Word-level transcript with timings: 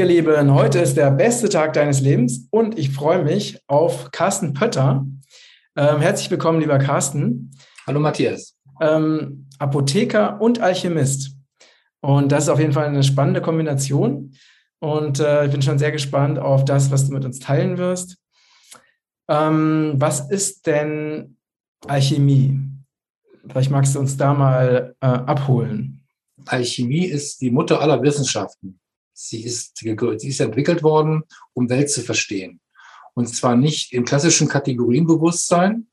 ihr 0.00 0.06
Lieben, 0.06 0.54
heute 0.54 0.78
ist 0.78 0.96
der 0.96 1.10
beste 1.10 1.50
Tag 1.50 1.74
deines 1.74 2.00
Lebens 2.00 2.48
und 2.50 2.78
ich 2.78 2.88
freue 2.88 3.22
mich 3.22 3.60
auf 3.66 4.10
Carsten 4.12 4.54
Pötter. 4.54 5.04
Ähm, 5.76 6.00
herzlich 6.00 6.30
willkommen, 6.30 6.58
lieber 6.58 6.78
Carsten. 6.78 7.50
Hallo 7.86 8.00
Matthias. 8.00 8.56
Ähm, 8.80 9.46
Apotheker 9.58 10.40
und 10.40 10.58
Alchemist. 10.58 11.36
Und 12.00 12.32
das 12.32 12.44
ist 12.44 12.48
auf 12.48 12.58
jeden 12.58 12.72
Fall 12.72 12.86
eine 12.86 13.02
spannende 13.02 13.42
Kombination. 13.42 14.32
Und 14.78 15.20
äh, 15.20 15.44
ich 15.44 15.52
bin 15.52 15.60
schon 15.60 15.78
sehr 15.78 15.92
gespannt 15.92 16.38
auf 16.38 16.64
das, 16.64 16.90
was 16.90 17.06
du 17.06 17.12
mit 17.12 17.26
uns 17.26 17.38
teilen 17.38 17.76
wirst. 17.76 18.16
Ähm, 19.28 19.96
was 19.96 20.30
ist 20.30 20.66
denn 20.66 21.36
Alchemie? 21.86 22.58
Vielleicht 23.46 23.70
magst 23.70 23.94
du 23.94 23.98
uns 23.98 24.16
da 24.16 24.32
mal 24.32 24.94
äh, 25.02 25.06
abholen. 25.06 26.06
Alchemie 26.46 27.04
ist 27.04 27.42
die 27.42 27.50
Mutter 27.50 27.82
aller 27.82 28.00
Wissenschaften. 28.00 28.80
Sie 29.22 29.44
ist, 29.44 29.76
sie 29.76 30.28
ist 30.28 30.40
entwickelt 30.40 30.82
worden, 30.82 31.24
um 31.52 31.68
Welt 31.68 31.90
zu 31.90 32.00
verstehen. 32.00 32.60
Und 33.12 33.26
zwar 33.26 33.54
nicht 33.54 33.92
im 33.92 34.06
klassischen 34.06 34.48
Kategorienbewusstsein. 34.48 35.88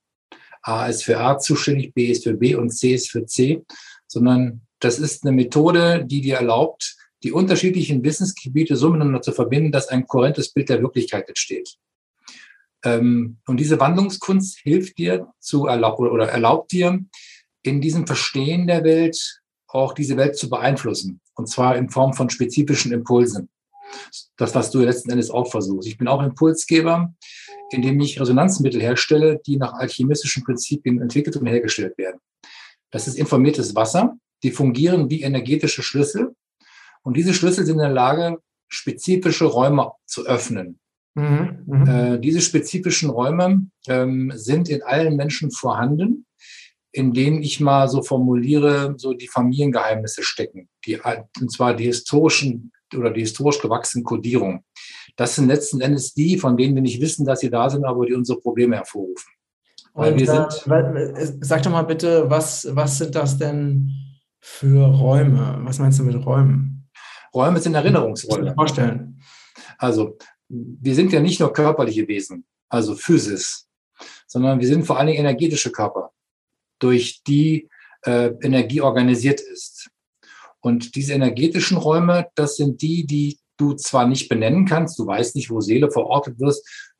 A 0.61 0.87
ist 0.87 1.03
für 1.03 1.19
A 1.19 1.37
zuständig, 1.37 1.93
B 1.93 2.05
ist 2.05 2.23
für 2.23 2.35
B 2.35 2.55
und 2.55 2.69
C 2.69 2.93
ist 2.93 3.11
für 3.11 3.25
C, 3.25 3.63
sondern 4.07 4.61
das 4.79 4.97
ist 4.99 5.25
eine 5.25 5.35
Methode, 5.35 6.05
die 6.05 6.21
dir 6.21 6.35
erlaubt, 6.35 6.95
die 7.23 7.33
unterschiedlichen 7.33 8.03
Wissensgebiete 8.03 8.77
so 8.77 8.89
miteinander 8.89 9.21
zu 9.21 9.33
verbinden, 9.33 9.71
dass 9.71 9.89
ein 9.89 10.07
kohärentes 10.07 10.53
Bild 10.53 10.69
der 10.69 10.81
Wirklichkeit 10.81 11.27
entsteht. 11.27 11.75
Ähm, 12.85 13.39
und 13.45 13.59
diese 13.59 13.79
Wandlungskunst 13.79 14.59
hilft 14.59 14.97
dir 14.97 15.27
zu 15.39 15.65
erlaub 15.65 15.99
oder 15.99 16.29
erlaubt 16.29 16.71
dir, 16.71 16.99
in 17.61 17.81
diesem 17.81 18.07
Verstehen 18.07 18.67
der 18.67 18.85
Welt 18.85 19.41
auch 19.67 19.93
diese 19.93 20.17
Welt 20.17 20.37
zu 20.37 20.49
beeinflussen. 20.49 21.19
Und 21.35 21.47
zwar 21.49 21.75
in 21.75 21.89
Form 21.89 22.13
von 22.13 22.29
spezifischen 22.29 22.91
Impulsen. 22.91 23.49
Das, 24.37 24.53
was 24.53 24.71
du 24.71 24.79
letzten 24.79 25.11
Endes 25.11 25.29
auch 25.29 25.49
versuchst. 25.49 25.87
Ich 25.87 25.97
bin 25.97 26.07
auch 26.07 26.21
Impulsgeber, 26.21 27.13
indem 27.71 27.99
ich 28.01 28.19
Resonanzmittel 28.19 28.81
herstelle, 28.81 29.39
die 29.45 29.57
nach 29.57 29.73
alchemistischen 29.73 30.43
Prinzipien 30.43 31.01
entwickelt 31.01 31.37
und 31.37 31.47
hergestellt 31.47 31.97
werden. 31.97 32.19
Das 32.91 33.07
ist 33.07 33.15
informiertes 33.15 33.75
Wasser. 33.75 34.17
Die 34.43 34.51
fungieren 34.51 35.09
wie 35.09 35.21
energetische 35.21 35.83
Schlüssel. 35.83 36.35
Und 37.03 37.17
diese 37.17 37.33
Schlüssel 37.33 37.65
sind 37.65 37.75
in 37.75 37.81
der 37.81 37.89
Lage, 37.89 38.37
spezifische 38.67 39.45
Räume 39.45 39.91
zu 40.05 40.25
öffnen. 40.25 40.79
Mhm, 41.15 41.63
mh. 41.65 42.13
äh, 42.13 42.19
diese 42.19 42.41
spezifischen 42.41 43.09
Räume 43.09 43.67
ähm, 43.87 44.31
sind 44.35 44.69
in 44.69 44.83
allen 44.83 45.15
Menschen 45.15 45.49
vorhanden 45.49 46.26
in 46.97 47.13
denen 47.13 47.43
ich 47.43 47.59
mal 47.59 47.87
so 47.87 48.01
formuliere, 48.01 48.95
so 48.97 49.13
die 49.13 49.27
Familiengeheimnisse 49.27 50.23
stecken, 50.23 50.67
die, 50.83 50.99
und 51.39 51.51
zwar 51.51 51.75
die 51.75 51.85
historischen 51.85 52.71
oder 52.95 53.11
die 53.11 53.21
historisch 53.21 53.61
gewachsenen 53.61 54.03
Kodierungen. 54.03 54.61
Das 55.15 55.35
sind 55.35 55.47
letzten 55.47 55.79
Endes 55.79 56.15
die, 56.15 56.39
von 56.39 56.57
denen 56.57 56.73
wir 56.73 56.81
nicht 56.81 56.99
wissen, 56.99 57.23
dass 57.23 57.41
sie 57.41 57.51
da 57.51 57.69
sind, 57.69 57.85
aber 57.85 58.07
die 58.07 58.15
unsere 58.15 58.39
Probleme 58.39 58.77
hervorrufen. 58.77 59.31
Weil 59.93 60.13
und, 60.13 60.19
wir 60.19 60.25
sind, 60.25 60.67
äh, 60.71 61.33
sag 61.41 61.61
doch 61.61 61.71
mal 61.71 61.83
bitte, 61.83 62.27
was, 62.31 62.67
was 62.71 62.97
sind 62.97 63.13
das 63.13 63.37
denn 63.37 63.91
für 64.39 64.87
Räume? 64.87 65.59
Was 65.61 65.77
meinst 65.77 65.99
du 65.99 66.03
mit 66.03 66.25
Räumen? 66.25 66.89
Räume 67.31 67.59
sind 67.59 67.75
Erinnerungsräume. 67.75 68.43
Ich 68.43 68.49
mir 68.49 68.55
vorstellen. 68.55 69.21
Also, 69.77 70.17
wir 70.49 70.95
sind 70.95 71.11
ja 71.13 71.19
nicht 71.19 71.39
nur 71.39 71.53
körperliche 71.53 72.07
Wesen, 72.07 72.45
also 72.69 72.95
Physis, 72.95 73.67
sondern 74.25 74.59
wir 74.59 74.67
sind 74.67 74.85
vor 74.85 74.97
allen 74.97 75.07
Dingen 75.07 75.19
energetische 75.19 75.71
Körper 75.71 76.11
durch 76.79 77.21
die 77.27 77.69
äh, 78.03 78.31
Energie 78.41 78.81
organisiert 78.81 79.41
ist. 79.41 79.89
Und 80.61 80.95
diese 80.95 81.13
energetischen 81.13 81.77
Räume, 81.77 82.27
das 82.35 82.57
sind 82.57 82.81
die, 82.81 83.05
die 83.05 83.39
du 83.57 83.73
zwar 83.73 84.07
nicht 84.07 84.29
benennen 84.29 84.65
kannst, 84.65 84.99
du 84.99 85.05
weißt 85.05 85.35
nicht, 85.35 85.49
wo 85.49 85.61
Seele 85.61 85.89
verortet 85.91 86.39
wird, 86.39 86.57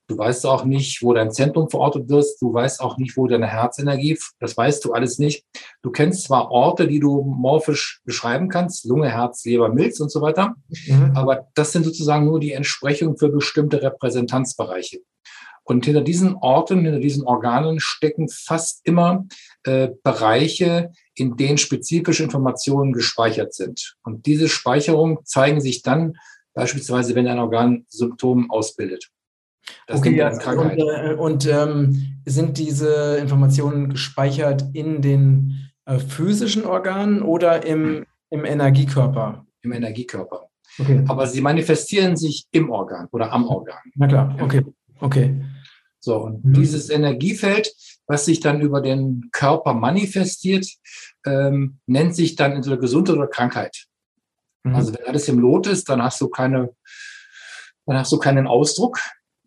du 0.08 0.18
weißt 0.18 0.46
auch 0.46 0.64
nicht, 0.64 1.04
wo 1.04 1.14
dein 1.14 1.32
Zentrum 1.32 1.70
verortet 1.70 2.10
wird, 2.10 2.26
du 2.40 2.54
weißt 2.54 2.82
auch 2.82 2.98
nicht, 2.98 3.18
wo 3.18 3.28
deine 3.28 3.48
Herzenergie, 3.48 4.18
das 4.40 4.56
weißt 4.58 4.84
du 4.86 4.94
alles 4.94 5.20
nicht. 5.20 5.46
Du 5.82 5.92
kennst 5.92 6.24
zwar 6.24 6.50
Orte, 6.50 6.88
die 6.88 7.00
du 7.00 7.24
morphisch 7.24 8.02
beschreiben 8.06 8.50
kannst, 8.50 8.86
Lunge, 8.86 9.10
Herz, 9.10 9.46
Leber, 9.46 9.70
Milz 9.70 10.00
und 10.00 10.12
so 10.12 10.22
weiter, 10.22 10.56
mhm. 10.88 11.12
aber 11.16 11.48
das 11.54 11.72
sind 11.72 11.84
sozusagen 11.84 12.26
nur 12.26 12.40
die 12.40 12.54
Entsprechung 12.54 13.18
für 13.18 13.30
bestimmte 13.30 13.82
Repräsentanzbereiche. 13.82 15.00
Und 15.68 15.84
hinter 15.84 16.02
diesen 16.02 16.36
Orten, 16.36 16.86
hinter 16.86 17.00
diesen 17.00 17.24
Organen 17.24 17.82
stecken 17.82 18.30
fast 18.30 18.80
immer 18.86 19.26
äh, 19.64 19.90
Bereiche, 20.02 20.92
in 21.14 21.36
denen 21.36 21.58
spezifische 21.58 22.24
Informationen 22.24 22.94
gespeichert 22.94 23.54
sind. 23.54 23.98
Und 24.04 24.26
diese 24.28 24.48
Speicherungen 24.48 25.18
zeigen 25.26 25.60
sich 25.60 25.82
dann 25.82 26.16
beispielsweise, 26.54 27.16
wenn 27.16 27.28
ein 27.28 27.40
Organ 27.40 27.86
Symptome 27.90 28.46
ausbildet. 28.48 29.10
Das 29.88 30.00
okay, 30.00 30.16
ja, 30.16 30.30
und, 30.30 30.78
äh, 30.78 31.14
und 31.16 31.46
ähm, 31.46 32.22
sind 32.26 32.58
diese 32.58 33.18
Informationen 33.18 33.90
gespeichert 33.90 34.64
in 34.72 35.02
den 35.02 35.70
äh, 35.84 36.00
physischen 36.00 36.66
Organen 36.66 37.22
oder 37.22 37.66
im, 37.66 38.06
im 38.30 38.46
Energiekörper? 38.46 39.46
Im 39.64 39.74
Energiekörper. 39.74 40.48
Okay. 40.80 41.04
Aber 41.10 41.28
sie 41.28 41.42
manifestieren 41.42 42.16
sich 42.16 42.46
im 42.52 42.70
Organ 42.70 43.10
oder 43.12 43.34
am 43.34 43.46
Organ. 43.48 43.80
Na 43.96 44.08
klar, 44.08 44.34
okay. 44.40 44.64
Okay. 45.02 45.36
So, 46.00 46.18
und 46.18 46.46
mhm. 46.46 46.54
dieses 46.54 46.90
Energiefeld, 46.90 47.74
was 48.06 48.26
sich 48.26 48.40
dann 48.40 48.62
über 48.62 48.82
den 48.82 49.30
Körper 49.32 49.74
manifestiert, 49.74 50.68
ähm, 51.26 51.80
nennt 51.86 52.16
sich 52.16 52.36
dann 52.36 52.54
entweder 52.54 52.78
Gesundheit 52.78 53.18
oder 53.18 53.28
Krankheit. 53.28 53.86
Mhm. 54.64 54.76
Also 54.76 54.94
wenn 54.94 55.06
alles 55.06 55.28
im 55.28 55.40
Lot 55.40 55.68
ist, 55.68 55.90
dann 55.90 56.02
hast 56.02 56.22
du 56.22 56.30
keine, 56.30 56.74
dann 57.86 57.98
hast 57.98 58.12
du 58.12 58.18
keinen 58.18 58.48
Ausdruck. 58.48 59.00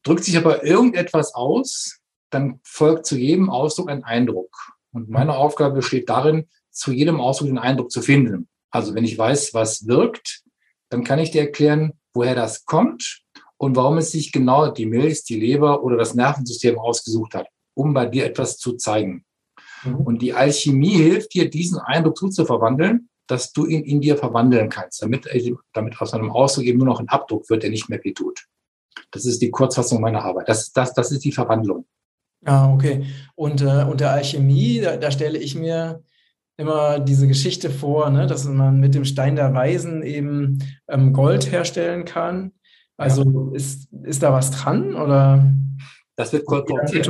Drückt 0.02 0.24
sich 0.24 0.36
aber 0.36 0.64
irgendetwas 0.64 1.34
aus, 1.34 1.98
dann 2.30 2.60
folgt 2.62 3.06
zu 3.06 3.16
jedem 3.16 3.50
Ausdruck 3.50 3.90
ein 3.90 4.04
Eindruck. 4.04 4.54
Und 4.92 5.08
meine 5.08 5.36
Aufgabe 5.36 5.76
besteht 5.76 6.08
darin, 6.08 6.48
zu 6.70 6.92
jedem 6.92 7.20
Ausdruck 7.20 7.48
den 7.48 7.58
Eindruck 7.58 7.90
zu 7.90 8.02
finden. 8.02 8.48
Also 8.70 8.94
wenn 8.94 9.04
ich 9.04 9.18
weiß, 9.18 9.54
was 9.54 9.86
wirkt, 9.86 10.42
dann 10.88 11.04
kann 11.04 11.18
ich 11.18 11.30
dir 11.30 11.42
erklären, 11.42 11.92
woher 12.14 12.34
das 12.34 12.64
kommt 12.64 13.22
und 13.60 13.76
warum 13.76 13.98
es 13.98 14.10
sich 14.10 14.32
genau 14.32 14.70
die 14.70 14.86
Milz, 14.86 15.22
die 15.22 15.38
Leber 15.38 15.84
oder 15.84 15.98
das 15.98 16.14
Nervensystem 16.14 16.78
ausgesucht 16.78 17.34
hat, 17.34 17.46
um 17.74 17.92
bei 17.92 18.06
dir 18.06 18.24
etwas 18.24 18.56
zu 18.56 18.72
zeigen. 18.72 19.26
Mhm. 19.84 19.96
Und 19.96 20.22
die 20.22 20.32
Alchemie 20.32 20.96
hilft 20.96 21.34
dir, 21.34 21.50
diesen 21.50 21.78
Eindruck 21.78 22.16
so 22.16 22.28
zu 22.28 22.46
verwandeln, 22.46 23.10
dass 23.26 23.52
du 23.52 23.66
ihn 23.66 23.84
in 23.84 24.00
dir 24.00 24.16
verwandeln 24.16 24.70
kannst, 24.70 25.02
damit, 25.02 25.28
damit 25.74 26.00
aus 26.00 26.14
einem 26.14 26.30
Ausdruck 26.30 26.64
eben 26.64 26.78
nur 26.78 26.86
noch 26.86 27.00
ein 27.00 27.08
Abdruck 27.10 27.50
wird, 27.50 27.62
der 27.62 27.68
nicht 27.68 27.90
mehr 27.90 28.02
weh 28.02 28.14
tut. 28.14 28.46
Das 29.10 29.26
ist 29.26 29.42
die 29.42 29.50
Kurzfassung 29.50 30.00
meiner 30.00 30.24
Arbeit. 30.24 30.48
Das, 30.48 30.72
das, 30.72 30.94
das 30.94 31.12
ist 31.12 31.22
die 31.22 31.32
Verwandlung. 31.32 31.84
Ah, 32.46 32.72
okay. 32.72 33.04
Und 33.34 33.60
äh, 33.60 33.84
unter 33.84 34.10
Alchemie, 34.10 34.80
da, 34.80 34.96
da 34.96 35.10
stelle 35.10 35.38
ich 35.38 35.54
mir 35.54 36.02
immer 36.56 36.98
diese 36.98 37.28
Geschichte 37.28 37.68
vor, 37.68 38.08
ne, 38.08 38.26
dass 38.26 38.46
man 38.46 38.80
mit 38.80 38.94
dem 38.94 39.04
Stein 39.04 39.36
der 39.36 39.52
Weisen 39.52 40.02
eben 40.02 40.64
ähm, 40.88 41.12
Gold 41.12 41.52
herstellen 41.52 42.06
kann. 42.06 42.52
Also 43.00 43.24
ja. 43.24 43.56
ist, 43.56 43.88
ist 44.04 44.22
da 44.22 44.30
was 44.30 44.50
dran 44.50 44.94
oder? 44.94 45.50
Das 46.16 46.34
wird 46.34 46.44
kolportiert. 46.44 47.08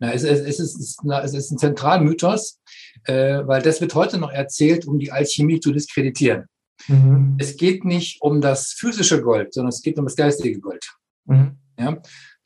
Na, 0.00 0.12
es, 0.12 0.24
es, 0.24 0.40
es, 0.40 0.58
ist, 0.58 1.04
na, 1.04 1.22
es 1.22 1.34
ist 1.34 1.52
ein 1.52 1.58
Zentralmythos, 1.58 2.60
äh, 3.04 3.46
weil 3.46 3.62
das 3.62 3.80
wird 3.80 3.94
heute 3.94 4.18
noch 4.18 4.32
erzählt, 4.32 4.86
um 4.86 4.98
die 4.98 5.12
Alchemie 5.12 5.60
zu 5.60 5.72
diskreditieren. 5.72 6.46
Mhm. 6.88 7.36
Es 7.38 7.56
geht 7.56 7.84
nicht 7.84 8.20
um 8.22 8.40
das 8.40 8.72
physische 8.72 9.22
Gold, 9.22 9.54
sondern 9.54 9.68
es 9.68 9.82
geht 9.82 9.98
um 9.98 10.04
das 10.04 10.16
geistige 10.16 10.58
Gold. 10.60 10.84
Mhm. 11.26 11.58
Ja? 11.78 11.98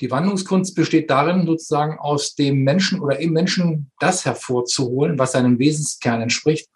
Die 0.02 0.10
Wandlungskunst 0.10 0.74
besteht 0.74 1.10
darin, 1.10 1.46
sozusagen 1.46 1.98
aus 1.98 2.34
dem 2.34 2.64
Menschen 2.64 3.00
oder 3.00 3.18
im 3.18 3.32
Menschen 3.32 3.90
das 3.98 4.26
hervorzuholen, 4.26 5.18
was 5.18 5.32
seinem 5.32 5.58
Wesenskern 5.58 6.20
entspricht 6.20 6.68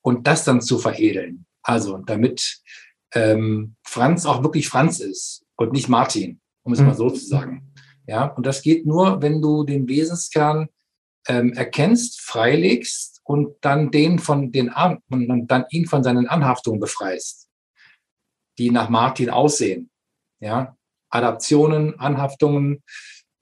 und 0.00 0.26
das 0.26 0.44
dann 0.44 0.60
zu 0.60 0.78
veredeln. 0.78 1.46
Also 1.62 1.98
damit 1.98 2.62
ähm, 3.14 3.76
Franz 3.84 4.26
auch 4.26 4.42
wirklich 4.42 4.68
Franz 4.68 5.00
ist 5.00 5.44
und 5.56 5.72
nicht 5.72 5.88
Martin, 5.88 6.40
um 6.62 6.72
es 6.72 6.80
mhm. 6.80 6.86
mal 6.86 6.94
so 6.94 7.10
zu 7.10 7.24
sagen. 7.24 7.72
Ja, 8.06 8.24
und 8.24 8.46
das 8.46 8.62
geht 8.62 8.86
nur, 8.86 9.22
wenn 9.22 9.40
du 9.40 9.64
den 9.64 9.88
Wesenskern 9.88 10.68
ähm, 11.28 11.52
erkennst, 11.52 12.20
freilegst 12.20 13.20
und 13.24 13.56
dann 13.60 13.90
den 13.90 14.18
von 14.18 14.52
den 14.52 14.70
An 14.70 14.98
und 15.10 15.46
dann 15.48 15.64
ihn 15.70 15.86
von 15.86 16.02
seinen 16.02 16.26
Anhaftungen 16.26 16.80
befreist, 16.80 17.48
die 18.58 18.70
nach 18.70 18.88
Martin 18.88 19.30
aussehen. 19.30 19.90
Ja, 20.40 20.76
Adaptionen, 21.10 21.98
Anhaftungen, 22.00 22.82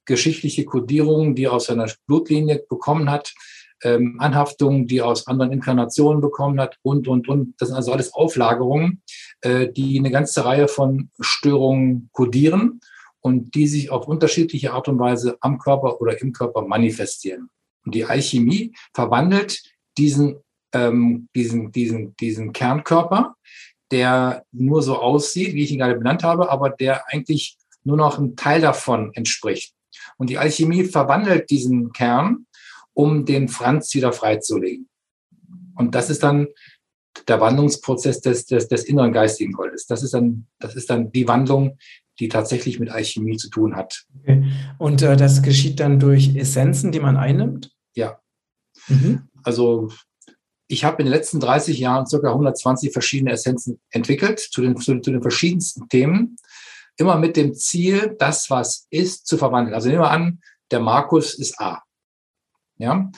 geschichtliche 0.05 0.65
Kodierungen, 0.65 1.35
die 1.35 1.44
er 1.44 1.53
aus 1.53 1.67
seiner 1.67 1.91
Blutlinie 2.06 2.65
bekommen 2.69 3.11
hat, 3.11 3.35
ähm, 3.82 4.16
Anhaftungen, 4.19 4.86
die 4.86 5.02
aus 5.02 5.26
anderen 5.26 5.52
Inkarnationen 5.52 6.20
bekommen 6.20 6.60
hat 6.60 6.76
und, 6.82 7.08
und, 7.08 7.28
und. 7.28 7.54
Das 7.58 7.69
sind 7.69 7.76
also 7.76 7.92
alles 7.92 8.12
Auflagerungen, 8.12 9.02
äh, 9.40 9.69
die 9.70 9.98
eine 9.98 10.10
ganze 10.10 10.44
Reihe 10.44 10.69
von 10.69 11.10
Störungen 11.20 12.10
kodieren 12.12 12.80
und 13.20 13.54
die 13.54 13.66
sich 13.66 13.90
auf 13.90 14.06
unterschiedliche 14.06 14.72
Art 14.72 14.88
und 14.88 14.98
Weise 14.98 15.36
am 15.40 15.58
Körper 15.58 16.00
oder 16.00 16.20
im 16.20 16.32
Körper 16.32 16.62
manifestieren. 16.62 17.50
Und 17.84 17.94
die 17.94 18.04
Alchemie 18.04 18.75
verwandelt 18.94 19.62
diesen, 19.96 20.36
ähm, 20.72 21.28
diesen, 21.34 21.72
diesen, 21.72 22.16
diesen 22.16 22.52
Kernkörper 22.52 23.34
der 23.90 24.44
nur 24.52 24.82
so 24.82 24.98
aussieht, 24.98 25.54
wie 25.54 25.64
ich 25.64 25.72
ihn 25.72 25.78
gerade 25.78 25.96
benannt 25.96 26.22
habe, 26.22 26.50
aber 26.50 26.70
der 26.70 27.08
eigentlich 27.08 27.56
nur 27.84 27.96
noch 27.96 28.19
ein 28.19 28.36
Teil 28.36 28.60
davon 28.60 29.12
entspricht. 29.14 29.74
Und 30.16 30.31
die 30.31 30.38
Alchemie 30.38 30.84
verwandelt 30.84 31.50
diesen 31.50 31.92
Kern, 31.92 32.46
um 32.98 33.24
den 33.24 33.46
Franz 33.46 33.94
wieder 33.94 34.12
freizulegen. 34.12 34.88
Und 35.76 35.94
das 35.94 36.10
ist 36.10 36.24
dann 36.24 36.48
der 37.28 37.40
Wandlungsprozess 37.40 38.20
des, 38.20 38.46
des, 38.46 38.66
des 38.66 38.82
inneren 38.82 39.12
geistigen 39.12 39.52
Goldes. 39.52 39.86
Das 39.86 40.02
ist 40.02 40.14
dann, 40.14 40.48
das 40.58 40.74
ist 40.74 40.90
dann 40.90 41.12
die 41.12 41.28
Wandlung, 41.28 41.78
die 42.18 42.28
tatsächlich 42.28 42.80
mit 42.80 42.90
Alchemie 42.90 43.36
zu 43.36 43.50
tun 43.50 43.76
hat. 43.76 44.04
Okay. 44.18 44.50
Und 44.78 45.00
äh, 45.02 45.16
das 45.16 45.42
geschieht 45.42 45.78
dann 45.78 46.00
durch 46.00 46.34
Essenzen, 46.34 46.90
die 46.90 46.98
man 46.98 47.16
einnimmt? 47.16 47.70
Ja. 47.94 48.18
Mhm. 48.88 49.28
Also 49.44 49.92
ich 50.66 50.84
habe 50.84 51.00
in 51.00 51.06
den 51.06 51.14
letzten 51.14 51.38
30 51.38 51.78
Jahren 51.78 52.04
circa 52.04 52.30
120 52.30 52.92
verschiedene 52.92 53.30
Essenzen 53.30 53.80
entwickelt 53.90 54.40
zu 54.40 54.60
den, 54.60 54.76
zu, 54.76 54.98
zu 54.98 55.12
den 55.12 55.22
verschiedensten 55.22 55.88
Themen. 55.88 56.34
Immer 56.96 57.16
mit 57.16 57.36
dem 57.36 57.54
Ziel, 57.54 58.16
das, 58.18 58.50
was 58.50 58.88
ist, 58.90 59.28
zu 59.28 59.38
verwandeln. 59.38 59.76
Also 59.76 59.88
nehmen 59.88 60.02
wir 60.02 60.10
an, 60.10 60.40
der 60.72 60.80
Markus 60.80 61.34
ist 61.34 61.60
A. 61.60 61.84
Ja. 62.78 63.10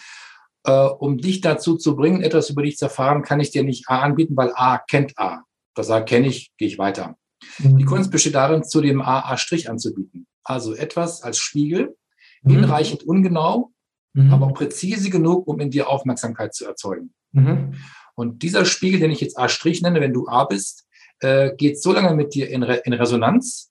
Äh, 0.65 0.73
um 0.73 1.19
dich 1.19 1.41
dazu 1.41 1.77
zu 1.77 1.97
bringen, 1.97 2.23
etwas 2.23 2.51
über 2.51 2.63
dich 2.63 2.77
zu 2.77 2.87
erfahren, 2.87 3.23
kann 3.23 3.41
ich 3.41 3.51
dir 3.51 3.65
nicht 3.65 3.89
A 3.89 4.01
anbieten, 4.01 4.37
weil 4.37 4.53
A 4.55 4.79
kennt 4.79 5.19
A. 5.19 5.45
Das 5.75 5.91
A 5.91 6.01
kenne 6.01 6.27
ich, 6.27 6.53
gehe 6.59 6.69
ich 6.69 6.79
weiter. 6.79 7.17
Mhm. 7.59 7.79
Die 7.79 7.85
Kunst 7.85 8.11
besteht 8.11 8.35
darin, 8.35 8.65
zu 8.65 8.81
dem 8.81 9.01
A 9.01 9.21
A' 9.21 9.37
anzubieten. 9.67 10.27
Also 10.45 10.75
etwas 10.75 11.23
als 11.23 11.39
Spiegel, 11.39 11.97
mhm. 12.43 12.51
hinreichend 12.51 13.05
ungenau, 13.05 13.73
mhm. 14.15 14.33
aber 14.33 14.53
präzise 14.53 15.11
genug, 15.11 15.47
um 15.47 15.61
in 15.61 15.71
dir 15.71 15.89
Aufmerksamkeit 15.89 16.55
zu 16.55 16.67
erzeugen. 16.67 17.15
Mhm. 17.33 17.75
Und 18.15 18.43
dieser 18.43 18.65
Spiegel, 18.65 19.01
den 19.01 19.11
ich 19.11 19.21
jetzt 19.21 19.39
A' 19.39 19.49
nenne, 19.83 20.01
wenn 20.01 20.13
du 20.13 20.29
A 20.29 20.45
bist, 20.45 20.87
äh, 21.21 21.55
geht 21.57 21.81
so 21.81 21.93
lange 21.93 22.15
mit 22.15 22.35
dir 22.35 22.51
in, 22.51 22.63
Re 22.63 22.83
in 22.85 22.93
Resonanz, 22.93 23.71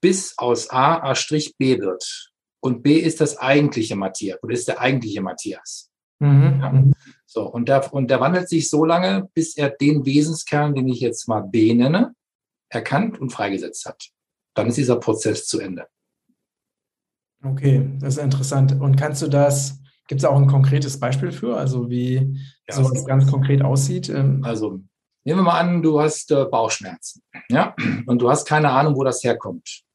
bis 0.00 0.34
aus 0.38 0.70
A 0.70 0.96
A' 0.96 1.14
B 1.58 1.78
wird. 1.78 2.32
Und 2.66 2.82
B 2.82 2.96
ist 2.96 3.20
das 3.20 3.38
eigentliche 3.38 3.94
Matthias 3.94 4.42
oder 4.42 4.52
ist 4.52 4.66
der 4.66 4.80
eigentliche 4.80 5.20
Matthias. 5.20 5.88
Mhm. 6.18 6.58
Ja. 6.60 6.84
So, 7.24 7.48
und 7.48 7.68
der, 7.68 7.94
und 7.94 8.10
der 8.10 8.18
wandelt 8.18 8.48
sich 8.48 8.68
so 8.68 8.84
lange, 8.84 9.28
bis 9.34 9.56
er 9.56 9.70
den 9.70 10.04
Wesenskern, 10.04 10.74
den 10.74 10.88
ich 10.88 10.98
jetzt 10.98 11.28
mal 11.28 11.42
B 11.42 11.72
nenne, 11.74 12.16
erkannt 12.68 13.20
und 13.20 13.30
freigesetzt 13.30 13.86
hat. 13.86 14.08
Dann 14.54 14.66
ist 14.66 14.78
dieser 14.78 14.96
Prozess 14.96 15.46
zu 15.46 15.60
Ende. 15.60 15.86
Okay, 17.44 17.88
das 18.00 18.16
ist 18.16 18.24
interessant. 18.24 18.72
Und 18.80 18.96
kannst 18.96 19.22
du 19.22 19.28
das, 19.28 19.78
gibt 20.08 20.20
es 20.20 20.24
auch 20.24 20.36
ein 20.36 20.48
konkretes 20.48 20.98
Beispiel 20.98 21.30
für, 21.30 21.56
also 21.56 21.88
wie 21.88 22.36
ja, 22.68 22.74
sowas 22.74 23.04
ganz 23.04 23.30
konkret 23.30 23.62
aussieht? 23.62 24.08
Ähm, 24.08 24.42
also 24.42 24.80
nehmen 25.22 25.38
wir 25.38 25.44
mal 25.44 25.60
an, 25.60 25.82
du 25.82 26.00
hast 26.00 26.32
äh, 26.32 26.44
Bauchschmerzen, 26.46 27.22
ja, 27.48 27.76
und 28.06 28.20
du 28.20 28.28
hast 28.28 28.44
keine 28.44 28.70
Ahnung, 28.70 28.96
wo 28.96 29.04
das 29.04 29.22
herkommt. 29.22 29.85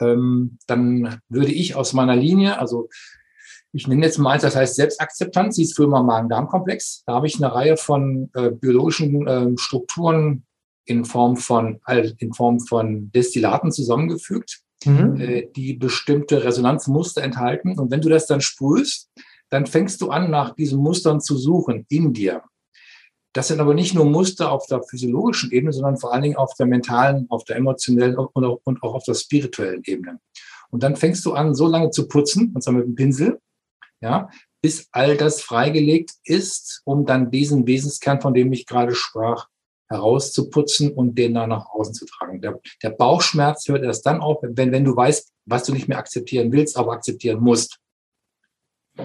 Ähm, 0.00 0.58
dann 0.66 1.20
würde 1.28 1.52
ich 1.52 1.74
aus 1.74 1.92
meiner 1.92 2.16
Linie, 2.16 2.58
also 2.58 2.88
ich 3.72 3.88
nenne 3.88 4.06
jetzt 4.06 4.18
mal 4.18 4.32
eins, 4.32 4.42
das 4.42 4.54
heißt 4.54 4.76
Selbstakzeptanz, 4.76 5.56
hieß 5.56 5.74
früher 5.74 5.88
mal 5.88 6.02
Magen-Darm-Komplex. 6.02 7.02
Da 7.06 7.14
habe 7.14 7.26
ich 7.26 7.36
eine 7.36 7.52
Reihe 7.52 7.76
von 7.76 8.30
äh, 8.34 8.50
biologischen 8.50 9.26
äh, 9.26 9.50
Strukturen 9.58 10.44
in 10.84 11.04
Form 11.04 11.36
von, 11.36 11.80
in 12.18 12.32
Form 12.34 12.60
von 12.60 13.10
Destillaten 13.12 13.72
zusammengefügt, 13.72 14.60
mhm. 14.84 15.20
äh, 15.20 15.48
die 15.56 15.74
bestimmte 15.74 16.44
Resonanzmuster 16.44 17.22
enthalten. 17.22 17.78
Und 17.78 17.90
wenn 17.90 18.00
du 18.00 18.08
das 18.08 18.26
dann 18.26 18.40
sprühst, 18.40 19.10
dann 19.50 19.66
fängst 19.66 20.00
du 20.00 20.10
an, 20.10 20.30
nach 20.30 20.54
diesen 20.54 20.78
Mustern 20.78 21.20
zu 21.20 21.36
suchen 21.36 21.86
in 21.88 22.12
dir. 22.12 22.42
Das 23.34 23.48
sind 23.48 23.60
aber 23.60 23.74
nicht 23.74 23.94
nur 23.94 24.04
Muster 24.04 24.52
auf 24.52 24.66
der 24.68 24.82
physiologischen 24.84 25.50
Ebene, 25.50 25.72
sondern 25.72 25.98
vor 25.98 26.12
allen 26.12 26.22
Dingen 26.22 26.36
auf 26.36 26.54
der 26.54 26.66
mentalen, 26.66 27.26
auf 27.30 27.44
der 27.44 27.56
emotionellen 27.56 28.16
und 28.16 28.44
auch, 28.44 28.60
und 28.62 28.82
auch 28.82 28.94
auf 28.94 29.04
der 29.04 29.14
spirituellen 29.14 29.82
Ebene. 29.84 30.20
Und 30.70 30.84
dann 30.84 30.94
fängst 30.94 31.24
du 31.26 31.32
an, 31.32 31.54
so 31.54 31.66
lange 31.66 31.90
zu 31.90 32.06
putzen, 32.06 32.52
und 32.54 32.62
zwar 32.62 32.74
mit 32.74 32.86
dem 32.86 32.94
Pinsel, 32.94 33.40
ja, 34.00 34.30
bis 34.62 34.88
all 34.92 35.16
das 35.16 35.42
freigelegt 35.42 36.12
ist, 36.24 36.80
um 36.84 37.06
dann 37.06 37.32
diesen 37.32 37.66
Wesenskern, 37.66 38.20
von 38.20 38.34
dem 38.34 38.52
ich 38.52 38.66
gerade 38.66 38.94
sprach, 38.94 39.48
herauszuputzen 39.88 40.92
und 40.92 41.16
den 41.18 41.34
dann 41.34 41.50
nach 41.50 41.66
außen 41.66 41.94
zu 41.94 42.06
tragen. 42.06 42.40
Der, 42.40 42.60
der 42.82 42.90
Bauchschmerz 42.90 43.66
hört 43.68 43.82
erst 43.82 44.06
dann 44.06 44.20
auf, 44.20 44.38
wenn, 44.42 44.72
wenn 44.72 44.84
du 44.84 44.96
weißt, 44.96 45.32
was 45.46 45.64
du 45.64 45.72
nicht 45.72 45.88
mehr 45.88 45.98
akzeptieren 45.98 46.52
willst, 46.52 46.76
aber 46.76 46.92
akzeptieren 46.92 47.40
musst. 47.40 47.78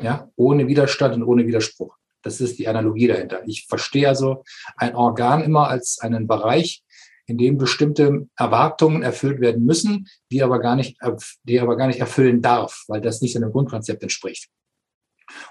Ja, 0.03 0.29
ohne 0.35 0.67
Widerstand 0.67 1.15
und 1.15 1.23
ohne 1.23 1.47
Widerspruch. 1.47 1.97
Das 2.21 2.41
ist 2.41 2.59
die 2.59 2.67
Analogie 2.67 3.07
dahinter. 3.07 3.41
Ich 3.45 3.67
verstehe 3.67 4.07
also 4.07 4.43
ein 4.75 4.95
Organ 4.95 5.43
immer 5.43 5.67
als 5.67 5.99
einen 5.99 6.27
Bereich, 6.27 6.83
in 7.27 7.37
dem 7.37 7.57
bestimmte 7.57 8.27
Erwartungen 8.35 9.03
erfüllt 9.03 9.39
werden 9.39 9.63
müssen, 9.63 10.07
die 10.31 10.41
aber 10.41 10.59
gar 10.59 10.75
nicht, 10.75 10.97
die 11.43 11.59
aber 11.59 11.77
gar 11.77 11.87
nicht 11.87 11.99
erfüllen 11.99 12.41
darf, 12.41 12.83
weil 12.87 13.01
das 13.01 13.21
nicht 13.21 13.33
seinem 13.33 13.51
Grundkonzept 13.51 14.01
entspricht. 14.01 14.49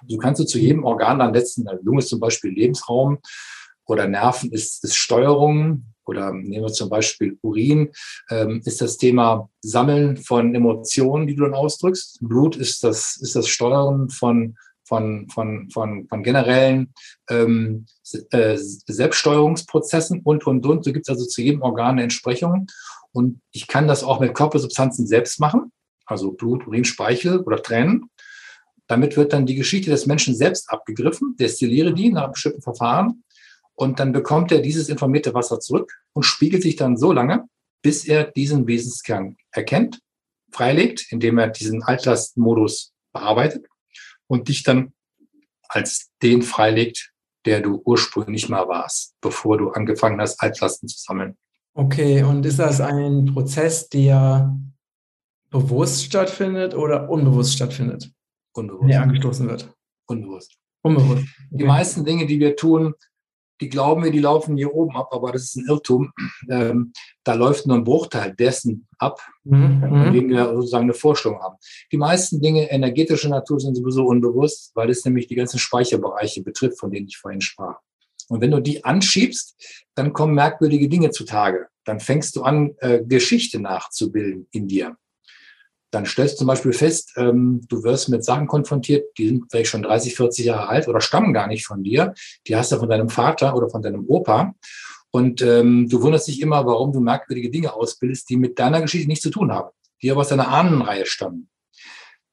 Und 0.02 0.10
so 0.10 0.18
kannst 0.18 0.40
du 0.40 0.44
zu 0.44 0.58
jedem 0.58 0.84
Organ 0.84 1.20
dann 1.20 1.32
letzten, 1.32 1.68
Lunge 1.82 2.00
ist 2.00 2.08
zum 2.08 2.18
Beispiel 2.18 2.50
Lebensraum, 2.50 3.20
oder 3.88 4.06
Nerven 4.06 4.52
ist, 4.52 4.84
ist 4.84 4.96
Steuerung 4.96 5.84
oder 6.04 6.32
nehmen 6.32 6.64
wir 6.64 6.72
zum 6.72 6.88
Beispiel 6.88 7.38
Urin, 7.42 7.90
ähm, 8.30 8.62
ist 8.64 8.80
das 8.80 8.96
Thema 8.96 9.50
Sammeln 9.60 10.16
von 10.16 10.54
Emotionen, 10.54 11.26
die 11.26 11.34
du 11.34 11.44
dann 11.44 11.54
ausdrückst. 11.54 12.18
Blut 12.22 12.56
ist 12.56 12.84
das, 12.84 13.16
ist 13.16 13.34
das 13.34 13.48
Steuern 13.48 14.08
von, 14.08 14.56
von, 14.88 15.28
von, 15.28 15.70
von, 15.70 16.08
von 16.08 16.22
generellen 16.22 16.94
ähm, 17.28 17.86
äh, 18.30 18.56
Selbststeuerungsprozessen 18.56 20.22
und, 20.24 20.46
und, 20.46 20.66
und. 20.66 20.84
So 20.84 20.92
gibt 20.92 21.06
es 21.06 21.10
also 21.10 21.26
zu 21.26 21.42
jedem 21.42 21.62
Organ 21.62 21.92
eine 21.92 22.04
Entsprechung. 22.04 22.66
Und 23.12 23.40
ich 23.52 23.68
kann 23.68 23.86
das 23.86 24.02
auch 24.02 24.18
mit 24.18 24.34
Körpersubstanzen 24.34 25.06
selbst 25.06 25.38
machen, 25.38 25.72
also 26.06 26.32
Blut, 26.32 26.66
Urin, 26.66 26.84
Speichel 26.84 27.40
oder 27.40 27.62
Tränen. 27.62 28.10
Damit 28.86 29.16
wird 29.16 29.34
dann 29.34 29.46
die 29.46 29.54
Geschichte 29.54 29.90
des 29.90 30.06
Menschen 30.06 30.34
selbst 30.34 30.70
abgegriffen, 30.70 31.36
destilliere 31.38 31.92
die 31.92 32.10
nach 32.10 32.24
einem 32.24 32.32
bestimmten 32.32 32.62
Verfahren 32.62 33.22
und 33.74 34.00
dann 34.00 34.12
bekommt 34.12 34.50
er 34.50 34.60
dieses 34.60 34.88
informierte 34.88 35.34
Wasser 35.34 35.60
zurück 35.60 35.92
und 36.14 36.22
spiegelt 36.22 36.62
sich 36.62 36.76
dann 36.76 36.96
so 36.96 37.12
lange, 37.12 37.44
bis 37.82 38.06
er 38.06 38.24
diesen 38.24 38.66
Wesenskern 38.66 39.36
erkennt, 39.50 40.00
freilegt, 40.50 41.06
indem 41.10 41.38
er 41.38 41.48
diesen 41.48 41.82
Altlastmodus 41.82 42.92
bearbeitet 43.12 43.66
und 44.28 44.48
dich 44.48 44.62
dann 44.62 44.92
als 45.68 46.10
den 46.22 46.42
freilegt, 46.42 47.12
der 47.44 47.60
du 47.60 47.82
ursprünglich 47.84 48.48
mal 48.48 48.68
warst, 48.68 49.14
bevor 49.20 49.58
du 49.58 49.70
angefangen 49.70 50.20
hast, 50.20 50.40
Altlasten 50.40 50.88
zu 50.88 50.98
sammeln. 50.98 51.36
Okay, 51.74 52.22
und 52.22 52.44
ist 52.44 52.58
das 52.58 52.80
ein 52.80 53.26
Prozess, 53.26 53.88
der 53.88 54.56
bewusst 55.50 56.04
stattfindet 56.04 56.74
oder 56.74 57.08
unbewusst 57.08 57.54
stattfindet? 57.54 58.12
Unbewusst. 58.52 58.90
Der 58.90 59.02
angestoßen 59.02 59.48
wird. 59.48 59.72
Unbewusst. 60.06 60.56
Unbewusst. 60.82 61.22
Okay. 61.22 61.46
Die 61.50 61.64
meisten 61.64 62.04
Dinge, 62.04 62.26
die 62.26 62.40
wir 62.40 62.56
tun, 62.56 62.94
die 63.60 63.68
glauben 63.68 64.04
wir, 64.04 64.10
die 64.10 64.20
laufen 64.20 64.56
hier 64.56 64.74
oben 64.74 64.96
ab, 64.96 65.08
aber 65.12 65.32
das 65.32 65.44
ist 65.44 65.56
ein 65.56 65.66
Irrtum. 65.68 66.12
Ähm, 66.48 66.92
da 67.24 67.34
läuft 67.34 67.66
nur 67.66 67.76
ein 67.76 67.84
Bruchteil 67.84 68.34
dessen 68.34 68.86
ab, 68.98 69.20
mhm. 69.44 69.80
von 69.80 70.12
dem 70.12 70.28
wir 70.30 70.54
sozusagen 70.54 70.84
eine 70.84 70.94
Vorstellung 70.94 71.40
haben. 71.40 71.56
Die 71.92 71.96
meisten 71.96 72.40
Dinge 72.40 72.70
energetischer 72.70 73.28
Natur 73.28 73.60
sind 73.60 73.76
sowieso 73.76 74.06
unbewusst, 74.06 74.72
weil 74.74 74.90
es 74.90 75.04
nämlich 75.04 75.26
die 75.26 75.34
ganzen 75.34 75.58
Speicherbereiche 75.58 76.42
betrifft, 76.42 76.78
von 76.78 76.90
denen 76.90 77.08
ich 77.08 77.18
vorhin 77.18 77.40
sprach. 77.40 77.78
Und 78.28 78.40
wenn 78.40 78.50
du 78.50 78.60
die 78.60 78.84
anschiebst, 78.84 79.84
dann 79.94 80.12
kommen 80.12 80.34
merkwürdige 80.34 80.88
Dinge 80.88 81.10
zutage. 81.10 81.66
Dann 81.84 82.00
fängst 82.00 82.36
du 82.36 82.42
an, 82.42 82.74
äh, 82.78 83.02
Geschichte 83.04 83.58
nachzubilden 83.60 84.46
in 84.52 84.68
dir 84.68 84.96
dann 85.90 86.04
stellst 86.04 86.34
du 86.34 86.38
zum 86.38 86.46
Beispiel 86.48 86.72
fest, 86.72 87.12
ähm, 87.16 87.62
du 87.68 87.82
wirst 87.82 88.08
mit 88.08 88.24
Sachen 88.24 88.46
konfrontiert, 88.46 89.06
die 89.16 89.28
sind 89.28 89.44
vielleicht 89.50 89.70
schon 89.70 89.82
30, 89.82 90.14
40 90.14 90.44
Jahre 90.46 90.68
alt 90.68 90.88
oder 90.88 91.00
stammen 91.00 91.32
gar 91.32 91.46
nicht 91.46 91.66
von 91.66 91.82
dir. 91.82 92.14
Die 92.46 92.56
hast 92.56 92.72
du 92.72 92.76
von 92.76 92.88
deinem 92.88 93.08
Vater 93.08 93.56
oder 93.56 93.70
von 93.70 93.82
deinem 93.82 94.04
Opa. 94.06 94.54
Und 95.10 95.40
ähm, 95.40 95.88
du 95.88 96.02
wunderst 96.02 96.28
dich 96.28 96.42
immer, 96.42 96.66
warum 96.66 96.92
du 96.92 97.00
merkwürdige 97.00 97.50
Dinge 97.50 97.72
ausbildest, 97.72 98.28
die 98.28 98.36
mit 98.36 98.58
deiner 98.58 98.82
Geschichte 98.82 99.08
nichts 99.08 99.22
zu 99.22 99.30
tun 99.30 99.50
haben, 99.50 99.70
die 100.02 100.10
aber 100.10 100.20
aus 100.20 100.28
deiner 100.28 100.48
Ahnenreihe 100.48 101.06
stammen. 101.06 101.48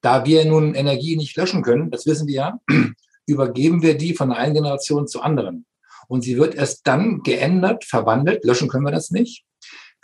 Da 0.01 0.25
wir 0.25 0.43
nun 0.45 0.75
Energie 0.75 1.15
nicht 1.15 1.37
löschen 1.37 1.63
können, 1.63 1.89
das 1.89 2.05
wissen 2.05 2.27
wir 2.27 2.35
ja, 2.35 2.59
übergeben 3.25 3.81
wir 3.81 3.97
die 3.97 4.13
von 4.13 4.33
einer 4.33 4.53
Generation 4.53 5.07
zur 5.07 5.23
anderen. 5.23 5.65
Und 6.07 6.21
sie 6.21 6.37
wird 6.37 6.53
erst 6.53 6.85
dann 6.85 7.23
geändert, 7.23 7.85
verwandelt, 7.85 8.43
löschen 8.43 8.67
können 8.67 8.85
wir 8.85 8.91
das 8.91 9.09
nicht, 9.09 9.45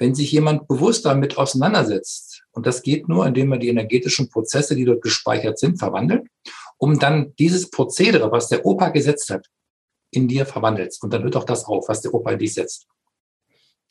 wenn 0.02 0.16
sich 0.16 0.32
jemand 0.32 0.68
bewusst 0.68 1.06
damit 1.06 1.38
auseinandersetzt, 1.38 2.42
und 2.54 2.66
das 2.66 2.82
geht 2.82 3.08
nur, 3.08 3.28
indem 3.28 3.52
er 3.52 3.60
die 3.60 3.70
energetischen 3.70 4.30
Prozesse, 4.30 4.76
die 4.76 4.84
dort 4.84 5.04
gespeichert 5.04 5.60
sind, 5.60 5.78
verwandelt, 5.78 6.24
um 6.80 6.98
dann 6.98 7.34
dieses 7.38 7.70
Prozedere, 7.70 8.32
was 8.32 8.48
der 8.48 8.66
Opa 8.66 8.90
gesetzt 8.90 9.30
hat, 9.30 9.46
in 10.10 10.28
dir 10.28 10.48
verwandelt. 10.48 10.98
Und 11.02 11.14
dann 11.14 11.22
hört 11.22 11.36
auch 11.36 11.44
das 11.44 11.66
auf, 11.66 11.88
was 11.88 12.02
der 12.02 12.16
Opa 12.16 12.32
in 12.32 12.40
dich 12.40 12.56
setzt. 12.56 12.88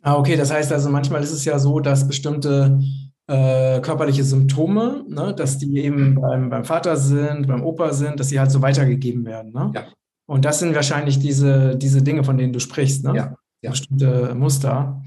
Ah, 0.02 0.16
okay, 0.16 0.36
das 0.36 0.50
heißt 0.50 0.72
also, 0.72 0.90
manchmal 0.90 1.22
ist 1.22 1.30
es 1.30 1.44
ja 1.44 1.60
so, 1.60 1.78
dass 1.78 2.08
bestimmte 2.08 2.80
äh, 3.28 3.80
körperliche 3.80 4.24
Symptome, 4.24 5.04
ne, 5.08 5.32
dass 5.32 5.58
die 5.58 5.78
eben 5.78 6.16
beim, 6.20 6.50
beim 6.50 6.64
Vater 6.64 6.96
sind, 6.96 7.46
beim 7.46 7.62
Opa 7.64 7.92
sind, 7.92 8.18
dass 8.18 8.30
sie 8.30 8.40
halt 8.40 8.50
so 8.50 8.60
weitergegeben 8.60 9.24
werden. 9.24 9.52
Ne? 9.52 9.70
Ja. 9.76 9.86
Und 10.26 10.44
das 10.44 10.58
sind 10.58 10.74
wahrscheinlich 10.74 11.20
diese, 11.20 11.76
diese 11.76 12.02
Dinge, 12.02 12.24
von 12.24 12.36
denen 12.36 12.52
du 12.52 12.58
sprichst. 12.58 13.04
Ne? 13.04 13.14
Ja, 13.14 13.36
ja. 13.62 13.70
bestimmte 13.70 14.34
Muster. 14.34 15.00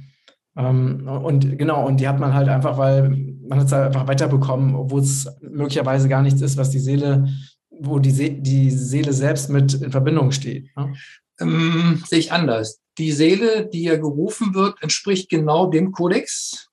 Ähm, 0.55 1.07
und 1.07 1.57
genau, 1.57 1.87
und 1.87 1.99
die 1.99 2.07
hat 2.07 2.19
man 2.19 2.33
halt 2.33 2.47
einfach, 2.47 2.77
weil 2.77 3.09
man 3.47 3.59
hat 3.59 3.67
es 3.67 3.71
halt 3.71 3.87
einfach 3.87 4.07
weiterbekommen, 4.07 4.75
obwohl 4.75 5.01
es 5.01 5.27
möglicherweise 5.41 6.07
gar 6.07 6.21
nichts 6.21 6.41
ist, 6.41 6.57
was 6.57 6.69
die 6.69 6.79
Seele, 6.79 7.27
wo 7.69 7.99
die, 7.99 8.11
See 8.11 8.29
die 8.29 8.69
Seele 8.69 9.13
selbst 9.13 9.49
mit 9.49 9.73
in 9.73 9.91
Verbindung 9.91 10.31
steht. 10.31 10.69
Ne? 10.77 10.93
Ähm, 11.39 12.03
sehe 12.05 12.19
ich 12.19 12.31
anders. 12.31 12.79
Die 12.97 13.11
Seele, 13.11 13.67
die 13.67 13.83
ja 13.83 13.95
gerufen 13.95 14.53
wird, 14.53 14.81
entspricht 14.81 15.29
genau 15.29 15.67
dem 15.67 15.91
Kodex, 15.91 16.69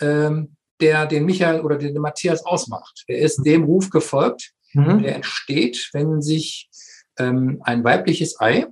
ähm, 0.00 0.54
der 0.80 1.06
den 1.06 1.24
Michael 1.24 1.60
oder 1.60 1.76
den 1.76 1.94
Matthias 2.00 2.44
ausmacht. 2.44 3.04
Er 3.08 3.18
ist 3.18 3.42
dem 3.44 3.64
Ruf 3.64 3.90
gefolgt, 3.90 4.52
mhm. 4.72 5.02
der 5.02 5.16
entsteht, 5.16 5.90
wenn 5.92 6.22
sich 6.22 6.70
ähm, 7.18 7.60
ein 7.64 7.82
weibliches 7.82 8.40
Ei 8.40 8.66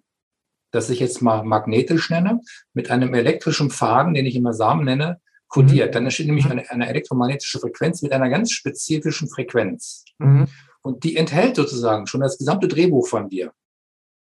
das 0.71 0.91
ich 0.91 1.01
jetzt 1.01 1.23
mal 1.23 1.43
magnetisch 1.45 2.11
nenne, 2.11 2.41
mit 2.75 2.91
einem 2.91 3.15
elektrischen 3.15 3.71
Faden, 3.71 4.15
den 4.15 4.27
ich 4.27 4.37
immer 4.37 4.53
Samen 4.53 4.85
nenne, 4.85 5.21
kodiert. 5.49 5.91
Mhm. 5.91 5.93
Dann 5.93 6.05
entsteht 6.05 6.27
nämlich 6.27 6.45
mhm. 6.45 6.53
eine, 6.53 6.71
eine, 6.71 6.89
elektromagnetische 6.89 7.59
Frequenz 7.59 8.03
mit 8.03 8.13
einer 8.13 8.29
ganz 8.29 8.53
spezifischen 8.53 9.29
Frequenz. 9.29 10.05
Mhm. 10.19 10.47
Und 10.83 11.05
die 11.05 11.17
enthält 11.17 11.57
sozusagen 11.57 12.07
schon 12.07 12.21
das 12.21 12.39
gesamte 12.39 12.69
Drehbuch 12.69 13.09
von 13.09 13.29
dir, 13.29 13.53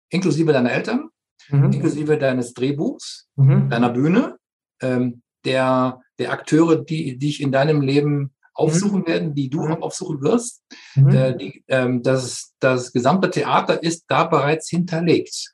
inklusive 0.09 0.51
deiner 0.53 0.71
Eltern, 0.71 1.09
mhm. 1.49 1.71
inklusive 1.71 2.17
deines 2.17 2.53
Drehbuchs, 2.53 3.27
mhm. 3.35 3.69
deiner 3.69 3.89
Bühne, 3.89 4.37
ähm, 4.81 5.21
der, 5.45 6.01
der 6.17 6.31
Akteure, 6.31 6.77
die, 6.77 7.17
dich 7.17 7.41
in 7.41 7.51
deinem 7.51 7.81
Leben 7.81 8.33
aufsuchen 8.53 9.01
mhm. 9.01 9.07
werden, 9.07 9.35
die 9.35 9.49
du 9.49 9.67
auch 9.67 9.81
aufsuchen 9.81 10.21
wirst. 10.21 10.63
Äh, 10.95 11.35
die, 11.37 11.63
ähm, 11.67 12.03
das, 12.03 12.53
das 12.59 12.91
gesamte 12.91 13.29
Theater 13.29 13.81
ist 13.81 14.05
da 14.09 14.25
bereits 14.25 14.69
hinterlegt. 14.69 15.51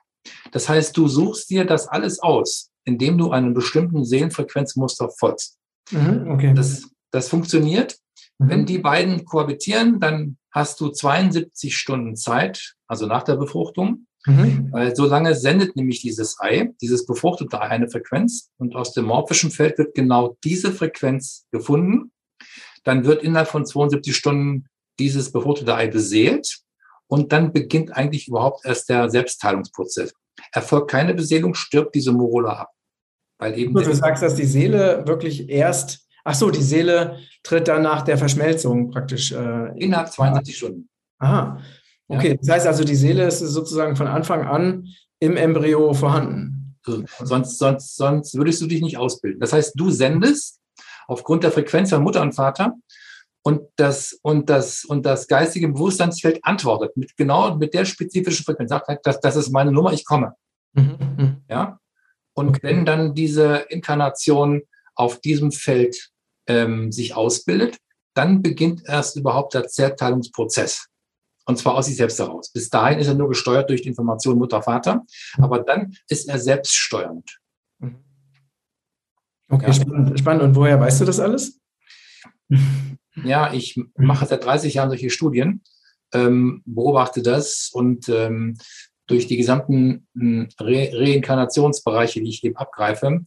Das 0.51 0.69
heißt, 0.69 0.95
du 0.97 1.07
suchst 1.07 1.49
dir 1.49 1.65
das 1.65 1.87
alles 1.87 2.19
aus, 2.19 2.71
indem 2.83 3.17
du 3.17 3.31
einem 3.31 3.53
bestimmten 3.53 4.05
Seelenfrequenzmuster 4.05 5.09
folgst. 5.09 5.57
Mhm, 5.91 6.29
okay. 6.29 6.53
das, 6.53 6.89
das 7.11 7.29
funktioniert. 7.29 7.97
Mhm. 8.39 8.49
Wenn 8.49 8.65
die 8.65 8.79
beiden 8.79 9.25
kohabitieren, 9.25 9.99
dann 9.99 10.37
hast 10.51 10.79
du 10.79 10.89
72 10.89 11.75
Stunden 11.75 12.15
Zeit, 12.15 12.75
also 12.87 13.05
nach 13.05 13.23
der 13.23 13.35
Befruchtung. 13.35 14.07
Mhm. 14.25 14.69
Weil 14.71 14.95
so 14.95 15.05
lange 15.05 15.35
sendet 15.35 15.75
nämlich 15.75 16.01
dieses 16.01 16.39
Ei, 16.39 16.73
dieses 16.81 17.05
befruchtete 17.05 17.61
Ei 17.61 17.67
eine 17.67 17.89
Frequenz 17.89 18.49
und 18.57 18.75
aus 18.75 18.93
dem 18.93 19.05
morphischen 19.05 19.51
Feld 19.51 19.77
wird 19.77 19.93
genau 19.93 20.37
diese 20.43 20.71
Frequenz 20.71 21.45
gefunden. 21.51 22.11
Dann 22.83 23.05
wird 23.05 23.23
innerhalb 23.23 23.49
von 23.49 23.65
72 23.65 24.15
Stunden 24.15 24.65
dieses 24.99 25.31
befruchtete 25.31 25.75
Ei 25.75 25.87
beseelt 25.87 26.64
und 27.07 27.31
dann 27.31 27.53
beginnt 27.53 27.95
eigentlich 27.95 28.27
überhaupt 28.27 28.65
erst 28.65 28.89
der 28.89 29.09
Selbstheilungsprozess. 29.09 30.13
Erfolgt 30.51 30.91
keine 30.91 31.13
Beseelung, 31.13 31.53
stirbt 31.53 31.95
diese 31.95 32.11
Morula 32.11 32.53
ab. 32.53 32.71
Weil 33.37 33.57
eben 33.57 33.73
du 33.73 33.93
sagst, 33.93 34.23
dass 34.23 34.35
die 34.35 34.45
Seele 34.45 35.03
wirklich 35.05 35.49
erst, 35.49 36.07
ach 36.23 36.35
so, 36.35 36.49
die 36.49 36.61
Seele 36.61 37.19
tritt 37.43 37.67
dann 37.67 37.83
nach 37.83 38.01
der 38.01 38.17
Verschmelzung 38.17 38.91
praktisch. 38.91 39.31
Äh, 39.31 39.77
Innerhalb 39.77 40.11
72 40.11 40.57
Stunden. 40.57 40.89
Aha. 41.19 41.59
Okay, 42.07 42.29
ja. 42.29 42.35
das 42.35 42.49
heißt 42.49 42.67
also, 42.67 42.83
die 42.83 42.95
Seele 42.95 43.27
ist 43.27 43.39
sozusagen 43.39 43.95
von 43.95 44.07
Anfang 44.07 44.45
an 44.45 44.87
im 45.19 45.37
Embryo 45.37 45.93
vorhanden. 45.93 46.77
So, 46.83 47.03
sonst, 47.23 47.57
sonst, 47.57 47.95
sonst 47.95 48.35
würdest 48.35 48.61
du 48.61 48.67
dich 48.67 48.81
nicht 48.81 48.97
ausbilden. 48.97 49.39
Das 49.39 49.53
heißt, 49.53 49.73
du 49.75 49.89
sendest 49.89 50.59
aufgrund 51.07 51.43
der 51.43 51.51
Frequenz 51.51 51.89
von 51.89 52.03
Mutter 52.03 52.21
und 52.21 52.33
Vater 52.33 52.73
und 53.47 53.69
das, 53.75 54.17
und 54.23 54.49
das, 54.49 54.85
und 54.85 55.05
das 55.05 55.27
geistige 55.27 55.67
Bewusstseinsfeld 55.67 56.39
antwortet 56.43 56.97
mit 56.97 57.15
genau 57.15 57.55
mit 57.55 57.75
der 57.75 57.85
spezifischen 57.85 58.43
Frequenz, 58.43 58.71
sagt 58.71 58.87
halt, 58.87 59.01
das, 59.03 59.19
das 59.19 59.35
ist 59.35 59.51
meine 59.51 59.71
Nummer, 59.71 59.93
ich 59.93 60.03
komme. 60.03 60.33
Mhm. 60.73 60.97
mhm. 61.17 61.43
Ja. 61.47 61.79
Und 62.33 62.49
okay. 62.49 62.59
wenn 62.63 62.85
dann 62.85 63.13
diese 63.13 63.67
Inkarnation 63.69 64.63
auf 64.95 65.21
diesem 65.21 65.51
Feld 65.51 66.09
ähm, 66.47 66.91
sich 66.91 67.15
ausbildet, 67.15 67.77
dann 68.15 68.41
beginnt 68.41 68.81
erst 68.87 69.15
überhaupt 69.15 69.53
der 69.53 69.67
Zerteilungsprozess. 69.67 70.87
Und 71.45 71.59
zwar 71.59 71.75
aus 71.75 71.85
sich 71.85 71.97
selbst 71.97 72.17
heraus. 72.17 72.51
Bis 72.51 72.71
dahin 72.71 72.97
ist 72.97 73.07
er 73.07 73.13
nur 73.13 73.29
gesteuert 73.29 73.69
durch 73.69 73.83
die 73.83 73.89
Information 73.89 74.39
Mutter, 74.39 74.63
Vater, 74.63 75.03
aber 75.37 75.59
dann 75.59 75.95
ist 76.09 76.27
er 76.27 76.39
selbststeuernd. 76.39 77.39
Mhm. 77.77 78.03
Okay, 79.49 79.67
ja. 79.67 79.73
spannend, 79.73 80.19
spannend. 80.19 80.41
Und 80.41 80.55
woher 80.55 80.79
weißt 80.79 81.01
du 81.01 81.05
das 81.05 81.19
alles? 81.19 81.59
Ja, 83.23 83.53
ich 83.53 83.79
mache 83.97 84.25
seit 84.25 84.43
30 84.43 84.73
Jahren 84.73 84.89
solche 84.89 85.09
Studien, 85.09 85.61
ähm, 86.13 86.61
beobachte 86.65 87.21
das 87.21 87.69
und 87.71 88.09
ähm, 88.09 88.57
durch 89.07 89.27
die 89.27 89.37
gesamten 89.37 90.07
hm, 90.15 90.49
Re 90.59 90.89
Reinkarnationsbereiche, 90.93 92.21
die 92.21 92.29
ich 92.29 92.43
eben 92.43 92.57
abgreife, 92.57 93.25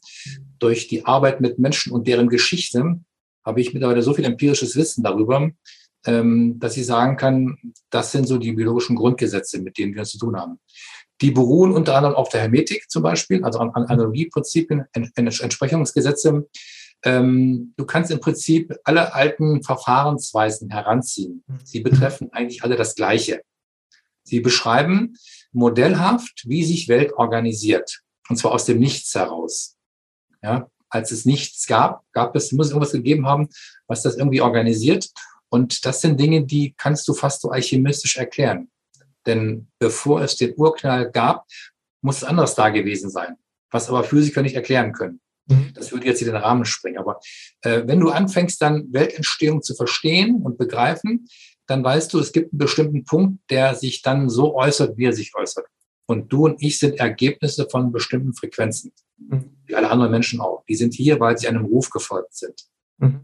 durch 0.59 0.89
die 0.89 1.05
Arbeit 1.07 1.41
mit 1.41 1.59
Menschen 1.59 1.93
und 1.93 2.07
deren 2.07 2.29
Geschichte, 2.29 3.01
habe 3.45 3.61
ich 3.61 3.73
mittlerweile 3.73 4.03
so 4.03 4.13
viel 4.13 4.25
empirisches 4.25 4.77
Wissen 4.77 5.03
darüber, 5.03 5.51
ähm, 6.07 6.59
dass 6.59 6.77
ich 6.77 6.87
sagen 6.87 7.17
kann, 7.17 7.57
das 7.91 8.13
sind 8.13 8.27
so 8.27 8.39
die 8.39 8.53
biologischen 8.53 8.97
Grundgesetze, 8.97 9.61
mit 9.61 9.79
denen 9.79 9.95
wir 9.95 10.05
zu 10.05 10.19
tun 10.19 10.37
haben. 10.37 10.59
Die 11.21 11.31
beruhen 11.31 11.73
unter 11.73 11.97
anderem 11.97 12.15
auf 12.15 12.29
der 12.29 12.43
Hermetik 12.43 12.89
zum 12.89 13.03
Beispiel, 13.03 13.43
also 13.43 13.59
an, 13.59 13.71
an 13.71 13.87
Analogieprinzipien, 13.87 14.85
Entsprechungsgesetze, 14.93 16.47
ähm, 17.05 17.75
du 17.77 17.85
kannst 17.85 18.11
im 18.11 18.21
Prinzip 18.21 18.75
alle 18.85 19.15
alten 19.15 19.63
Verfahrensweisen 19.63 20.71
heranziehen. 20.71 21.45
Mhm. 21.47 21.59
Sie 21.65 21.81
betreffen 21.81 22.33
eigentlich 22.33 22.63
alle 22.63 22.77
das 22.77 22.95
Gleiche. 22.95 23.43
Sie 24.25 24.41
beschreiben 24.41 25.17
modellhaft, 25.53 26.45
wie 26.47 26.65
sich 26.65 26.89
Welt 26.89 27.13
organisiert. 27.15 28.03
Und 28.29 28.37
zwar 28.37 28.53
aus 28.53 28.67
dem 28.67 28.79
Nichts 28.79 29.15
heraus. 29.15 29.77
Ja, 30.43 30.69
als 30.91 31.11
es 31.11 31.25
nichts 31.25 31.67
gab, 31.67 32.05
gab 32.13 32.35
es, 32.37 32.53
muss 32.53 32.67
es 32.67 32.73
irgendwas 32.73 32.93
gegeben 32.93 33.27
haben, 33.27 33.49
was 33.87 34.03
das 34.03 34.17
irgendwie 34.17 34.41
organisiert. 34.41 35.09
Und 35.49 35.85
das 35.85 36.01
sind 36.01 36.21
Dinge, 36.21 36.45
die 36.45 36.75
kannst 36.77 37.09
du 37.09 37.15
fast 37.15 37.41
so 37.41 37.51
alchemistisch 37.51 38.17
erklären. 38.17 38.71
Denn 39.27 39.69
bevor 39.79 40.23
es 40.23 40.37
den 40.37 40.55
Urknall 40.57 41.11
gab, 41.11 41.47
muss 42.03 42.19
es 42.19 42.25
anderes 42.25 42.55
da 42.55 42.71
gewesen 42.71 43.11
sein, 43.11 43.37
was 43.71 43.89
aber 43.89 44.05
Physiker 44.05 44.43
nicht 44.43 44.55
erklären 44.55 44.93
können. 44.93 45.21
Mhm. 45.49 45.73
Das 45.75 45.93
würde 45.93 46.07
jetzt 46.07 46.21
in 46.21 46.29
den 46.29 46.37
Rahmen 46.37 46.65
springen. 46.65 46.99
Aber 46.99 47.21
äh, 47.63 47.83
wenn 47.87 48.01
du 48.01 48.11
anfängst, 48.11 48.61
dann 48.63 48.93
Weltentstehung 48.93 49.63
zu 49.63 49.75
verstehen 49.75 50.43
und 50.43 50.59
begreifen, 50.59 51.27
dann 51.67 51.85
weißt 51.85 52.13
du, 52.13 52.19
es 52.19 52.33
gibt 52.33 52.53
einen 52.53 52.59
bestimmten 52.59 53.05
Punkt, 53.05 53.41
der 53.51 53.75
sich 53.75 54.03
dann 54.03 54.29
so 54.29 54.55
äußert, 54.55 54.97
wie 54.97 55.05
er 55.05 55.13
sich 55.13 55.35
äußert. 55.35 55.67
Und 56.07 56.33
du 56.33 56.47
und 56.47 56.63
ich 56.63 56.79
sind 56.79 56.99
Ergebnisse 56.99 57.69
von 57.71 57.93
bestimmten 57.93 58.35
Frequenzen. 58.35 58.93
Mhm. 59.19 59.57
Wie 59.67 59.75
alle 59.75 59.91
anderen 59.91 60.11
Menschen 60.11 60.41
auch. 60.41 60.65
Die 60.67 60.77
sind 60.77 60.95
hier, 60.95 61.21
weil 61.21 61.37
sie 61.37 61.49
einem 61.49 61.67
Ruf 61.67 61.91
gefolgt 61.91 62.35
sind. 62.35 62.69
Mhm. 62.99 63.21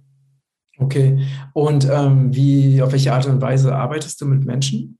Okay. 0.76 1.26
Und 1.52 1.88
ähm, 1.90 2.35
wie, 2.35 2.83
auf 2.83 2.93
welche 2.93 3.12
Art 3.12 3.26
und 3.26 3.40
Weise 3.40 3.75
arbeitest 3.75 4.21
du 4.21 4.26
mit 4.26 4.45
Menschen? 4.45 4.99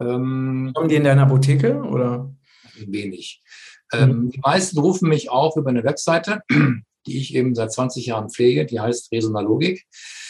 Ähm, 0.00 0.72
Kommen 0.74 0.88
die 0.88 0.94
in 0.94 1.04
deine 1.04 1.22
Apotheke 1.22 1.82
oder? 1.82 2.34
Wenig. 2.86 3.42
Ähm, 3.92 4.30
die 4.30 4.40
meisten 4.40 4.78
rufen 4.78 5.08
mich 5.08 5.30
auf 5.30 5.56
über 5.56 5.70
eine 5.70 5.84
Webseite, 5.84 6.42
die 7.06 7.18
ich 7.18 7.34
eben 7.34 7.54
seit 7.54 7.72
20 7.72 8.06
Jahren 8.06 8.30
pflege, 8.30 8.66
die 8.66 8.80
heißt 8.80 9.12
Resonalogik. 9.12 9.86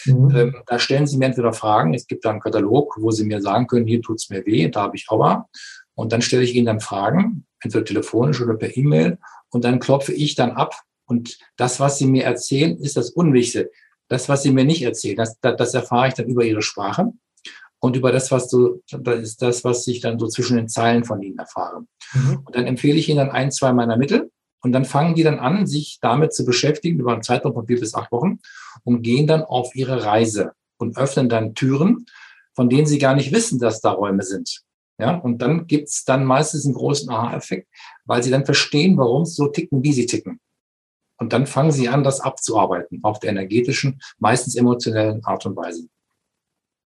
Mhm. 0.06 0.36
Ähm, 0.36 0.62
da 0.66 0.78
stellen 0.78 1.06
sie 1.06 1.16
mir 1.16 1.26
entweder 1.26 1.52
Fragen, 1.52 1.94
es 1.94 2.06
gibt 2.06 2.24
da 2.24 2.30
einen 2.30 2.40
Katalog, 2.40 2.96
wo 3.00 3.10
sie 3.10 3.24
mir 3.24 3.40
sagen 3.40 3.66
können, 3.66 3.86
hier 3.86 4.02
tut's 4.02 4.30
mir 4.30 4.44
weh, 4.44 4.68
da 4.68 4.82
habe 4.82 4.96
ich 4.96 5.08
Aua. 5.08 5.48
Und 5.94 6.12
dann 6.12 6.22
stelle 6.22 6.42
ich 6.42 6.54
ihnen 6.54 6.66
dann 6.66 6.80
Fragen, 6.80 7.46
entweder 7.60 7.84
telefonisch 7.84 8.40
oder 8.40 8.54
per 8.54 8.76
E-Mail. 8.76 9.18
Und 9.50 9.64
dann 9.64 9.78
klopfe 9.78 10.12
ich 10.12 10.34
dann 10.34 10.50
ab. 10.50 10.74
Und 11.06 11.38
das, 11.56 11.78
was 11.78 11.98
sie 11.98 12.06
mir 12.06 12.24
erzählen, 12.24 12.76
ist 12.78 12.96
das 12.96 13.10
Unwichtige. 13.10 13.70
Das, 14.08 14.28
was 14.28 14.42
sie 14.42 14.50
mir 14.50 14.64
nicht 14.64 14.82
erzählen, 14.82 15.16
das, 15.16 15.38
das, 15.40 15.56
das 15.56 15.74
erfahre 15.74 16.08
ich 16.08 16.14
dann 16.14 16.26
über 16.26 16.44
ihre 16.44 16.62
Sprache 16.62 17.12
und 17.84 17.96
über 17.96 18.12
das, 18.12 18.30
was 18.30 18.48
du, 18.48 18.82
das 18.90 19.20
ist 19.20 19.42
das, 19.42 19.62
was 19.62 19.86
ich 19.88 20.00
dann 20.00 20.18
so 20.18 20.26
zwischen 20.26 20.56
den 20.56 20.70
Zeilen 20.70 21.04
von 21.04 21.20
ihnen 21.20 21.38
erfahre. 21.38 21.84
Mhm. 22.14 22.40
Und 22.42 22.56
dann 22.56 22.66
empfehle 22.66 22.98
ich 22.98 23.10
ihnen 23.10 23.18
dann 23.18 23.30
ein, 23.30 23.52
zwei 23.52 23.74
meiner 23.74 23.98
Mittel 23.98 24.30
und 24.62 24.72
dann 24.72 24.86
fangen 24.86 25.14
die 25.14 25.22
dann 25.22 25.38
an, 25.38 25.66
sich 25.66 25.98
damit 26.00 26.32
zu 26.32 26.46
beschäftigen 26.46 26.98
über 26.98 27.12
einen 27.12 27.22
Zeitraum 27.22 27.52
von 27.52 27.66
vier 27.66 27.78
bis 27.78 27.94
acht 27.94 28.10
Wochen 28.10 28.38
und 28.84 29.02
gehen 29.02 29.26
dann 29.26 29.42
auf 29.42 29.74
ihre 29.74 30.02
Reise 30.02 30.52
und 30.78 30.96
öffnen 30.96 31.28
dann 31.28 31.54
Türen, 31.54 32.06
von 32.54 32.70
denen 32.70 32.86
sie 32.86 32.98
gar 32.98 33.14
nicht 33.14 33.32
wissen, 33.32 33.58
dass 33.58 33.82
da 33.82 33.90
Räume 33.90 34.22
sind. 34.22 34.62
Ja, 34.98 35.16
und 35.18 35.42
dann 35.42 35.66
gibt's 35.66 36.06
dann 36.06 36.24
meistens 36.24 36.64
einen 36.64 36.76
großen 36.76 37.10
Aha-Effekt, 37.10 37.68
weil 38.06 38.22
sie 38.22 38.30
dann 38.30 38.46
verstehen, 38.46 38.96
warum 38.96 39.26
sie 39.26 39.34
so 39.34 39.48
ticken, 39.48 39.82
wie 39.82 39.92
sie 39.92 40.06
ticken. 40.06 40.40
Und 41.18 41.34
dann 41.34 41.46
fangen 41.46 41.70
sie 41.70 41.90
an, 41.90 42.02
das 42.02 42.20
abzuarbeiten 42.22 43.00
auf 43.02 43.18
der 43.18 43.28
energetischen, 43.28 44.00
meistens 44.18 44.54
emotionellen 44.54 45.22
Art 45.24 45.44
und 45.44 45.54
Weise. 45.54 45.86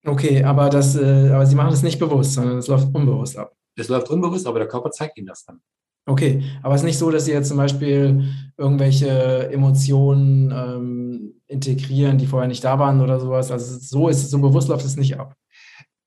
Okay, 0.05 0.43
aber, 0.43 0.69
das, 0.69 0.95
äh, 0.95 1.31
aber 1.31 1.45
Sie 1.45 1.55
machen 1.55 1.71
das 1.71 1.83
nicht 1.83 1.99
bewusst, 1.99 2.33
sondern 2.33 2.59
es 2.59 2.67
läuft 2.67 2.93
unbewusst 2.93 3.37
ab. 3.37 3.53
Es 3.75 3.87
läuft 3.87 4.09
unbewusst, 4.09 4.47
aber 4.47 4.59
der 4.59 4.67
Körper 4.67 4.91
zeigt 4.91 5.17
Ihnen 5.17 5.27
das 5.27 5.43
dann. 5.45 5.59
Okay, 6.07 6.43
aber 6.61 6.75
es 6.75 6.81
ist 6.81 6.85
nicht 6.85 6.99
so, 6.99 7.09
dass 7.09 7.25
Sie 7.25 7.31
jetzt 7.31 7.47
zum 7.47 7.57
Beispiel 7.57 8.23
irgendwelche 8.57 9.49
Emotionen 9.51 10.51
ähm, 10.51 11.41
integrieren, 11.47 12.19
die 12.19 12.27
vorher 12.27 12.47
nicht 12.47 12.63
da 12.63 12.77
waren 12.77 13.01
oder 13.01 13.19
sowas. 13.19 13.51
Also 13.51 13.79
so 13.79 14.07
ist 14.07 14.23
es, 14.23 14.29
so 14.29 14.39
bewusst 14.39 14.67
läuft 14.67 14.85
es 14.85 14.97
nicht 14.97 15.19
ab. 15.19 15.35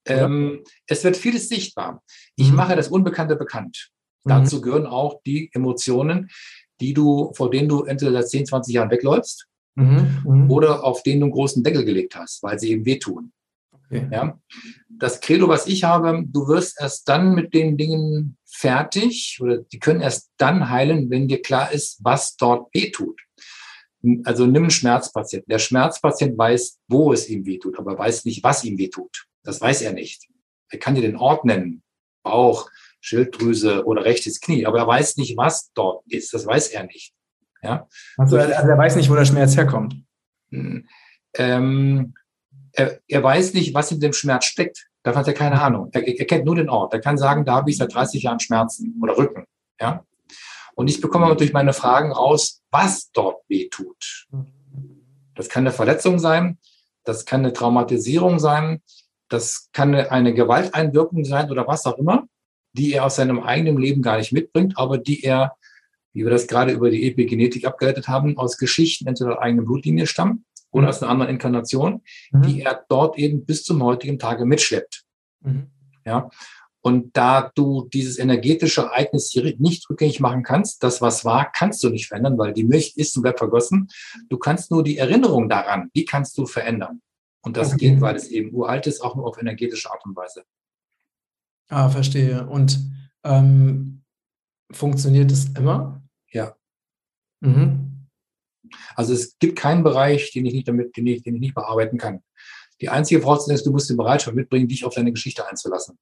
Ähm, 0.07 0.62
es 0.87 1.02
wird 1.05 1.17
vieles 1.17 1.49
sichtbar. 1.49 2.02
Ich 2.37 2.50
mhm. 2.50 2.57
mache 2.57 2.76
das 2.76 2.88
Unbekannte 2.88 3.37
bekannt. 3.37 3.90
Mhm. 4.25 4.31
Dazu 4.31 4.61
gehören 4.61 4.87
auch 4.87 5.21
die 5.26 5.50
Emotionen, 5.52 6.28
die 6.81 6.95
du, 6.95 7.33
vor 7.35 7.50
denen 7.50 7.69
du 7.69 7.85
entweder 7.85 8.12
seit 8.12 8.31
10, 8.31 8.47
20 8.47 8.75
Jahren 8.75 8.90
wegläufst 8.90 9.49
mhm. 9.75 10.23
Mhm. 10.25 10.50
oder 10.50 10.85
auf 10.85 11.02
denen 11.02 11.21
du 11.21 11.26
einen 11.26 11.33
großen 11.33 11.62
Deckel 11.62 11.85
gelegt 11.85 12.14
hast, 12.17 12.43
weil 12.43 12.59
sie 12.59 12.71
eben 12.71 12.87
wehtun. 12.87 13.33
Okay. 13.90 14.09
Ja? 14.11 14.38
Das 14.88 15.21
Credo, 15.21 15.49
was 15.49 15.66
ich 15.66 15.85
habe, 15.85 16.25
du 16.26 16.49
wirst 16.49 16.80
erst 16.80 17.09
dann 17.09 17.35
mit 17.35 17.54
den 17.54 17.76
Dingen 17.76 18.37
fertig 18.47 19.38
oder 19.40 19.59
die 19.59 19.78
können 19.78 20.00
erst 20.00 20.30
dann 20.37 20.71
heilen, 20.71 21.11
wenn 21.11 21.28
dir 21.28 21.40
klar 21.40 21.73
ist, 21.73 21.99
was 22.02 22.37
dort 22.37 22.75
wehtut. 22.75 23.21
Also 24.25 24.47
nimm 24.47 24.64
einen 24.64 24.71
Schmerzpatienten. 24.71 25.50
Der 25.50 25.59
Schmerzpatient 25.59 26.37
weiß, 26.37 26.78
wo 26.88 27.12
es 27.12 27.28
ihm 27.28 27.47
wehtut, 27.47 27.78
aber 27.78 27.99
weiß 27.99 28.25
nicht, 28.25 28.42
was 28.45 28.64
ihm 28.64 28.78
wehtut. 28.78 29.26
Das 29.42 29.61
weiß 29.61 29.83
er 29.83 29.92
nicht. 29.92 30.28
Er 30.71 30.78
kann 30.78 30.95
dir 30.95 31.02
den 31.02 31.16
Ort 31.16 31.45
nennen. 31.45 31.83
Bauch, 32.23 32.71
Schilddrüse 33.00 33.85
oder 33.87 34.04
rechtes 34.04 34.40
Knie, 34.40 34.66
aber 34.66 34.78
er 34.78 34.87
weiß 34.87 35.16
nicht, 35.16 35.37
was 35.37 35.73
dort 35.73 36.04
ist. 36.09 36.35
Das 36.35 36.47
weiß 36.47 36.68
er 36.68 36.85
nicht. 36.85 37.12
Ja? 37.62 37.88
Also, 38.16 38.37
also 38.38 38.52
er 38.52 38.78
weiß 38.78 38.97
nicht, 38.97 39.11
wo 39.11 39.14
der 39.14 39.25
Schmerz 39.25 39.57
herkommt. 39.57 39.97
Hm. 40.50 40.88
Ähm, 41.35 42.14
er, 42.78 43.00
er, 43.06 43.23
weiß 43.23 43.54
nicht, 43.54 43.75
was 43.75 43.92
in 43.92 44.00
dem 44.00 44.12
Schmerz 44.12 44.47
steckt. 44.47 44.87
Davon 45.02 45.20
hat 45.20 45.28
er 45.28 45.35
keine 45.35 45.61
Ahnung. 45.61 45.90
Er, 45.92 46.06
er 46.06 46.26
kennt 46.26 46.44
nur 46.44 46.56
den 46.56 46.68
Ort. 46.68 46.92
Er 46.92 47.00
kann 47.00 47.18
sagen, 47.18 47.44
da 47.44 47.56
habe 47.56 47.70
ich 47.70 47.76
seit 47.76 47.94
30 47.94 48.23
Jahren 48.23 48.40
Schmerzen 48.40 48.99
oder 49.02 49.16
Rücken. 49.16 49.44
Ja? 49.80 50.04
Und 50.75 50.88
ich 50.88 51.00
bekomme 51.00 51.35
durch 51.37 51.52
meine 51.52 51.73
Fragen 51.73 52.12
raus, 52.12 52.62
was 52.70 53.11
dort 53.12 53.42
weh 53.49 53.68
tut. 53.68 54.26
Das 55.35 55.49
kann 55.49 55.62
eine 55.62 55.73
Verletzung 55.73 56.18
sein, 56.18 56.58
das 57.04 57.25
kann 57.25 57.40
eine 57.40 57.52
Traumatisierung 57.52 58.38
sein, 58.38 58.82
das 59.28 59.68
kann 59.73 59.94
eine 59.94 60.35
Gewalteinwirkung 60.35 61.25
sein 61.25 61.50
oder 61.50 61.66
was 61.66 61.87
auch 61.87 61.99
immer 61.99 62.26
die 62.73 62.92
er 62.92 63.04
aus 63.04 63.16
seinem 63.16 63.40
eigenen 63.40 63.78
Leben 63.78 64.02
gar 64.02 64.18
nicht 64.18 64.32
mitbringt, 64.32 64.75
aber 64.76 64.99
die 64.99 65.23
er, 65.23 65.56
wie 66.12 66.25
wir 66.25 66.30
das 66.30 66.47
gerade 66.47 66.73
über 66.73 66.90
die 66.90 67.08
Epigenetik 67.08 67.66
abgeleitet 67.66 68.08
haben, 68.08 68.38
aus 68.38 68.56
Geschichten 68.56 69.06
entweder 69.06 69.30
der 69.30 69.42
eigenen 69.42 69.64
Blutlinie 69.64 70.06
stammen 70.06 70.44
oder 70.70 70.84
mhm. 70.84 70.88
aus 70.88 71.02
einer 71.02 71.10
anderen 71.10 71.32
Inkarnation, 71.32 72.02
mhm. 72.32 72.42
die 72.42 72.62
er 72.62 72.84
dort 72.88 73.18
eben 73.18 73.44
bis 73.44 73.64
zum 73.64 73.82
heutigen 73.82 74.18
Tage 74.18 74.44
mitschleppt. 74.44 75.04
Mhm. 75.40 75.70
Ja. 76.04 76.30
Und 76.80 77.16
da 77.16 77.50
du 77.54 77.88
dieses 77.92 78.18
energetische 78.18 78.82
Ereignis 78.82 79.30
hier 79.30 79.54
nicht 79.58 79.88
rückgängig 79.90 80.20
machen 80.20 80.42
kannst, 80.42 80.82
das 80.82 81.02
was 81.02 81.25
war, 81.25 81.50
kannst 81.50 81.82
du 81.82 81.90
nicht 81.90 82.06
verändern, 82.06 82.38
weil 82.38 82.52
die 82.52 82.64
Milch 82.64 82.96
ist 82.96 83.16
und 83.16 83.22
bleibt 83.22 83.40
vergossen. 83.40 83.88
Du 84.28 84.38
kannst 84.38 84.70
nur 84.70 84.82
die 84.84 84.96
Erinnerung 84.96 85.48
daran, 85.48 85.90
die 85.94 86.04
kannst 86.04 86.38
du 86.38 86.46
verändern. 86.46 87.02
Und 87.42 87.56
das 87.56 87.75
okay. 87.75 87.90
geht, 87.90 88.00
weil 88.00 88.16
es 88.16 88.28
eben 88.28 88.54
uralt 88.54 88.87
ist, 88.87 89.00
auch 89.00 89.16
nur 89.16 89.26
auf 89.26 89.38
energetische 89.38 89.90
Art 89.90 90.04
und 90.04 90.16
Weise. 90.16 90.44
Ah, 91.68 91.88
verstehe. 91.88 92.46
Und 92.46 92.80
ähm, 93.25 94.02
funktioniert 94.70 95.30
es 95.30 95.48
immer? 95.56 96.02
Ja. 96.30 96.56
Mhm. 97.40 97.88
Also 98.94 99.12
es 99.12 99.38
gibt 99.38 99.58
keinen 99.58 99.82
Bereich, 99.82 100.32
den 100.32 100.46
ich 100.46 100.54
nicht 100.54 100.68
damit, 100.68 100.96
den 100.96 101.06
ich, 101.06 101.22
den 101.22 101.34
ich 101.34 101.40
nicht 101.40 101.54
bearbeiten 101.54 101.98
kann. 101.98 102.22
Die 102.80 102.88
einzige 102.88 103.20
Voraussetzung 103.20 103.54
ist, 103.54 103.66
du 103.66 103.72
musst 103.72 103.90
die 103.90 103.94
Bereitschaft 103.94 104.37
mitbringen, 104.37 104.68
dich 104.68 104.84
auf 104.84 104.94
deine 104.94 105.12
Geschichte 105.12 105.46
einzulassen. 105.46 105.98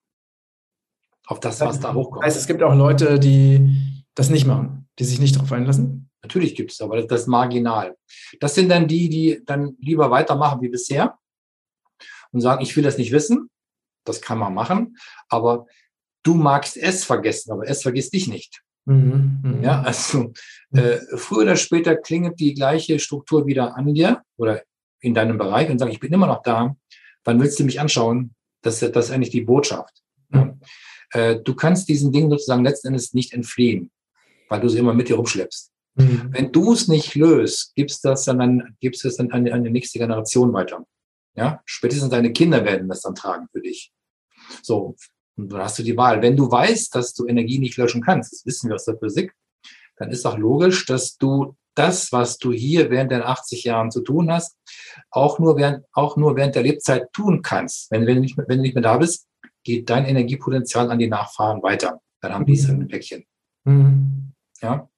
Auf 1.26 1.40
das, 1.40 1.60
was 1.60 1.80
da 1.80 1.94
hochkommt. 1.94 2.24
Heißt, 2.24 2.36
es 2.36 2.46
gibt 2.46 2.62
auch 2.62 2.74
Leute, 2.74 3.18
die 3.18 4.04
das 4.14 4.30
nicht 4.30 4.46
machen, 4.46 4.88
die 4.98 5.04
sich 5.04 5.18
nicht 5.18 5.34
darauf 5.36 5.50
einlassen? 5.52 6.10
Natürlich 6.22 6.54
gibt 6.54 6.72
es, 6.72 6.80
aber 6.80 7.02
das 7.02 7.22
ist 7.22 7.26
marginal. 7.26 7.96
Das 8.40 8.54
sind 8.54 8.68
dann 8.68 8.88
die, 8.88 9.08
die 9.08 9.42
dann 9.44 9.76
lieber 9.80 10.10
weitermachen 10.10 10.60
wie 10.60 10.68
bisher 10.68 11.18
und 12.32 12.40
sagen, 12.40 12.62
ich 12.62 12.76
will 12.76 12.84
das 12.84 12.98
nicht 12.98 13.12
wissen 13.12 13.50
das 14.06 14.20
kann 14.20 14.38
man 14.38 14.54
machen, 14.54 14.96
aber 15.28 15.66
du 16.22 16.34
magst 16.34 16.76
es 16.76 17.04
vergessen, 17.04 17.52
aber 17.52 17.68
es 17.68 17.82
vergisst 17.82 18.12
dich 18.12 18.28
nicht. 18.28 18.62
Mhm, 18.86 19.40
mhm. 19.42 19.62
ja, 19.62 19.82
also 19.82 20.32
äh, 20.70 20.98
früher 21.16 21.42
oder 21.42 21.56
später 21.56 21.96
klingelt 21.96 22.38
die 22.38 22.54
gleiche 22.54 22.98
Struktur 23.00 23.46
wieder 23.46 23.76
an 23.76 23.92
dir 23.92 24.22
oder 24.36 24.62
in 25.00 25.12
deinem 25.12 25.38
Bereich 25.38 25.68
und 25.68 25.78
sagt, 25.78 25.92
ich 25.92 26.00
bin 26.00 26.12
immer 26.12 26.28
noch 26.28 26.42
da. 26.42 26.76
Wann 27.24 27.40
willst 27.40 27.58
du 27.58 27.64
mich 27.64 27.80
anschauen? 27.80 28.34
Das, 28.62 28.78
das 28.80 29.06
ist 29.06 29.10
eigentlich 29.10 29.30
die 29.30 29.42
Botschaft. 29.42 30.02
Mhm. 30.28 30.60
Äh, 31.10 31.36
du 31.42 31.54
kannst 31.54 31.88
diesen 31.88 32.12
Dingen 32.12 32.30
sozusagen 32.30 32.64
letzten 32.64 32.88
Endes 32.88 33.12
nicht 33.12 33.32
entfliehen, 33.32 33.90
weil 34.48 34.60
du 34.60 34.68
sie 34.68 34.78
immer 34.78 34.94
mit 34.94 35.08
dir 35.08 35.16
rumschleppst. 35.16 35.72
Mhm. 35.96 36.28
Wenn 36.30 36.52
du 36.52 36.72
es 36.72 36.88
nicht 36.88 37.14
löst, 37.16 37.74
gibst 37.74 38.04
das 38.04 38.24
dann 38.24 38.40
an, 38.40 38.76
gibst 38.80 39.04
es 39.04 39.16
dann 39.16 39.32
an, 39.32 39.48
an 39.50 39.64
die 39.64 39.70
nächste 39.70 39.98
Generation 39.98 40.52
weiter. 40.52 40.86
Ja, 41.34 41.60
spätestens 41.64 42.10
deine 42.10 42.32
Kinder 42.32 42.64
werden 42.64 42.88
das 42.88 43.02
dann 43.02 43.14
tragen 43.14 43.48
für 43.50 43.60
dich. 43.60 43.92
So, 44.62 44.96
und 45.36 45.52
dann 45.52 45.62
hast 45.62 45.78
du 45.78 45.82
die 45.82 45.96
Wahl. 45.96 46.22
Wenn 46.22 46.36
du 46.36 46.50
weißt, 46.50 46.94
dass 46.94 47.14
du 47.14 47.26
Energie 47.26 47.58
nicht 47.58 47.76
löschen 47.76 48.02
kannst, 48.02 48.32
das 48.32 48.46
wissen 48.46 48.68
wir 48.68 48.74
aus 48.74 48.84
der 48.84 48.98
Physik, 48.98 49.32
dann 49.96 50.10
ist 50.10 50.26
auch 50.26 50.38
logisch, 50.38 50.86
dass 50.86 51.16
du 51.16 51.56
das, 51.74 52.10
was 52.10 52.38
du 52.38 52.52
hier 52.52 52.90
während 52.90 53.12
den 53.12 53.22
80 53.22 53.64
Jahren 53.64 53.90
zu 53.90 54.00
tun 54.00 54.32
hast, 54.32 54.56
auch 55.10 55.38
nur 55.38 55.56
während, 55.56 55.84
auch 55.92 56.16
nur 56.16 56.34
während 56.36 56.54
der 56.54 56.62
Lebzeit 56.62 57.12
tun 57.12 57.42
kannst. 57.42 57.90
Wenn, 57.90 58.06
wenn, 58.06 58.16
du 58.16 58.20
nicht, 58.22 58.38
wenn 58.38 58.58
du 58.58 58.62
nicht 58.62 58.74
mehr 58.74 58.82
da 58.82 58.96
bist, 58.96 59.28
geht 59.62 59.90
dein 59.90 60.06
Energiepotenzial 60.06 60.90
an 60.90 60.98
die 60.98 61.08
Nachfahren 61.08 61.62
weiter. 61.62 62.00
Dann 62.20 62.32
haben 62.32 62.46
die 62.46 62.54
es 62.54 62.68
ein 62.68 62.88
Päckchen. 62.88 63.24
Mhm. 63.64 64.32
Ja. 64.62 64.88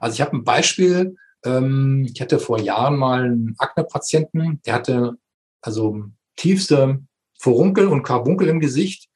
Also 0.00 0.14
ich 0.14 0.20
habe 0.20 0.36
ein 0.36 0.44
Beispiel. 0.44 1.16
Ähm, 1.44 2.06
ich 2.10 2.20
hatte 2.20 2.38
vor 2.38 2.60
Jahren 2.60 2.96
mal 2.96 3.24
einen 3.24 3.54
Akne-Patienten, 3.58 4.62
der 4.64 4.74
hatte 4.74 5.16
also 5.60 6.04
tiefste 6.36 7.02
Furunkel 7.38 7.88
und 7.88 8.04
Karbunkel 8.04 8.48
im 8.48 8.60
Gesicht. 8.60 9.10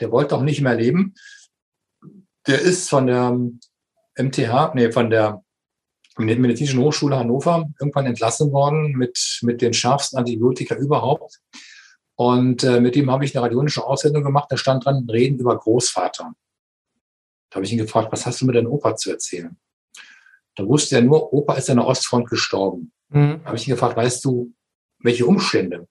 Der 0.00 0.12
wollte 0.12 0.36
auch 0.36 0.42
nicht 0.42 0.60
mehr 0.60 0.74
leben. 0.74 1.14
Der 2.46 2.60
ist 2.60 2.88
von 2.88 3.06
der 3.06 3.38
MTH, 4.16 4.74
nee, 4.74 4.92
von 4.92 5.10
der 5.10 5.42
Medizinischen 6.18 6.80
Hochschule 6.80 7.18
Hannover 7.18 7.68
irgendwann 7.78 8.06
entlassen 8.06 8.50
worden 8.52 8.92
mit, 8.92 9.40
mit 9.42 9.60
den 9.60 9.74
schärfsten 9.74 10.18
Antibiotika 10.18 10.74
überhaupt. 10.74 11.40
Und 12.14 12.64
äh, 12.64 12.80
mit 12.80 12.96
ihm 12.96 13.10
habe 13.10 13.24
ich 13.24 13.36
eine 13.36 13.44
radionische 13.44 13.84
Aussendung 13.84 14.24
gemacht. 14.24 14.50
Da 14.50 14.56
stand 14.56 14.86
dran, 14.86 15.06
reden 15.10 15.38
über 15.38 15.56
Großvater. 15.58 16.32
Da 17.50 17.54
habe 17.54 17.66
ich 17.66 17.72
ihn 17.72 17.78
gefragt, 17.78 18.10
was 18.10 18.24
hast 18.24 18.40
du 18.40 18.46
mit 18.46 18.56
deinem 18.56 18.68
Opa 18.68 18.96
zu 18.96 19.10
erzählen? 19.10 19.56
Da 20.54 20.66
wusste 20.66 20.96
er 20.96 21.02
nur, 21.02 21.32
Opa 21.34 21.54
ist 21.54 21.68
an 21.68 21.76
der 21.76 21.86
Ostfront 21.86 22.30
gestorben. 22.30 22.92
Mhm. 23.10 23.40
Da 23.42 23.48
habe 23.48 23.56
ich 23.56 23.68
ihn 23.68 23.74
gefragt, 23.74 23.96
weißt 23.96 24.24
du, 24.24 24.52
welche 25.00 25.26
Umstände? 25.26 25.86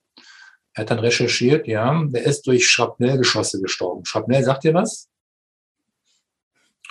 Er 0.76 0.82
hat 0.82 0.90
dann 0.90 0.98
recherchiert, 0.98 1.66
ja, 1.66 2.04
der 2.04 2.24
ist 2.24 2.46
durch 2.46 2.68
Schrapnellgeschosse 2.68 3.62
gestorben. 3.62 4.04
Schrapnell, 4.04 4.44
sagt 4.44 4.62
ihr 4.64 4.74
was? 4.74 5.08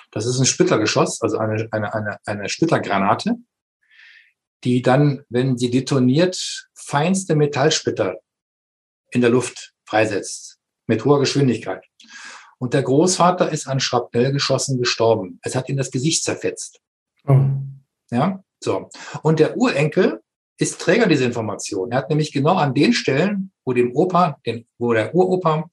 Das 0.10 0.26
ist 0.26 0.40
ein 0.40 0.48
Splittergeschoss, 0.48 1.22
also 1.22 1.38
eine, 1.38 1.68
eine, 1.70 1.94
eine, 1.94 2.18
eine 2.26 2.50
Splittergranate, 2.50 3.36
die 4.64 4.82
dann, 4.82 5.24
wenn 5.30 5.60
sie 5.60 5.70
detoniert, 5.70 6.68
feinste 6.74 7.36
Metallsplitter 7.36 8.16
in 9.12 9.22
der 9.22 9.30
Luft 9.30 9.76
freisetzt, 9.86 10.58
mit 10.88 11.06
hoher 11.06 11.20
Geschwindigkeit. 11.20 11.86
Und 12.58 12.74
der 12.74 12.82
Großvater 12.82 13.52
ist 13.52 13.68
an 13.68 13.80
Schrapnellgeschossen 13.80 14.80
gestorben. 14.80 15.40
Es 15.44 15.56
hat 15.56 15.70
ihm 15.70 15.78
das 15.78 15.92
Gesicht 15.92 16.24
zerfetzt. 16.24 16.80
Oh. 17.28 17.40
Ja, 18.10 18.44
so. 18.64 18.90
Und 19.22 19.40
der 19.40 19.58
Urenkel 19.58 20.24
ist 20.58 20.80
Träger 20.80 21.08
dieser 21.08 21.26
Information. 21.26 21.92
Er 21.92 22.00
hat 22.00 22.10
nämlich 22.10 22.32
genau 22.32 22.56
an 22.56 22.74
den 22.74 22.94
Stellen, 22.94 23.52
wo 23.66 23.74
dem 23.74 23.96
Opa, 23.96 24.38
den, 24.46 24.66
wo 24.78 24.94
der 24.94 25.14
Uropa 25.14 25.70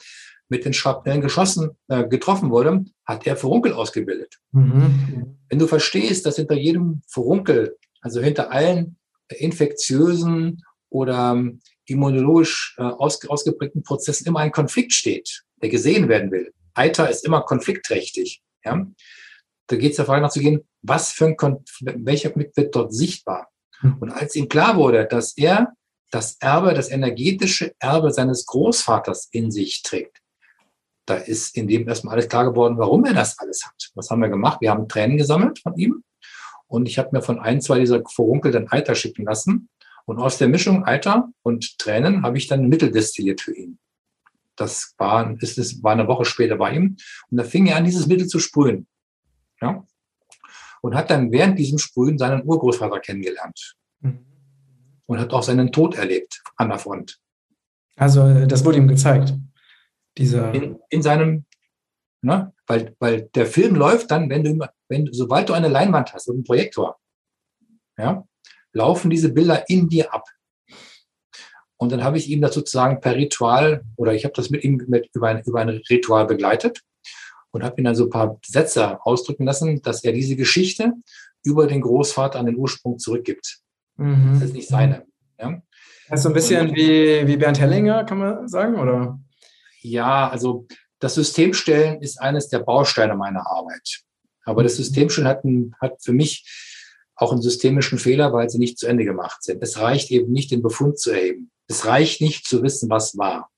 mit 0.49 0.65
den 0.65 0.73
Schrapnellen 0.73 1.21
geschossen, 1.21 1.71
äh, 1.89 2.07
getroffen 2.07 2.51
wurde, 2.51 2.85
hat 3.07 3.27
er 3.27 3.37
Furunkel 3.37 3.73
ausgebildet. 3.73 4.39
Mhm. 4.53 5.39
Wenn 5.49 5.59
du 5.59 5.67
verstehst, 5.67 6.27
dass 6.27 6.37
hinter 6.37 6.57
jedem 6.57 7.03
Furunkel, 7.09 7.77
also 8.01 8.21
hinter 8.21 8.51
allen 8.51 8.97
infektiösen 9.29 10.63
oder 10.91 11.33
ähm, 11.33 11.61
immunologisch 11.87 12.75
äh, 12.79 12.83
aus, 12.83 13.27
ausgeprägten 13.27 13.83
Prozessen 13.83 14.27
immer 14.27 14.41
ein 14.41 14.53
Konflikt 14.53 14.93
steht, 14.93 15.43
der 15.63 15.71
gesehen 15.71 16.09
werden 16.09 16.31
will. 16.31 16.53
Eiter 16.75 17.09
ist 17.09 17.25
immer 17.25 17.43
konfliktträchtig. 17.43 18.43
Ja? 18.65 18.87
Da 19.69 19.77
geht 19.77 19.93
es 19.93 19.97
der 19.97 20.07
Frage 20.07 20.23
nachzugehen, 20.23 20.63
was 20.83 21.13
für 21.13 21.27
ein 21.27 21.37
Konflikt, 21.37 22.05
welcher 22.05 22.31
Konflikt 22.31 22.57
wird 22.57 22.75
dort 22.75 22.93
sichtbar? 22.93 23.49
Und 24.01 24.11
als 24.11 24.37
ihm 24.37 24.49
klar 24.49 24.77
wurde, 24.77 25.07
dass 25.07 25.37
er 25.37 25.73
das 26.11 26.37
Erbe, 26.41 26.75
das 26.75 26.91
energetische 26.91 27.75
Erbe 27.79 28.13
seines 28.13 28.47
Großvaters 28.47 29.29
in 29.33 29.51
sich 29.51 29.83
trägt, 29.83 30.19
da 31.07 31.17
ist 31.17 31.57
in 31.57 31.67
dem 31.67 31.89
erstmal 31.89 32.15
alles 32.15 32.29
klar 32.29 32.45
geworden, 32.45 32.79
warum 32.79 33.05
er 33.05 33.15
das 33.15 33.39
alles 33.39 33.65
hat. 33.67 33.91
Was 33.95 34.11
haben 34.11 34.21
wir 34.21 34.29
gemacht? 34.29 34.61
Wir 34.61 34.71
haben 34.71 34.89
Tränen 34.89 35.17
gesammelt 35.17 35.59
von 35.59 35.77
ihm 35.77 36.05
und 36.69 36.89
ich 36.89 36.99
habe 36.99 37.11
mir 37.13 37.23
von 37.23 37.41
ein, 37.41 37.61
zwei 37.61 37.81
dieser 37.81 38.03
Furunkel 38.05 38.53
dann 38.53 38.69
Eiter 38.71 38.95
schicken 38.95 39.25
lassen. 39.25 39.69
Und 40.05 40.19
aus 40.19 40.39
der 40.39 40.49
Mischung 40.49 40.85
Eiter 40.85 41.29
und 41.43 41.79
Tränen 41.79 42.23
habe 42.23 42.39
ich 42.39 42.47
dann 42.47 42.61
ein 42.61 42.69
Mittel 42.69 42.91
destilliert 42.91 43.41
für 43.41 43.55
ihn. 43.55 43.79
Das 44.57 44.95
war, 44.99 45.37
ist, 45.41 45.83
war 45.83 45.93
eine 45.93 46.09
Woche 46.09 46.25
später 46.25 46.57
bei 46.57 46.73
ihm. 46.73 46.97
Und 47.31 47.37
da 47.37 47.45
fing 47.45 47.67
er 47.67 47.77
an, 47.77 47.85
dieses 47.85 48.07
Mittel 48.07 48.27
zu 48.27 48.39
sprühen. 48.39 48.87
Ja? 49.61 49.85
Und 50.83 50.95
hat 50.95 51.11
dann 51.11 51.33
während 51.33 51.59
diesem 51.59 51.79
Sprühen 51.79 52.19
seinen 52.19 52.45
Urgroßvater 52.45 53.01
kennengelernt 53.01 53.77
mhm. 54.01 54.27
und 55.07 55.19
hat 55.19 55.33
auch 55.33 55.43
seinen 55.43 55.73
Tod 55.73 55.97
erlebt 55.97 56.43
an 56.57 56.69
der 56.69 56.79
Front. 56.79 57.19
Also 57.97 58.47
das 58.47 58.65
wurde 58.65 58.79
ihm 58.79 58.89
gezeigt. 58.89 59.35
Dieser 60.19 60.53
in, 60.53 60.79
in 60.91 61.03
seinem 61.03 61.47
Ne? 62.23 62.53
Weil, 62.67 62.95
weil 63.01 63.23
der 63.35 63.47
Film 63.47 63.75
läuft 63.75 64.13
dann, 64.13 64.31
wenn 64.31 64.45
du, 64.45 64.67
wenn, 64.89 65.09
sobald 65.13 65.49
du 65.49 65.55
eine 65.55 65.69
Leinwand 65.69 66.15
hast 66.15 66.29
und 66.29 66.37
einen 66.37 66.45
Projektor, 66.45 66.99
ja, 67.99 68.25
laufen 68.73 69.11
diese 69.11 69.33
Bilder 69.33 69.69
in 69.69 69.89
dir 69.89 70.15
ab. 70.15 70.25
Und 71.77 71.91
dann 71.91 72.05
habe 72.05 72.17
ich 72.17 72.31
ihm 72.31 72.41
das 72.41 72.55
sozusagen 72.55 73.01
per 73.01 73.17
Ritual 73.17 73.85
oder 73.97 74.15
ich 74.15 74.25
habe 74.25 74.35
das 74.35 74.51
mit 74.51 74.63
ihm 74.63 74.85
mit, 74.87 75.11
über, 75.15 75.29
ein, 75.29 75.43
über 75.43 75.61
ein 75.61 75.69
Ritual 75.69 76.27
begleitet 76.27 76.81
und 77.53 77.63
habe 77.63 77.81
ihn 77.81 77.85
dann 77.85 77.95
so 77.95 78.05
ein 78.05 78.11
paar 78.11 78.39
Sätze 78.45 79.05
ausdrücken 79.05 79.45
lassen, 79.45 79.81
dass 79.83 80.03
er 80.03 80.13
diese 80.13 80.37
Geschichte 80.37 80.93
über 81.45 81.67
den 81.67 81.81
Großvater 81.81 82.39
an 82.39 82.47
den 82.47 82.57
Ursprung 82.57 82.99
zurückgibt. 82.99 83.61
Mhm. 83.97 84.35
Das 84.35 84.49
ist 84.49 84.55
nicht 84.55 84.69
seine. 84.69 85.07
Ja? 85.39 85.63
Das 86.09 86.21
ist 86.21 86.23
so 86.25 86.29
ein 86.31 86.35
bisschen 86.35 86.69
und, 86.69 86.77
wie, 86.77 87.27
wie 87.27 87.37
Bernd 87.37 87.61
Hellinger, 87.61 88.05
kann 88.05 88.19
man 88.19 88.49
sagen, 88.49 88.79
oder? 88.79 89.21
Ja, 89.81 90.29
also 90.29 90.67
das 90.99 91.15
Systemstellen 91.15 92.01
ist 92.01 92.21
eines 92.21 92.49
der 92.49 92.61
Bausteine 92.61 93.15
meiner 93.15 93.47
Arbeit. 93.47 94.03
Aber 94.45 94.63
das 94.63 94.77
Systemstellen 94.77 95.29
hat, 95.29 95.45
ein, 95.45 95.75
hat 95.81 96.03
für 96.03 96.13
mich 96.13 96.45
auch 97.17 97.33
einen 97.33 97.43
systemischen 97.43 97.99
Fehler, 97.99 98.33
weil 98.33 98.49
sie 98.51 98.59
nicht 98.59 98.79
zu 98.79 98.87
Ende 98.87 99.05
gemacht 99.05 99.43
sind. 99.43 99.63
Es 99.63 99.79
reicht 99.79 100.11
eben 100.11 100.33
nicht, 100.33 100.51
den 100.51 100.63
Befund 100.63 100.99
zu 100.99 101.11
erheben. 101.11 101.51
Es 101.69 101.87
reicht 101.87 102.21
nicht 102.21 102.47
zu 102.47 102.63
wissen, 102.63 102.91
was 102.91 103.17
war. 103.17 103.51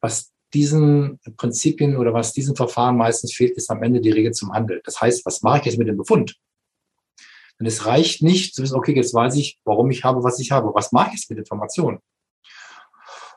Was 0.00 0.31
diesen 0.54 1.18
Prinzipien 1.36 1.96
oder 1.96 2.12
was 2.12 2.32
diesen 2.32 2.56
Verfahren 2.56 2.96
meistens 2.96 3.32
fehlt, 3.32 3.56
ist 3.56 3.70
am 3.70 3.82
Ende 3.82 4.00
die 4.00 4.10
Regel 4.10 4.32
zum 4.32 4.52
Handel. 4.52 4.80
Das 4.84 5.00
heißt, 5.00 5.24
was 5.24 5.42
mache 5.42 5.60
ich 5.60 5.64
jetzt 5.66 5.78
mit 5.78 5.88
dem 5.88 5.96
Befund? 5.96 6.36
Denn 7.58 7.66
es 7.66 7.86
reicht 7.86 8.22
nicht 8.22 8.54
zu 8.54 8.62
wissen, 8.62 8.76
okay, 8.76 8.94
jetzt 8.94 9.14
weiß 9.14 9.36
ich, 9.36 9.58
warum 9.64 9.90
ich 9.90 10.04
habe, 10.04 10.24
was 10.24 10.38
ich 10.40 10.50
habe. 10.50 10.74
Was 10.74 10.92
mache 10.92 11.08
ich 11.08 11.20
jetzt 11.20 11.30
mit 11.30 11.38
Informationen? 11.38 11.98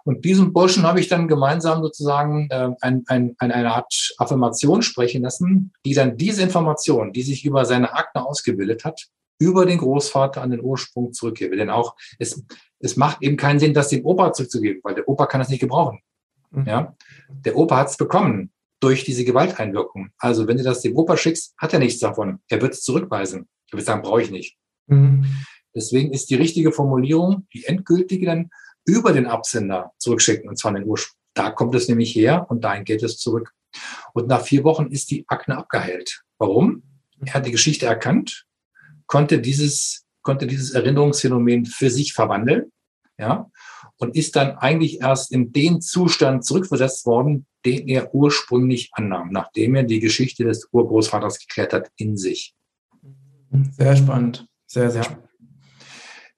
Und 0.04 0.24
diesem 0.24 0.54
Burschen 0.54 0.84
habe 0.84 1.00
ich 1.00 1.08
dann 1.08 1.28
gemeinsam 1.28 1.82
sozusagen 1.82 2.48
äh, 2.52 2.70
ein, 2.82 3.04
ein, 3.08 3.36
eine 3.40 3.74
Art 3.74 4.14
Affirmation 4.20 4.84
sprechen 4.84 5.24
lassen, 5.24 5.74
die 5.84 5.96
dann 5.96 6.16
diese 6.18 6.44
Information, 6.44 7.12
die 7.12 7.24
sich 7.24 7.44
über 7.44 7.66
seine 7.66 7.94
Akte 7.94 8.24
ausgebildet 8.24 8.86
hat, 8.86 9.08
über 9.40 9.66
den 9.66 9.80
Großvater 9.80 10.44
an 10.44 10.52
den 10.52 10.62
Ursprung 10.62 11.12
zurückgebe. 11.12 11.56
Denn 11.56 11.72
auch 11.72 11.96
es, 12.20 12.44
es 12.80 12.98
macht 12.98 13.22
eben 13.22 13.36
keinen 13.36 13.60
Sinn, 13.60 13.74
das 13.74 13.90
dem 13.90 14.06
Opa 14.06 14.32
zurückzugeben, 14.32 14.82
weil 14.84 14.94
der 14.94 15.10
Opa 15.10 15.26
kann 15.26 15.40
das 15.40 15.50
nicht 15.50 15.60
gebrauchen. 15.60 16.00
Mhm. 16.56 16.66
Ja, 16.66 16.96
der 17.30 17.56
Opa 17.56 17.78
hat 17.78 17.90
es 17.90 17.98
bekommen 17.98 18.52
durch 18.80 19.04
diese 19.04 19.26
Gewalteinwirkung. 19.26 20.10
Also 20.18 20.48
wenn 20.48 20.58
du 20.58 20.64
das 20.64 20.82
dem 20.82 20.96
Opa 20.96 21.18
schickst, 21.18 21.54
hat 21.58 21.74
er 21.74 21.80
nichts 21.80 22.00
davon. 22.00 22.40
Er 22.50 22.62
wird 22.62 22.74
es 22.74 22.82
zurückweisen. 22.82 23.48
Er 23.72 23.78
wird 23.78 23.86
sagen, 23.86 24.02
brauche 24.02 24.22
ich 24.22 24.32
nicht. 24.32 24.58
Mhm. 24.88 25.26
Deswegen 25.74 26.14
ist 26.14 26.30
die 26.30 26.36
richtige 26.36 26.72
Formulierung, 26.72 27.48
die 27.54 27.66
endgültige 27.66 28.26
dann 28.26 28.50
über 28.86 29.12
den 29.12 29.26
Absender 29.26 29.92
zurückschicken, 29.98 30.48
und 30.48 30.58
zwar 30.58 30.74
den 30.74 30.86
Ursprung. 30.86 31.18
Da 31.34 31.50
kommt 31.52 31.76
es 31.76 31.90
nämlich 31.90 32.16
her 32.16 32.46
und 32.50 32.64
dahin 32.64 32.86
geht 32.86 33.04
es 33.04 33.18
zurück. 33.18 33.52
Und 34.14 34.28
nach 34.28 34.42
vier 34.42 34.64
Wochen 34.64 34.88
ist 34.88 35.12
die 35.12 35.26
Akne 35.28 35.58
abgeheilt. 35.58 36.24
Warum? 36.38 36.84
Er 37.26 37.34
hat 37.34 37.46
die 37.46 37.52
Geschichte 37.52 37.86
erkannt, 37.86 38.46
konnte 39.08 39.40
dieses, 39.40 40.06
konnte 40.22 40.48
dieses 40.48 40.72
Erinnerungsphänomen 40.72 41.66
für 41.66 41.90
sich 41.90 42.14
verwandeln, 42.14 42.72
ja, 43.18 43.50
und 43.98 44.16
ist 44.16 44.36
dann 44.36 44.58
eigentlich 44.58 45.02
erst 45.02 45.32
in 45.32 45.52
den 45.52 45.82
Zustand 45.82 46.46
zurückversetzt 46.46 47.06
worden, 47.06 47.46
den 47.66 47.88
er 47.88 48.14
ursprünglich 48.14 48.90
annahm, 48.94 49.30
nachdem 49.32 49.76
er 49.76 49.84
die 49.84 50.00
Geschichte 50.00 50.44
des 50.44 50.68
Urgroßvaters 50.72 51.40
geklärt 51.40 51.74
hat 51.74 51.90
in 51.98 52.18
sich. 52.18 52.54
Sehr 53.72 53.96
spannend. 53.96 54.48
Sehr, 54.68 54.92
sehr 54.92 55.04
spannend. 55.04 55.30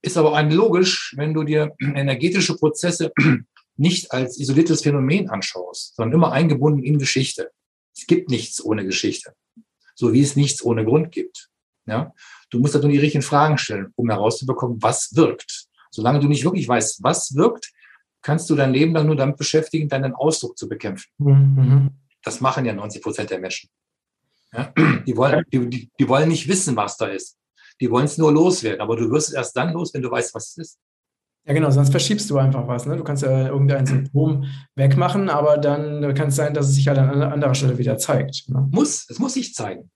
Ist 0.02 0.18
aber 0.18 0.36
ein 0.36 0.52
logisch, 0.52 1.14
wenn 1.18 1.34
du 1.34 1.44
dir 1.44 1.76
energetische 1.80 2.56
Prozesse 2.56 3.12
nicht 3.76 4.12
als 4.12 4.40
isoliertes 4.40 4.82
Phänomen 4.82 5.30
anschaust, 5.30 5.96
sondern 5.96 6.14
immer 6.14 6.32
eingebunden 6.32 6.84
in 6.84 7.00
Geschichte. 7.00 7.52
Es 7.96 8.06
gibt 8.06 8.30
nichts 8.30 8.64
ohne 8.64 8.86
Geschichte. 8.86 9.34
So 9.96 10.14
wie 10.14 10.22
es 10.22 10.36
nichts 10.36 10.64
ohne 10.64 10.86
Grund 10.86 11.12
gibt. 11.12 11.50
Ja? 11.88 12.14
Du 12.52 12.60
musst 12.60 12.76
also 12.76 12.88
die 12.88 13.00
richtigen 13.00 13.24
Fragen 13.24 13.58
stellen, 13.58 13.92
um 13.96 14.10
herauszubekommen, 14.10 14.82
was 14.82 15.16
wirkt. 15.16 15.67
Solange 15.92 16.20
du 16.20 16.28
nicht 16.28 16.44
wirklich 16.44 16.68
weißt, 16.68 17.04
was 17.04 17.36
wirkt, 17.36 17.72
kannst 18.22 18.50
du 18.50 18.56
dein 18.56 18.74
Leben 18.74 18.94
dann 18.94 19.06
nur 19.06 19.16
damit 19.16 19.38
beschäftigen, 19.38 19.88
deinen 19.88 20.14
Ausdruck 20.14 20.58
zu 20.58 20.68
bekämpfen. 20.68 21.10
Mhm. 21.18 21.92
Das 22.24 22.42
machen 22.42 22.66
ja 22.66 22.74
90 22.74 23.02
Prozent 23.02 23.30
der 23.30 23.40
Menschen. 23.40 23.70
Ja? 24.54 24.74
Die, 25.06 25.16
wollen, 25.16 25.44
die, 25.52 25.90
die 26.00 26.10
wollen 26.10 26.30
nicht 26.30 26.48
wissen, 26.48 26.76
was 26.76 26.98
da 26.98 27.08
ist. 27.08 27.38
Die 27.80 27.90
wollen 27.92 28.06
es 28.06 28.18
nur 28.18 28.32
loswerden, 28.32 28.82
aber 28.82 28.96
du 28.96 29.10
wirst 29.12 29.30
es 29.30 29.34
erst 29.36 29.56
dann 29.56 29.74
los, 29.74 29.94
wenn 29.94 30.02
du 30.02 30.10
weißt, 30.10 30.34
was 30.34 30.50
es 30.50 30.58
ist. 30.58 30.80
Ja, 31.46 31.54
genau, 31.54 31.72
sonst 31.72 31.92
verschiebst 31.92 32.30
du 32.30 32.38
einfach 32.38 32.68
was. 32.68 32.86
Ne? 32.86 32.98
Du 32.98 33.04
kannst 33.06 33.24
ja 33.24 33.48
irgendein 33.48 33.86
Symptom 33.86 34.46
wegmachen, 34.76 35.30
aber 35.30 35.58
dann 35.58 36.14
kann 36.14 36.28
es 36.28 36.36
sein, 36.36 36.54
dass 36.54 36.68
es 36.68 36.76
sich 36.76 36.90
halt 36.90 36.98
an 36.98 37.22
anderer 37.22 37.56
Stelle 37.56 37.78
wieder 37.78 37.98
zeigt. 37.98 38.50
Ne? 38.50 38.68
Muss, 38.72 39.10
es 39.10 39.20
muss 39.20 39.36
sich 39.36 39.54
zeigen. 39.54 39.90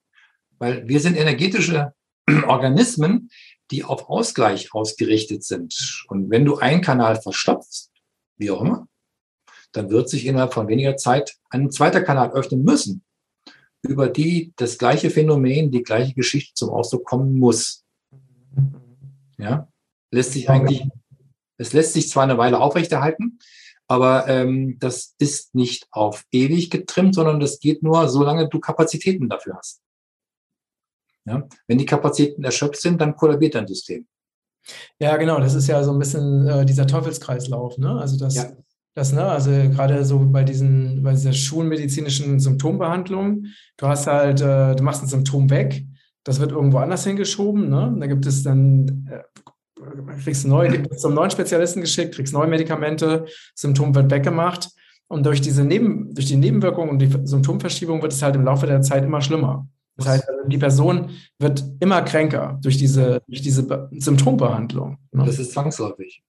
Weil 0.60 0.88
wir 0.88 1.02
sind 1.02 1.18
energetische 1.18 1.92
Organismen, 2.48 3.30
die 3.72 3.84
auf 3.84 4.10
Ausgleich 4.10 4.74
ausgerichtet 4.74 5.44
sind. 5.44 6.06
Und 6.08 6.30
wenn 6.30 6.46
du 6.46 6.58
einen 6.58 6.82
Kanal 6.82 7.22
verstopfst, 7.22 7.90
wie 8.38 8.52
auch 8.52 8.62
immer, 8.62 8.88
dann 9.72 9.90
wird 9.90 10.10
sich 10.10 10.26
innerhalb 10.26 10.54
von 10.54 10.68
weniger 10.68 10.98
Zeit 10.98 11.38
ein 11.50 11.72
zweiter 11.72 12.02
Kanal 12.02 12.32
öffnen 12.34 12.64
müssen 12.64 13.04
über 13.84 14.10
die 14.10 14.54
das 14.58 14.78
gleiche 14.78 15.10
Phänomen, 15.10 15.72
die 15.72 15.84
gleiche 15.84 16.14
Geschichte 16.14 16.54
zum 16.54 16.70
Ausdruck 16.70 17.06
kommen 17.06 17.34
muss. 17.34 17.84
Ja, 19.38 19.68
lässt 20.12 20.34
sich 20.34 20.50
eigentlich, 20.50 20.88
es 21.58 21.74
lässt 21.74 21.94
sich 21.94 22.10
zwar 22.10 22.24
eine 22.24 22.38
Weile 22.38 22.60
aufrechterhalten, 22.60 23.40
aber 23.88 24.28
ähm, 24.28 24.78
das 24.80 25.16
ist 25.18 25.56
nicht 25.56 25.88
auf 25.92 26.26
ewig 26.32 26.70
getrimmt, 26.70 27.16
sondern 27.16 27.40
das 27.40 27.60
geht 27.60 27.82
nur, 27.82 28.08
solange 28.08 28.48
du 28.50 28.60
Kapazitäten 28.60 29.30
dafür 29.30 29.56
hast. 29.58 29.82
Ja? 31.26 31.48
Wenn 31.68 31.78
die 31.78 31.86
Kapazitäten 31.86 32.44
erschöpft 32.44 32.82
sind, 32.82 33.00
dann 33.02 33.16
kollabiert 33.16 33.56
dein 33.56 33.68
System. 33.68 34.08
Ja, 35.00 35.18
genau, 35.18 35.40
das 35.40 35.56
ist 35.56 35.68
ja 35.68 35.84
so 35.84 35.92
ein 35.92 36.00
bisschen 36.00 36.48
äh, 36.48 36.66
dieser 36.66 36.86
Teufelskreislauf. 36.86 37.78
Ne? 37.78 38.00
Also 38.00 38.18
das, 38.18 38.36
ja. 38.36 38.52
Das, 38.94 39.14
ne, 39.14 39.24
also 39.24 39.52
gerade 39.52 40.04
so 40.04 40.20
bei 40.20 40.44
diesen, 40.44 41.02
bei 41.02 41.12
dieser 41.12 41.32
schulmedizinischen 41.32 42.40
Symptombehandlung, 42.42 43.46
du 43.78 43.88
hast 43.88 44.08
halt, 44.08 44.42
äh, 44.42 44.76
du 44.76 44.84
machst 44.84 45.02
ein 45.02 45.08
Symptom 45.08 45.50
weg, 45.50 45.86
das 46.26 46.40
wird 46.40 46.52
irgendwo 46.52 46.78
anders 46.80 47.06
hingeschoben, 47.06 47.70
ne? 47.70 47.96
Da 48.00 48.08
gibt 48.08 48.26
es 48.26 48.44
dann, 48.44 49.10
äh, 49.10 49.24
kriegst 50.24 50.46
neu, 50.46 50.84
zum 50.98 51.14
neuen 51.14 51.32
Spezialisten 51.32 51.82
geschickt, 51.82 52.16
kriegst 52.16 52.34
neue 52.34 52.48
Medikamente, 52.48 53.26
Symptom 53.56 53.96
wird 53.96 54.12
weggemacht. 54.12 54.70
Und 55.08 55.26
durch 55.26 55.42
diese 55.42 55.64
Neben, 55.64 56.14
durch 56.14 56.28
die 56.28 56.38
Nebenwirkung 56.38 56.90
und 56.90 57.00
die 57.00 57.10
Symptomverschiebung 57.24 58.02
wird 58.02 58.14
es 58.14 58.22
halt 58.22 58.36
im 58.36 58.46
Laufe 58.46 58.68
der 58.68 58.82
Zeit 58.82 59.04
immer 59.04 59.22
schlimmer. 59.22 59.68
Das 59.98 60.08
heißt, 60.08 60.30
also 60.30 60.48
die 60.48 60.58
Person 60.58 61.12
wird 61.40 61.64
immer 61.80 62.02
kränker 62.02 62.60
durch 62.62 62.78
diese, 62.78 63.22
durch 63.28 63.42
diese 63.42 63.90
Symptombehandlung. 63.92 64.98
Ne? 65.12 65.26
Das 65.26 65.38
ist 65.38 65.52
zwangsläufig. 65.52 66.24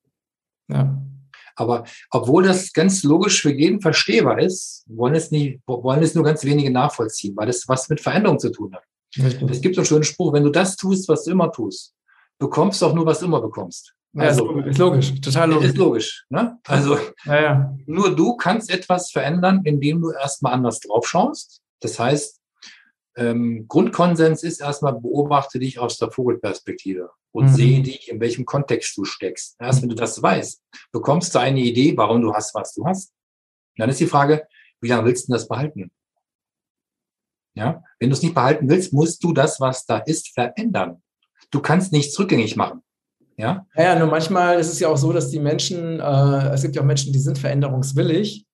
Ja. 0.68 1.00
Aber 1.56 1.84
obwohl 2.10 2.44
das 2.44 2.72
ganz 2.72 3.02
logisch 3.02 3.42
für 3.42 3.52
jeden 3.52 3.80
verstehbar 3.80 4.38
ist, 4.40 4.84
wollen 4.88 5.14
es, 5.14 5.30
nie, 5.30 5.60
wollen 5.66 6.02
es 6.02 6.14
nur 6.14 6.24
ganz 6.24 6.44
wenige 6.44 6.70
nachvollziehen, 6.70 7.36
weil 7.36 7.46
das 7.46 7.68
was 7.68 7.88
mit 7.88 8.00
Veränderung 8.00 8.38
zu 8.38 8.50
tun 8.50 8.74
hat. 8.74 8.82
Richtig. 9.18 9.50
Es 9.50 9.60
gibt 9.60 9.74
so 9.74 9.80
einen 9.80 9.86
schönen 9.86 10.04
Spruch, 10.04 10.32
wenn 10.32 10.44
du 10.44 10.50
das 10.50 10.76
tust, 10.76 11.08
was 11.08 11.24
du 11.24 11.32
immer 11.32 11.52
tust, 11.52 11.94
bekommst 12.38 12.80
du 12.80 12.86
auch 12.86 12.94
nur, 12.94 13.04
was 13.04 13.20
du 13.20 13.26
immer 13.26 13.40
bekommst. 13.40 13.94
Also, 14.16 14.58
ja, 14.58 14.66
ist 14.66 14.78
logisch, 14.78 15.20
total 15.20 15.50
logisch. 15.50 15.68
Ist 15.68 15.78
logisch. 15.78 16.26
Ne? 16.28 16.58
Also 16.66 16.98
ja, 17.24 17.42
ja. 17.42 17.76
nur 17.86 18.14
du 18.14 18.36
kannst 18.36 18.70
etwas 18.70 19.10
verändern, 19.10 19.62
indem 19.64 20.02
du 20.02 20.10
erstmal 20.10 20.52
anders 20.52 20.80
drauf 20.80 21.06
schaust. 21.06 21.62
Das 21.80 21.98
heißt, 21.98 22.38
ähm, 23.16 23.66
Grundkonsens 23.68 24.42
ist 24.42 24.60
erstmal, 24.60 24.94
beobachte 24.94 25.58
dich 25.58 25.78
aus 25.78 25.98
der 25.98 26.10
Vogelperspektive 26.10 27.10
und 27.32 27.46
mhm. 27.46 27.54
sehe 27.54 27.82
dich, 27.82 28.10
in 28.10 28.20
welchem 28.20 28.44
Kontext 28.44 28.96
du 28.96 29.04
steckst. 29.04 29.56
Erst 29.60 29.82
wenn 29.82 29.88
du 29.88 29.94
das 29.94 30.22
weißt, 30.22 30.62
bekommst 30.92 31.34
du 31.34 31.38
eine 31.38 31.60
Idee, 31.60 31.96
warum 31.96 32.22
du 32.22 32.32
hast, 32.32 32.54
was 32.54 32.72
du 32.74 32.86
hast. 32.86 33.12
Dann 33.76 33.90
ist 33.90 34.00
die 34.00 34.06
Frage, 34.06 34.46
wie 34.80 34.88
lange 34.88 35.06
willst 35.06 35.28
du 35.28 35.32
das 35.32 35.48
behalten? 35.48 35.90
Ja, 37.54 37.82
wenn 37.98 38.08
du 38.08 38.14
es 38.14 38.22
nicht 38.22 38.34
behalten 38.34 38.68
willst, 38.68 38.92
musst 38.92 39.22
du 39.22 39.32
das, 39.32 39.60
was 39.60 39.84
da 39.84 39.98
ist, 39.98 40.32
verändern. 40.32 41.02
Du 41.50 41.60
kannst 41.60 41.92
nichts 41.92 42.18
rückgängig 42.18 42.56
machen. 42.56 42.82
Ja? 43.36 43.66
ja, 43.76 43.82
ja 43.82 43.98
nur 43.98 44.08
manchmal 44.08 44.58
ist 44.58 44.72
es 44.72 44.80
ja 44.80 44.88
auch 44.88 44.96
so, 44.96 45.12
dass 45.12 45.30
die 45.30 45.38
Menschen, 45.38 46.00
äh, 46.00 46.48
es 46.50 46.62
gibt 46.62 46.76
ja 46.76 46.82
auch 46.82 46.86
Menschen, 46.86 47.12
die 47.12 47.18
sind 47.18 47.38
veränderungswillig, 47.38 48.46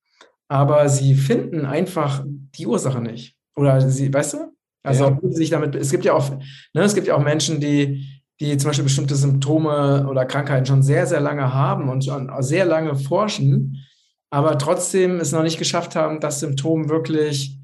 aber 0.48 0.88
sie 0.88 1.14
finden 1.14 1.64
einfach 1.64 2.24
die 2.26 2.66
Ursache 2.66 3.00
nicht. 3.00 3.37
Oder 3.58 3.80
sie, 3.88 4.12
weißt 4.12 4.34
du? 4.34 4.38
Also 4.82 5.04
ja. 5.04 5.18
sich 5.30 5.50
damit, 5.50 5.74
es 5.74 5.90
gibt 5.90 6.04
ja 6.04 6.14
auch, 6.14 6.30
ne, 6.30 6.82
es 6.82 6.94
gibt 6.94 7.06
ja 7.06 7.16
auch 7.16 7.22
Menschen, 7.22 7.60
die, 7.60 8.22
die 8.40 8.56
zum 8.56 8.70
Beispiel 8.70 8.84
bestimmte 8.84 9.16
Symptome 9.16 10.06
oder 10.08 10.24
Krankheiten 10.24 10.66
schon 10.66 10.82
sehr, 10.82 11.06
sehr 11.06 11.20
lange 11.20 11.52
haben 11.52 11.88
und 11.88 12.04
schon 12.04 12.30
sehr 12.40 12.64
lange 12.64 12.96
forschen, 12.96 13.84
aber 14.30 14.56
trotzdem 14.58 15.18
es 15.20 15.32
noch 15.32 15.42
nicht 15.42 15.58
geschafft 15.58 15.96
haben, 15.96 16.20
das 16.20 16.40
Symptom 16.40 16.88
wirklich 16.88 17.58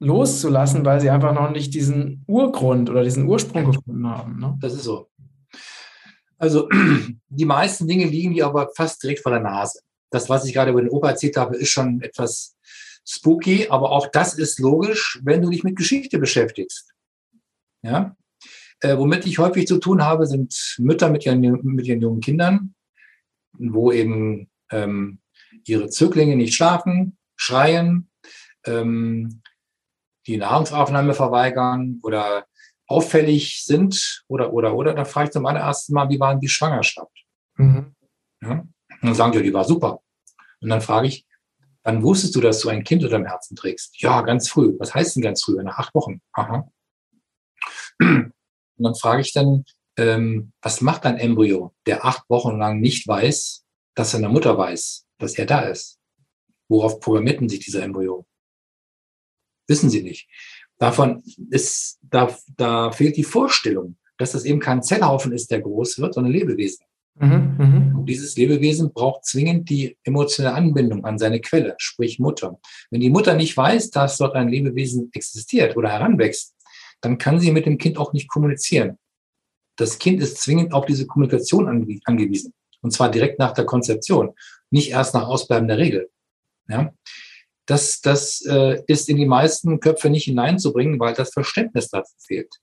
loszulassen, 0.00 0.84
weil 0.84 1.00
sie 1.00 1.10
einfach 1.10 1.34
noch 1.34 1.50
nicht 1.50 1.74
diesen 1.74 2.24
Urgrund 2.26 2.90
oder 2.90 3.02
diesen 3.02 3.26
Ursprung 3.26 3.66
gefunden 3.66 4.08
haben. 4.08 4.38
Ne? 4.38 4.56
Das 4.60 4.74
ist 4.74 4.84
so. 4.84 5.08
Also 6.38 6.68
die 7.28 7.44
meisten 7.44 7.86
Dinge 7.86 8.06
liegen 8.06 8.32
dir 8.34 8.46
aber 8.46 8.70
fast 8.74 9.02
direkt 9.02 9.20
vor 9.20 9.32
der 9.32 9.42
Nase. 9.42 9.80
Das, 10.10 10.28
was 10.28 10.44
ich 10.44 10.52
gerade 10.52 10.70
über 10.70 10.80
den 10.80 10.90
Opa 10.90 11.10
erzählt 11.10 11.36
habe, 11.36 11.56
ist 11.56 11.70
schon 11.70 12.00
etwas 12.00 12.56
spooky, 13.10 13.68
aber 13.68 13.90
auch 13.90 14.06
das 14.06 14.34
ist 14.34 14.60
logisch, 14.60 15.18
wenn 15.24 15.42
du 15.42 15.50
dich 15.50 15.64
mit 15.64 15.76
Geschichte 15.76 16.18
beschäftigst. 16.18 16.92
Ja? 17.82 18.16
Äh, 18.80 18.96
womit 18.96 19.26
ich 19.26 19.38
häufig 19.38 19.66
zu 19.66 19.78
tun 19.78 20.02
habe, 20.02 20.26
sind 20.26 20.76
Mütter 20.78 21.10
mit 21.10 21.26
ihren, 21.26 21.40
mit 21.40 21.86
ihren 21.86 22.00
jungen 22.00 22.20
Kindern, 22.20 22.74
wo 23.52 23.90
eben 23.90 24.48
ähm, 24.70 25.20
ihre 25.66 25.88
Zöglinge 25.88 26.36
nicht 26.36 26.54
schlafen, 26.54 27.18
schreien, 27.36 28.08
ähm, 28.64 29.42
die 30.26 30.36
Nahrungsaufnahme 30.36 31.14
verweigern 31.14 31.98
oder 32.02 32.46
auffällig 32.86 33.64
sind 33.64 34.24
oder, 34.28 34.52
oder, 34.52 34.74
oder, 34.74 34.94
dann 34.94 35.06
frage 35.06 35.26
ich 35.26 35.32
zum 35.32 35.46
allerersten 35.46 35.94
Mal, 35.94 36.08
wie 36.08 36.20
waren 36.20 36.40
die 36.40 36.48
Schwangerschaft? 36.48 37.24
Mhm. 37.56 37.94
Ja? 38.42 38.50
Und 38.50 38.70
dann 39.02 39.14
sagen 39.14 39.32
die, 39.32 39.42
die 39.42 39.54
war 39.54 39.64
super. 39.64 40.00
Und 40.60 40.68
dann 40.68 40.80
frage 40.80 41.08
ich, 41.08 41.26
wann 41.90 42.02
wusstest 42.04 42.36
du, 42.36 42.40
dass 42.40 42.60
du 42.60 42.68
ein 42.68 42.84
Kind 42.84 43.02
unter 43.02 43.18
dem 43.18 43.26
Herzen 43.26 43.56
trägst? 43.56 44.00
Ja, 44.00 44.22
ganz 44.22 44.48
früh. 44.48 44.76
Was 44.78 44.94
heißt 44.94 45.16
denn 45.16 45.22
ganz 45.22 45.42
früh? 45.42 45.60
Nach 45.62 45.78
acht 45.78 45.94
Wochen. 45.94 46.20
Aha. 46.32 46.70
Und 48.00 48.32
dann 48.78 48.94
frage 48.94 49.22
ich 49.22 49.32
dann, 49.32 49.64
ähm, 49.98 50.52
was 50.62 50.80
macht 50.80 51.04
ein 51.04 51.18
Embryo, 51.18 51.74
der 51.86 52.04
acht 52.04 52.28
Wochen 52.30 52.58
lang 52.58 52.80
nicht 52.80 53.06
weiß, 53.06 53.66
dass 53.94 54.12
seine 54.12 54.28
Mutter 54.28 54.56
weiß, 54.56 55.06
dass 55.18 55.36
er 55.36 55.46
da 55.46 55.62
ist? 55.62 55.98
Worauf 56.68 57.00
programmiert 57.00 57.50
sich 57.50 57.60
dieser 57.60 57.82
Embryo? 57.82 58.24
Wissen 59.66 59.90
sie 59.90 60.02
nicht. 60.02 60.28
Davon 60.78 61.22
ist, 61.50 61.98
da, 62.02 62.34
da 62.56 62.92
fehlt 62.92 63.16
die 63.16 63.24
Vorstellung, 63.24 63.98
dass 64.16 64.32
das 64.32 64.44
eben 64.44 64.60
kein 64.60 64.82
Zellhaufen 64.82 65.32
ist, 65.32 65.50
der 65.50 65.60
groß 65.60 65.98
wird, 65.98 66.14
sondern 66.14 66.32
Lebewesen. 66.32 66.86
Mhm, 67.20 67.56
mh. 67.58 67.98
Und 67.98 68.06
dieses 68.06 68.36
Lebewesen 68.36 68.92
braucht 68.92 69.26
zwingend 69.26 69.68
die 69.68 69.96
emotionale 70.04 70.54
Anbindung 70.56 71.04
an 71.04 71.18
seine 71.18 71.40
Quelle, 71.40 71.74
sprich 71.76 72.18
Mutter. 72.18 72.58
Wenn 72.90 73.00
die 73.00 73.10
Mutter 73.10 73.34
nicht 73.34 73.56
weiß, 73.56 73.90
dass 73.90 74.16
dort 74.16 74.34
ein 74.34 74.48
Lebewesen 74.48 75.10
existiert 75.12 75.76
oder 75.76 75.90
heranwächst, 75.90 76.56
dann 77.02 77.18
kann 77.18 77.38
sie 77.38 77.52
mit 77.52 77.66
dem 77.66 77.78
Kind 77.78 77.98
auch 77.98 78.12
nicht 78.14 78.28
kommunizieren. 78.28 78.98
Das 79.76 79.98
Kind 79.98 80.22
ist 80.22 80.38
zwingend 80.38 80.72
auf 80.72 80.86
diese 80.86 81.06
Kommunikation 81.06 82.00
angewiesen. 82.04 82.54
Und 82.82 82.92
zwar 82.92 83.10
direkt 83.10 83.38
nach 83.38 83.52
der 83.52 83.66
Konzeption, 83.66 84.32
nicht 84.70 84.90
erst 84.90 85.14
nach 85.14 85.26
Ausbleiben 85.26 85.68
der 85.68 85.78
Regel. 85.78 86.10
Ja? 86.68 86.92
Das, 87.66 88.00
das 88.00 88.44
äh, 88.46 88.82
ist 88.86 89.08
in 89.10 89.16
die 89.16 89.26
meisten 89.26 89.80
Köpfe 89.80 90.08
nicht 90.08 90.24
hineinzubringen, 90.24 90.98
weil 90.98 91.14
das 91.14 91.32
Verständnis 91.32 91.88
dazu 91.88 92.14
fehlt. 92.18 92.56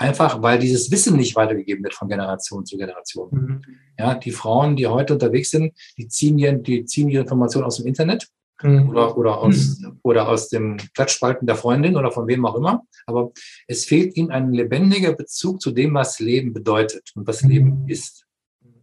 Einfach 0.00 0.40
weil 0.40 0.58
dieses 0.58 0.90
Wissen 0.90 1.18
nicht 1.18 1.36
weitergegeben 1.36 1.84
wird 1.84 1.92
von 1.92 2.08
Generation 2.08 2.64
zu 2.64 2.78
Generation. 2.78 3.28
Mhm. 3.30 3.62
Ja, 3.98 4.14
die 4.14 4.30
Frauen, 4.30 4.74
die 4.74 4.86
heute 4.86 5.12
unterwegs 5.12 5.50
sind, 5.50 5.76
die 5.98 6.08
ziehen, 6.08 6.38
ihr, 6.38 6.54
die 6.54 6.86
ziehen 6.86 7.10
ihre 7.10 7.24
Informationen 7.24 7.66
aus 7.66 7.76
dem 7.76 7.86
Internet 7.86 8.26
mhm. 8.62 8.88
oder, 8.88 9.18
oder, 9.18 9.36
aus, 9.36 9.78
mhm. 9.78 10.00
oder 10.02 10.26
aus 10.26 10.48
dem 10.48 10.78
Klatschspalten 10.94 11.46
der 11.46 11.56
Freundin 11.56 11.96
oder 11.96 12.10
von 12.10 12.26
wem 12.28 12.46
auch 12.46 12.54
immer. 12.54 12.82
Aber 13.04 13.32
es 13.66 13.84
fehlt 13.84 14.16
ihnen 14.16 14.30
ein 14.30 14.54
lebendiger 14.54 15.12
Bezug 15.12 15.60
zu 15.60 15.70
dem, 15.70 15.92
was 15.92 16.18
Leben 16.18 16.54
bedeutet 16.54 17.10
und 17.14 17.26
was 17.26 17.42
Leben 17.42 17.82
mhm. 17.82 17.88
ist. 17.90 18.24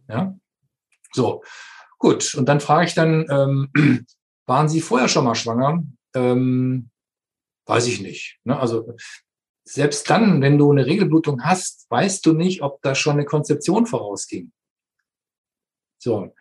Ja? 0.08 0.38
So, 1.12 1.42
gut. 1.98 2.32
Und 2.36 2.48
dann 2.48 2.60
frage 2.60 2.86
ich 2.86 2.94
dann, 2.94 3.26
ähm, 3.28 4.06
waren 4.46 4.68
Sie 4.68 4.80
vorher 4.80 5.08
schon 5.08 5.24
mal 5.24 5.34
schwanger? 5.34 5.82
Ähm, 6.14 6.90
weiß 7.66 7.88
ich 7.88 8.00
nicht. 8.00 8.38
Ne? 8.44 8.56
Also 8.56 8.94
selbst 9.72 10.08
dann, 10.08 10.40
wenn 10.40 10.58
du 10.58 10.70
eine 10.70 10.86
Regelblutung 10.86 11.44
hast, 11.44 11.90
weißt 11.90 12.24
du 12.24 12.32
nicht, 12.32 12.62
ob 12.62 12.80
da 12.82 12.94
schon 12.94 13.14
eine 13.14 13.24
Konzeption 13.24 13.86
vorausging. 13.86 14.52
So, 15.98 16.34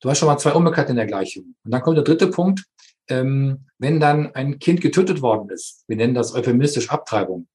du 0.00 0.08
hast 0.08 0.18
schon 0.18 0.28
mal 0.28 0.38
zwei 0.38 0.52
Unbekannte 0.52 0.90
in 0.90 0.96
der 0.96 1.06
Gleichung. 1.06 1.54
Und 1.64 1.70
dann 1.70 1.82
kommt 1.82 1.98
der 1.98 2.04
dritte 2.04 2.28
Punkt. 2.28 2.64
Ähm, 3.08 3.66
wenn 3.78 4.00
dann 4.00 4.34
ein 4.34 4.58
Kind 4.58 4.80
getötet 4.80 5.22
worden 5.22 5.50
ist, 5.50 5.84
wir 5.88 5.96
nennen 5.96 6.14
das 6.14 6.34
euphemistisch 6.34 6.88
Abtreibung, 6.88 7.48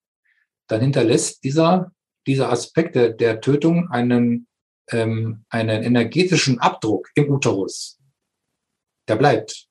dann 0.67 0.82
hinterlässt 0.82 1.43
dieser, 1.43 1.91
dieser 2.27 2.51
Aspekt 2.51 2.95
der, 2.95 3.13
der 3.13 3.39
Tötung 3.39 3.89
einen, 3.89 4.47
ähm, 4.91 5.45
einen 5.49 5.84
energetischen 5.84 6.60
Abdruck 6.60 7.10
im 7.15 7.32
Uterus. 7.32 7.97
Der 9.08 9.15
bleibt. 9.15 9.67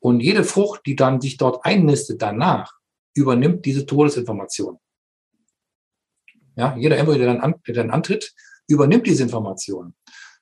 Und 0.00 0.20
jede 0.20 0.44
Frucht, 0.44 0.82
die 0.86 0.96
dann 0.96 1.20
sich 1.20 1.36
dort 1.36 1.64
einnistet 1.64 2.20
danach, 2.20 2.79
übernimmt 3.14 3.64
diese 3.64 3.86
Todesinformation. 3.86 4.78
Ja, 6.56 6.76
jeder 6.76 6.98
Embryo, 6.98 7.18
der 7.18 7.26
dann, 7.28 7.40
an, 7.40 7.54
der 7.66 7.74
dann 7.74 7.90
antritt, 7.90 8.34
übernimmt 8.68 9.06
diese 9.06 9.22
Information. 9.22 9.94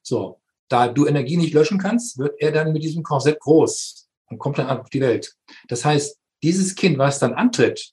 So, 0.03 0.41
da 0.69 0.89
du 0.89 1.07
Energie 1.07 1.37
nicht 1.37 1.55
löschen 1.55 1.79
kannst, 1.79 2.19
wird 2.19 2.41
er 2.41 2.53
dann 2.53 2.73
mit 2.73 2.83
diesem 2.83 3.03
Korsett 3.03 3.41
groß 3.41 4.09
und 4.27 4.39
kommt 4.39 4.59
dann 4.59 4.69
auf 4.69 4.91
die 4.91 5.01
Welt. 5.01 5.35
Das 5.69 5.85
heißt, 5.85 6.19
dieses 6.43 6.75
Kind, 6.75 6.99
was 6.99 7.19
dann 7.19 7.35
antritt, 7.35 7.93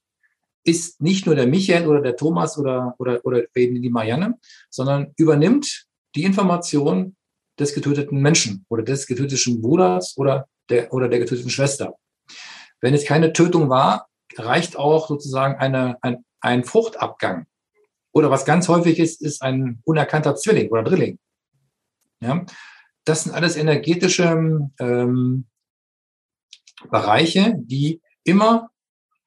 ist 0.64 1.02
nicht 1.02 1.26
nur 1.26 1.36
der 1.36 1.48
Michael 1.48 1.88
oder 1.88 2.02
der 2.02 2.16
Thomas 2.16 2.58
oder, 2.58 2.96
oder, 2.98 3.24
oder 3.24 3.44
eben 3.56 3.82
die 3.82 3.90
Marianne, 3.90 4.40
sondern 4.70 5.14
übernimmt 5.18 5.86
die 6.16 6.24
Information 6.24 7.16
des 7.60 7.74
getöteten 7.74 8.20
Menschen 8.22 8.66
oder 8.70 8.84
des 8.84 9.06
getöteten 9.08 9.62
Bruders 9.62 10.18
oder 10.18 10.48
der, 10.70 10.92
oder 10.92 11.08
der 11.08 11.20
getöteten 11.20 11.52
Schwester. 11.52 11.96
Wenn 12.82 12.94
es 12.94 13.06
keine 13.06 13.32
Tötung 13.32 13.70
war, 13.70 14.08
reicht 14.40 14.78
auch 14.78 15.08
sozusagen 15.08 15.56
eine, 15.56 15.98
ein, 16.02 16.26
ein 16.42 16.64
Fruchtabgang. 16.64 17.46
Oder 18.12 18.32
was 18.32 18.46
ganz 18.46 18.68
häufig 18.68 19.00
ist, 19.00 19.22
ist 19.22 19.42
ein 19.42 19.82
unerkannter 19.84 20.36
Zwilling 20.36 20.70
oder 20.70 20.84
Drilling. 20.84 21.20
Ja? 22.22 22.46
Das 23.04 23.24
sind 23.24 23.34
alles 23.34 23.58
energetische 23.58 24.70
ähm, 24.80 25.46
Bereiche, 26.90 27.56
die 27.58 28.02
immer 28.24 28.70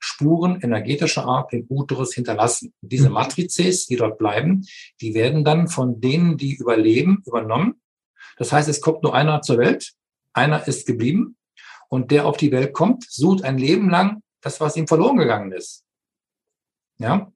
Spuren 0.01 0.61
energetischer 0.61 1.25
Art 1.25 1.53
im 1.53 1.67
Uterus 1.69 2.15
hinterlassen. 2.15 2.73
Und 2.81 2.93
diese 2.93 3.09
mhm. 3.09 3.15
Matrizes, 3.15 3.87
die 3.87 3.97
dort 3.97 4.19
bleiben, 4.19 4.65
die 5.01 5.15
werden 5.15 5.45
dann 5.45 5.69
von 5.69 6.01
denen, 6.01 6.37
die 6.37 6.55
überleben, 6.55 7.23
übernommen. 7.27 7.81
Das 8.37 8.53
heißt, 8.53 8.69
es 8.69 8.81
kommt 8.81 9.03
nur 9.03 9.15
einer 9.15 9.43
zur 9.43 9.59
Welt, 9.59 9.93
einer 10.33 10.67
ist 10.69 10.87
geblieben 10.87 11.37
und 11.89 12.11
der 12.11 12.27
auf 12.27 12.37
die 12.37 12.53
Welt 12.53 12.73
kommt, 12.73 13.05
sucht 13.11 13.43
ein 13.43 13.59
Leben 13.59 13.91
lang 13.91 14.23
das, 14.49 14.61
was 14.61 14.77
ihm 14.77 14.89
verloren 14.89 15.19
gegangen 15.19 15.53
ist. 15.53 15.85
Ja, 16.99 17.31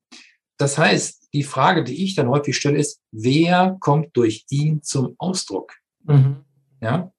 das 0.56 0.78
heißt, 0.78 1.28
die 1.32 1.44
Frage, 1.44 1.84
die 1.84 2.04
ich 2.04 2.14
dann 2.14 2.28
häufig 2.28 2.56
stelle, 2.56 2.78
ist, 2.78 3.00
wer 3.10 3.76
kommt 3.80 4.16
durch 4.16 4.44
ihn 4.48 4.82
zum 4.82 5.14
Ausdruck? 5.18 5.74
Mhm. 6.04 6.44
Ja, 6.80 7.12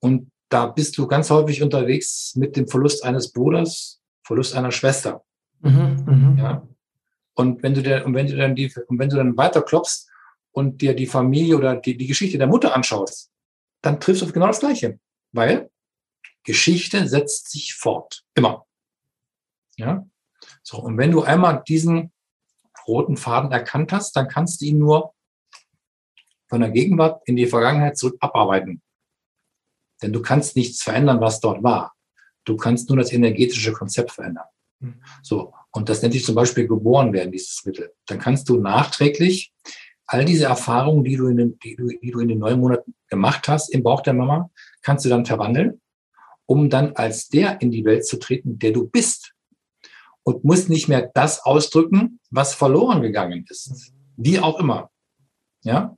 und 0.00 0.30
da 0.48 0.66
bist 0.66 0.96
du 0.96 1.06
ganz 1.06 1.30
häufig 1.30 1.62
unterwegs 1.62 2.34
mit 2.36 2.56
dem 2.56 2.68
Verlust 2.68 3.04
eines 3.04 3.32
Bruders, 3.32 4.00
Verlust 4.22 4.54
einer 4.54 4.72
Schwester. 4.72 5.24
Mhm. 5.60 6.04
Mhm. 6.06 6.38
Ja, 6.38 6.66
und 7.34 7.62
wenn 7.62 7.74
du 7.74 7.82
dir, 7.82 8.04
und 8.06 8.14
wenn 8.14 8.26
du 8.26 8.36
dann 8.36 8.54
die, 8.54 8.72
und 8.86 8.98
wenn 8.98 9.08
du 9.08 9.16
dann 9.16 9.36
weiter 9.36 9.62
klopfst 9.62 10.08
und 10.52 10.80
dir 10.80 10.94
die 10.94 11.06
Familie 11.06 11.56
oder 11.56 11.76
die, 11.76 11.96
die 11.96 12.06
Geschichte 12.06 12.38
der 12.38 12.46
Mutter 12.46 12.74
anschaust, 12.74 13.30
dann 13.80 14.00
triffst 14.00 14.22
du 14.22 14.26
auf 14.26 14.32
genau 14.32 14.46
das 14.46 14.60
Gleiche. 14.60 14.98
Weil 15.32 15.70
Geschichte 16.44 17.08
setzt 17.08 17.50
sich 17.50 17.74
fort. 17.74 18.24
Immer. 18.34 18.66
Ja? 19.76 20.06
So, 20.62 20.78
und 20.78 20.98
wenn 20.98 21.10
du 21.10 21.22
einmal 21.22 21.62
diesen 21.66 22.12
roten 22.86 23.16
Faden 23.16 23.52
erkannt 23.52 23.92
hast, 23.92 24.16
dann 24.16 24.28
kannst 24.28 24.60
du 24.60 24.66
ihn 24.66 24.78
nur 24.78 25.14
von 26.48 26.60
der 26.60 26.70
Gegenwart 26.70 27.22
in 27.26 27.36
die 27.36 27.46
Vergangenheit 27.46 27.96
zurück 27.96 28.16
abarbeiten. 28.20 28.82
Denn 30.02 30.12
du 30.12 30.20
kannst 30.20 30.56
nichts 30.56 30.82
verändern, 30.82 31.20
was 31.20 31.40
dort 31.40 31.62
war. 31.62 31.94
Du 32.44 32.56
kannst 32.56 32.88
nur 32.88 32.98
das 32.98 33.12
energetische 33.12 33.72
Konzept 33.72 34.10
verändern. 34.10 34.46
Mhm. 34.80 35.02
So. 35.22 35.54
Und 35.70 35.88
das 35.88 36.02
nennt 36.02 36.12
sich 36.12 36.24
zum 36.24 36.34
Beispiel 36.34 36.66
geboren 36.66 37.12
werden, 37.12 37.32
dieses 37.32 37.64
Mittel. 37.64 37.92
Dann 38.06 38.18
kannst 38.18 38.48
du 38.48 38.58
nachträglich 38.58 39.52
all 40.06 40.24
diese 40.24 40.44
Erfahrungen, 40.44 41.04
die 41.04 41.16
du 41.16 41.28
in 41.28 41.36
den, 41.38 41.58
die 41.60 41.76
du, 41.76 41.86
die 41.86 42.10
du 42.10 42.20
in 42.20 42.28
den 42.28 42.38
neun 42.40 42.60
Monaten 42.60 42.94
gemacht 43.08 43.48
hast 43.48 43.72
im 43.72 43.82
Bauch 43.82 44.02
der 44.02 44.12
Mama, 44.12 44.50
kannst 44.82 45.04
du 45.04 45.08
dann 45.08 45.24
verwandeln, 45.24 45.80
um 46.44 46.68
dann 46.68 46.94
als 46.96 47.28
der 47.28 47.62
in 47.62 47.70
die 47.70 47.84
Welt 47.84 48.04
zu 48.04 48.18
treten, 48.18 48.58
der 48.58 48.72
du 48.72 48.86
bist 48.86 49.21
und 50.24 50.44
muss 50.44 50.68
nicht 50.68 50.88
mehr 50.88 51.10
das 51.14 51.44
ausdrücken, 51.44 52.20
was 52.30 52.54
verloren 52.54 53.02
gegangen 53.02 53.44
ist. 53.48 53.92
Wie 54.16 54.38
auch 54.38 54.58
immer. 54.58 54.90
Ja? 55.62 55.96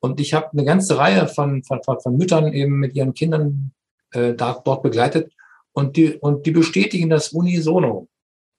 Und 0.00 0.20
ich 0.20 0.34
habe 0.34 0.50
eine 0.52 0.64
ganze 0.64 0.98
Reihe 0.98 1.28
von, 1.28 1.62
von, 1.64 1.80
von 1.82 2.16
Müttern 2.16 2.52
eben 2.52 2.78
mit 2.78 2.94
ihren 2.94 3.14
Kindern 3.14 3.72
äh, 4.12 4.34
da, 4.34 4.60
dort 4.64 4.82
begleitet 4.82 5.32
und 5.72 5.96
die, 5.96 6.14
und 6.14 6.46
die 6.46 6.50
bestätigen 6.50 7.10
das 7.10 7.28
unisono, 7.28 8.08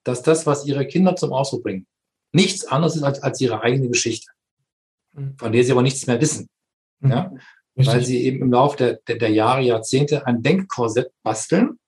dass 0.04 0.22
das, 0.22 0.46
was 0.46 0.66
ihre 0.66 0.86
Kinder 0.86 1.16
zum 1.16 1.32
Ausdruck 1.32 1.64
bringen, 1.64 1.86
nichts 2.32 2.64
anderes 2.66 2.96
ist 2.96 3.02
als, 3.02 3.22
als 3.22 3.40
ihre 3.40 3.62
eigene 3.62 3.88
Geschichte, 3.88 4.30
mhm. 5.12 5.36
von 5.38 5.52
der 5.52 5.64
sie 5.64 5.72
aber 5.72 5.82
nichts 5.82 6.06
mehr 6.06 6.20
wissen. 6.20 6.48
Mhm. 7.00 7.10
Ja? 7.10 7.32
Weil 7.74 8.04
sie 8.04 8.24
eben 8.24 8.40
im 8.40 8.52
Laufe 8.52 8.76
der, 8.78 9.00
der, 9.06 9.16
der 9.16 9.30
Jahre, 9.30 9.60
Jahrzehnte 9.60 10.26
ein 10.26 10.42
Denkkorsett 10.42 11.12
basteln 11.22 11.78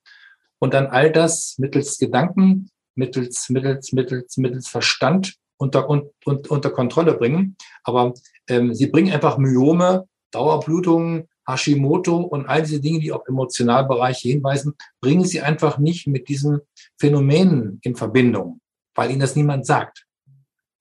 und 0.58 0.74
dann 0.74 0.86
all 0.86 1.10
das 1.10 1.56
mittels 1.58 1.98
Gedanken, 1.98 2.70
mittels, 2.98 3.48
mittels, 3.48 3.92
mittels, 3.92 4.36
mittels 4.36 4.68
Verstand 4.68 5.36
unter, 5.56 5.88
und, 5.88 6.10
und, 6.26 6.48
unter 6.48 6.70
Kontrolle 6.70 7.14
bringen. 7.14 7.56
Aber 7.84 8.12
ähm, 8.48 8.74
sie 8.74 8.88
bringen 8.88 9.12
einfach 9.12 9.38
Myome, 9.38 10.06
Dauerblutungen, 10.32 11.28
Hashimoto 11.48 12.18
und 12.18 12.46
all 12.46 12.62
diese 12.62 12.80
Dinge, 12.80 13.00
die 13.00 13.12
auf 13.12 13.26
Emotionalbereiche 13.26 14.28
hinweisen, 14.28 14.74
bringen 15.00 15.24
sie 15.24 15.40
einfach 15.40 15.78
nicht 15.78 16.06
mit 16.06 16.28
diesen 16.28 16.60
Phänomenen 16.98 17.78
in 17.82 17.96
Verbindung, 17.96 18.60
weil 18.94 19.10
ihnen 19.10 19.20
das 19.20 19.36
niemand 19.36 19.64
sagt. 19.64 20.04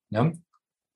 Ja? 0.10 0.32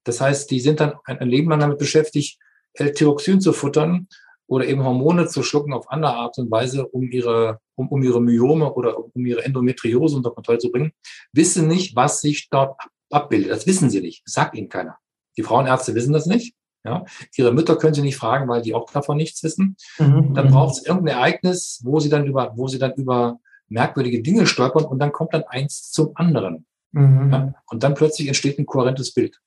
Das 0.03 0.19
heißt, 0.19 0.51
die 0.51 0.59
sind 0.59 0.79
dann 0.79 0.95
ein 1.05 1.29
Leben 1.29 1.49
lang 1.49 1.59
damit 1.59 1.77
beschäftigt, 1.77 2.39
L-Tyroxin 2.73 3.39
zu 3.39 3.53
futtern 3.53 4.07
oder 4.47 4.65
eben 4.65 4.83
Hormone 4.83 5.27
zu 5.27 5.43
schlucken 5.43 5.73
auf 5.73 5.89
andere 5.89 6.15
Art 6.15 6.37
und 6.37 6.51
Weise, 6.51 6.85
um 6.87 7.09
ihre, 7.09 7.59
um, 7.81 7.87
um 7.89 8.03
ihre 8.03 8.21
Myome 8.21 8.73
oder 8.73 8.97
um 8.97 9.25
ihre 9.25 9.43
Endometriose 9.43 10.15
unter 10.15 10.31
Kontrolle 10.31 10.59
zu 10.59 10.71
bringen, 10.71 10.91
wissen 11.33 11.67
nicht, 11.67 11.95
was 11.95 12.21
sich 12.21 12.49
dort 12.49 12.79
abbildet. 13.09 13.51
Das 13.51 13.67
wissen 13.67 13.89
sie 13.89 14.01
nicht. 14.01 14.23
Das 14.25 14.33
sagt 14.35 14.55
ihnen 14.55 14.69
keiner. 14.69 14.97
Die 15.37 15.43
Frauenärzte 15.43 15.95
wissen 15.95 16.13
das 16.13 16.25
nicht. 16.25 16.55
Ja, 16.83 17.05
ihre 17.35 17.53
Mütter 17.53 17.75
können 17.75 17.93
sie 17.93 18.01
nicht 18.01 18.17
fragen, 18.17 18.47
weil 18.47 18.63
die 18.63 18.73
auch 18.73 18.89
davon 18.89 19.17
nichts 19.17 19.43
wissen. 19.43 19.75
Mhm. 19.99 20.33
Dann 20.33 20.49
braucht 20.49 20.77
es 20.77 20.85
irgendein 20.85 21.17
Ereignis, 21.17 21.81
wo 21.83 21.99
sie 21.99 22.09
dann 22.09 22.25
über, 22.25 22.53
wo 22.55 22.67
sie 22.67 22.79
dann 22.79 22.93
über 22.93 23.37
merkwürdige 23.69 24.23
Dinge 24.23 24.47
stolpern 24.47 24.85
und 24.85 24.97
dann 24.97 25.11
kommt 25.11 25.33
dann 25.33 25.43
eins 25.43 25.91
zum 25.91 26.11
anderen. 26.15 26.65
Mhm. 26.91 27.31
Ja, 27.31 27.53
und 27.69 27.83
dann 27.83 27.93
plötzlich 27.93 28.27
entsteht 28.27 28.57
ein 28.57 28.65
kohärentes 28.65 29.13
Bild. 29.13 29.39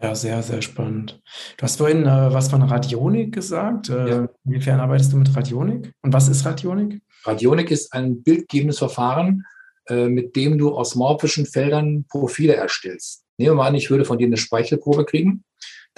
Ja, 0.00 0.14
sehr, 0.14 0.40
sehr 0.44 0.62
spannend. 0.62 1.20
Du 1.56 1.62
hast 1.64 1.78
vorhin 1.78 2.04
äh, 2.06 2.32
was 2.32 2.48
von 2.48 2.62
Radionik 2.62 3.34
gesagt. 3.34 3.88
Äh, 3.88 4.08
ja. 4.08 4.28
Inwiefern 4.44 4.78
arbeitest 4.78 5.12
du 5.12 5.16
mit 5.16 5.34
Radionik? 5.34 5.92
Und 6.02 6.12
was 6.12 6.28
ist 6.28 6.46
Radionik? 6.46 7.02
Radionik 7.24 7.70
ist 7.70 7.92
ein 7.92 8.22
bildgebendes 8.22 8.78
Verfahren, 8.78 9.44
äh, 9.88 10.08
mit 10.08 10.36
dem 10.36 10.58
du 10.58 10.74
aus 10.74 10.94
morphischen 10.94 11.46
Feldern 11.46 12.04
Profile 12.08 12.54
erstellst. 12.54 13.24
Nehmen 13.38 13.52
wir 13.52 13.56
mal 13.56 13.68
an, 13.68 13.74
ich 13.74 13.90
würde 13.90 14.04
von 14.04 14.18
dir 14.18 14.26
eine 14.26 14.36
Speichelprobe 14.36 15.04
kriegen 15.04 15.44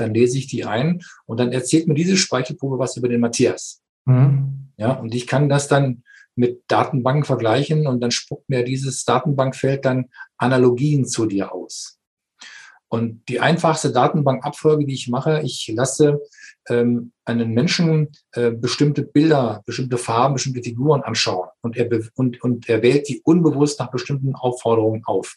dann 0.00 0.14
lese 0.14 0.38
ich 0.38 0.46
die 0.46 0.64
ein 0.64 1.02
und 1.26 1.38
dann 1.38 1.52
erzählt 1.52 1.86
mir 1.86 1.94
diese 1.94 2.16
Speichelprobe 2.16 2.78
was 2.78 2.96
über 2.96 3.08
den 3.08 3.20
Matthias. 3.20 3.80
Mhm. 4.06 4.72
Ja, 4.76 4.92
und 4.92 5.14
ich 5.14 5.26
kann 5.26 5.48
das 5.48 5.68
dann 5.68 6.02
mit 6.34 6.62
Datenbanken 6.68 7.24
vergleichen 7.24 7.86
und 7.86 8.00
dann 8.00 8.10
spuckt 8.10 8.48
mir 8.48 8.64
dieses 8.64 9.04
Datenbankfeld 9.04 9.84
dann 9.84 10.06
Analogien 10.38 11.04
zu 11.04 11.26
dir 11.26 11.52
aus. 11.52 11.98
Und 12.88 13.28
die 13.28 13.40
einfachste 13.40 13.92
Datenbankabfolge, 13.92 14.84
die 14.84 14.94
ich 14.94 15.08
mache, 15.08 15.42
ich 15.44 15.70
lasse 15.74 16.20
ähm, 16.70 17.12
einen 17.24 17.52
Menschen 17.52 18.08
äh, 18.32 18.50
bestimmte 18.50 19.02
Bilder, 19.02 19.62
bestimmte 19.66 19.98
Farben, 19.98 20.34
bestimmte 20.34 20.62
Figuren 20.62 21.02
anschauen 21.02 21.48
und 21.60 21.76
er, 21.76 21.88
und, 22.14 22.42
und 22.42 22.68
er 22.68 22.82
wählt 22.82 23.08
die 23.08 23.20
unbewusst 23.24 23.78
nach 23.80 23.90
bestimmten 23.90 24.34
Aufforderungen 24.34 25.02
auf. 25.04 25.36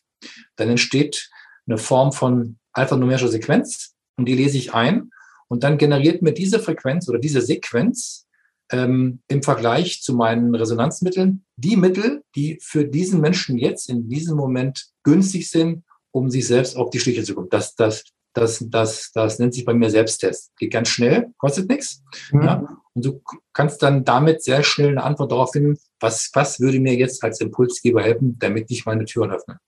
Dann 0.55 0.69
entsteht 0.69 1.29
eine 1.67 1.77
Form 1.77 2.11
von 2.11 2.57
alphanumerischer 2.71 3.27
Sequenz, 3.27 3.93
und 4.15 4.25
die 4.25 4.35
lese 4.35 4.57
ich 4.57 4.73
ein 4.73 5.09
und 5.47 5.63
dann 5.63 5.77
generiert 5.77 6.21
mir 6.21 6.33
diese 6.33 6.59
Frequenz 6.59 7.09
oder 7.09 7.19
diese 7.19 7.41
Sequenz 7.41 8.27
ähm, 8.71 9.19
im 9.27 9.43
Vergleich 9.43 10.01
zu 10.01 10.13
meinen 10.13 10.55
Resonanzmitteln 10.55 11.45
die 11.57 11.75
Mittel, 11.75 12.23
die 12.35 12.59
für 12.61 12.85
diesen 12.85 13.21
Menschen 13.21 13.57
jetzt 13.57 13.89
in 13.89 14.09
diesem 14.09 14.37
Moment 14.37 14.87
günstig 15.03 15.49
sind, 15.49 15.83
um 16.11 16.29
sich 16.29 16.47
selbst 16.47 16.77
auf 16.77 16.89
die 16.89 16.99
Schliche 16.99 17.23
zu 17.23 17.35
kommen. 17.35 17.49
Das, 17.49 17.75
das, 17.75 18.03
das, 18.33 18.63
das, 18.67 19.11
das 19.13 19.39
nennt 19.39 19.53
sich 19.53 19.65
bei 19.65 19.73
mir 19.73 19.89
Selbsttest. 19.89 20.55
Geht 20.57 20.73
ganz 20.73 20.89
schnell, 20.89 21.31
kostet 21.37 21.69
nichts. 21.69 22.03
Mhm. 22.31 22.41
Ja? 22.43 22.77
Und 22.93 23.05
du 23.05 23.21
kannst 23.53 23.81
dann 23.81 24.03
damit 24.03 24.43
sehr 24.43 24.63
schnell 24.63 24.89
eine 24.89 25.03
Antwort 25.03 25.31
darauf 25.31 25.51
finden, 25.51 25.77
was, 25.99 26.29
was 26.33 26.59
würde 26.59 26.79
mir 26.79 26.95
jetzt 26.95 27.23
als 27.23 27.39
Impulsgeber 27.41 28.01
helfen, 28.01 28.37
damit 28.39 28.69
ich 28.69 28.85
meine 28.85 29.05
Türen 29.05 29.31
öffne. 29.31 29.59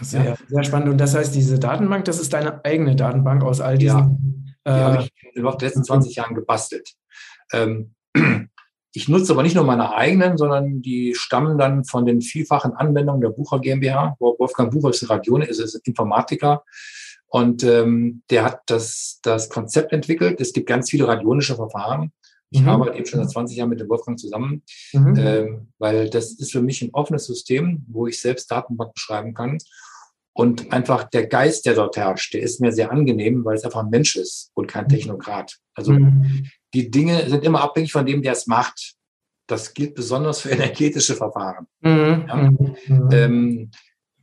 Sehr, 0.00 0.24
ja. 0.24 0.36
sehr 0.48 0.64
spannend. 0.64 0.88
Und 0.88 0.98
das 0.98 1.14
heißt, 1.14 1.34
diese 1.34 1.58
Datenbank, 1.58 2.04
das 2.04 2.18
ist 2.18 2.32
deine 2.32 2.64
eigene 2.64 2.96
Datenbank 2.96 3.42
aus 3.42 3.60
all 3.60 3.78
diesen. 3.78 4.54
Ja, 4.66 4.74
die 4.74 4.80
äh, 4.80 4.84
habe 4.84 5.02
ich 5.02 5.12
in 5.34 5.42
den 5.42 5.58
letzten 5.60 5.84
20 5.84 6.16
Jahren 6.16 6.34
gebastelt. 6.34 6.94
Ähm, 7.52 7.94
ich 8.94 9.08
nutze 9.08 9.32
aber 9.32 9.42
nicht 9.42 9.56
nur 9.56 9.64
meine 9.64 9.94
eigenen, 9.94 10.36
sondern 10.36 10.82
die 10.82 11.14
stammen 11.14 11.56
dann 11.58 11.84
von 11.84 12.04
den 12.04 12.20
vielfachen 12.20 12.74
Anwendungen 12.74 13.22
der 13.22 13.30
Bucher 13.30 13.58
GmbH. 13.58 14.16
Wolfgang 14.18 14.70
Bucher 14.70 14.90
ist 14.90 15.08
Radion, 15.08 15.42
ist, 15.42 15.60
ist 15.60 15.74
Informatiker. 15.86 16.62
Und 17.28 17.64
ähm, 17.64 18.22
der 18.28 18.44
hat 18.44 18.60
das, 18.66 19.18
das 19.22 19.48
Konzept 19.48 19.92
entwickelt. 19.92 20.40
Es 20.40 20.52
gibt 20.52 20.68
ganz 20.68 20.90
viele 20.90 21.08
radionische 21.08 21.56
Verfahren. 21.56 22.12
Ich 22.50 22.60
mhm. 22.60 22.68
arbeite 22.68 22.98
eben 22.98 23.06
schon 23.06 23.20
seit 23.20 23.30
20 23.30 23.56
Jahren 23.56 23.70
mit 23.70 23.80
dem 23.80 23.88
Wolfgang 23.88 24.18
zusammen, 24.18 24.62
mhm. 24.92 25.16
ähm, 25.16 25.68
weil 25.78 26.10
das 26.10 26.32
ist 26.32 26.52
für 26.52 26.60
mich 26.60 26.82
ein 26.82 26.90
offenes 26.92 27.24
System, 27.24 27.86
wo 27.88 28.06
ich 28.06 28.20
selbst 28.20 28.50
Datenbanken 28.50 28.98
schreiben 28.98 29.32
kann. 29.32 29.56
Und 30.34 30.72
einfach 30.72 31.04
der 31.04 31.26
Geist, 31.26 31.64
der 31.64 31.74
dort 31.74 31.96
herrscht, 31.96 32.34
der 32.34 32.42
ist 32.42 32.60
mir 32.60 32.72
sehr 32.72 32.90
angenehm, 32.90 33.44
weil 33.44 33.56
es 33.56 33.64
einfach 33.64 33.82
ein 33.82 33.90
Mensch 33.90 34.16
ist 34.16 34.50
und 34.52 34.66
kein 34.66 34.84
mhm. 34.84 34.88
Technokrat. 34.88 35.56
Also 35.74 35.92
mhm. 35.92 36.46
Die 36.74 36.90
Dinge 36.90 37.28
sind 37.28 37.44
immer 37.44 37.60
abhängig 37.60 37.92
von 37.92 38.06
dem, 38.06 38.22
der 38.22 38.32
es 38.32 38.46
macht. 38.46 38.94
Das 39.46 39.74
gilt 39.74 39.94
besonders 39.94 40.40
für 40.40 40.50
energetische 40.50 41.14
Verfahren. 41.14 41.66
Mhm. 41.80 42.24
Ja? 42.28 42.36
Mhm. 42.36 43.08
Ähm, 43.12 43.70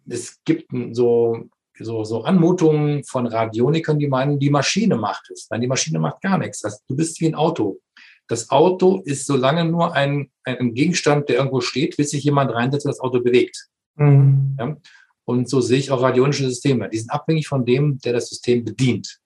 es 0.07 0.39
gibt 0.43 0.71
so, 0.91 1.49
so, 1.77 2.03
so 2.03 2.23
Anmutungen 2.23 3.03
von 3.03 3.27
Radionikern, 3.27 3.99
die 3.99 4.07
meinen, 4.07 4.39
die 4.39 4.49
Maschine 4.49 4.95
macht 4.97 5.29
es. 5.31 5.47
Nein, 5.49 5.61
die 5.61 5.67
Maschine 5.67 5.99
macht 5.99 6.21
gar 6.21 6.37
nichts. 6.37 6.63
Also, 6.63 6.77
du 6.87 6.95
bist 6.95 7.21
wie 7.21 7.27
ein 7.27 7.35
Auto. 7.35 7.79
Das 8.27 8.49
Auto 8.49 9.01
ist 9.05 9.25
so 9.25 9.35
lange 9.35 9.65
nur 9.65 9.93
ein, 9.95 10.31
ein 10.43 10.73
Gegenstand, 10.73 11.29
der 11.29 11.37
irgendwo 11.37 11.61
steht, 11.61 11.97
bis 11.97 12.11
sich 12.11 12.23
jemand 12.23 12.53
reinsetzt 12.53 12.85
und 12.85 12.91
das 12.91 12.99
Auto 12.99 13.21
bewegt. 13.21 13.67
Mhm. 13.95 14.55
Ja? 14.59 14.77
Und 15.25 15.47
so 15.47 15.61
sehe 15.61 15.77
ich 15.77 15.91
auch 15.91 16.01
radionische 16.01 16.45
Systeme. 16.45 16.89
Die 16.89 16.97
sind 16.97 17.11
abhängig 17.11 17.47
von 17.47 17.65
dem, 17.65 17.99
der 17.99 18.13
das 18.13 18.29
System 18.29 18.65
bedient. 18.65 19.18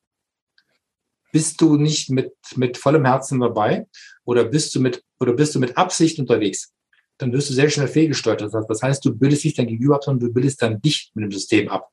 Bist 1.33 1.59
du 1.61 1.77
nicht 1.77 2.11
mit, 2.11 2.31
mit 2.55 2.77
vollem 2.77 3.05
Herzen 3.05 3.39
dabei 3.39 3.87
oder 4.23 4.45
bist 4.45 4.75
du 4.75 4.79
mit, 4.79 5.03
oder 5.19 5.33
bist 5.33 5.55
du 5.55 5.59
mit 5.59 5.75
Absicht 5.77 6.19
unterwegs? 6.19 6.71
Dann 7.17 7.33
wirst 7.33 7.49
du 7.49 7.53
sehr 7.55 7.69
schnell 7.71 7.87
fehlgesteuert. 7.87 8.41
Das 8.41 8.81
heißt, 8.81 9.03
du 9.03 9.15
bildest 9.15 9.43
nicht 9.43 9.57
dein 9.57 9.67
Gegenüber 9.67 9.95
ab, 9.95 10.03
sondern 10.03 10.27
du 10.27 10.33
bildest 10.33 10.61
dann 10.61 10.79
dich 10.79 11.11
mit 11.15 11.23
dem 11.23 11.31
System 11.31 11.69
ab. 11.69 11.89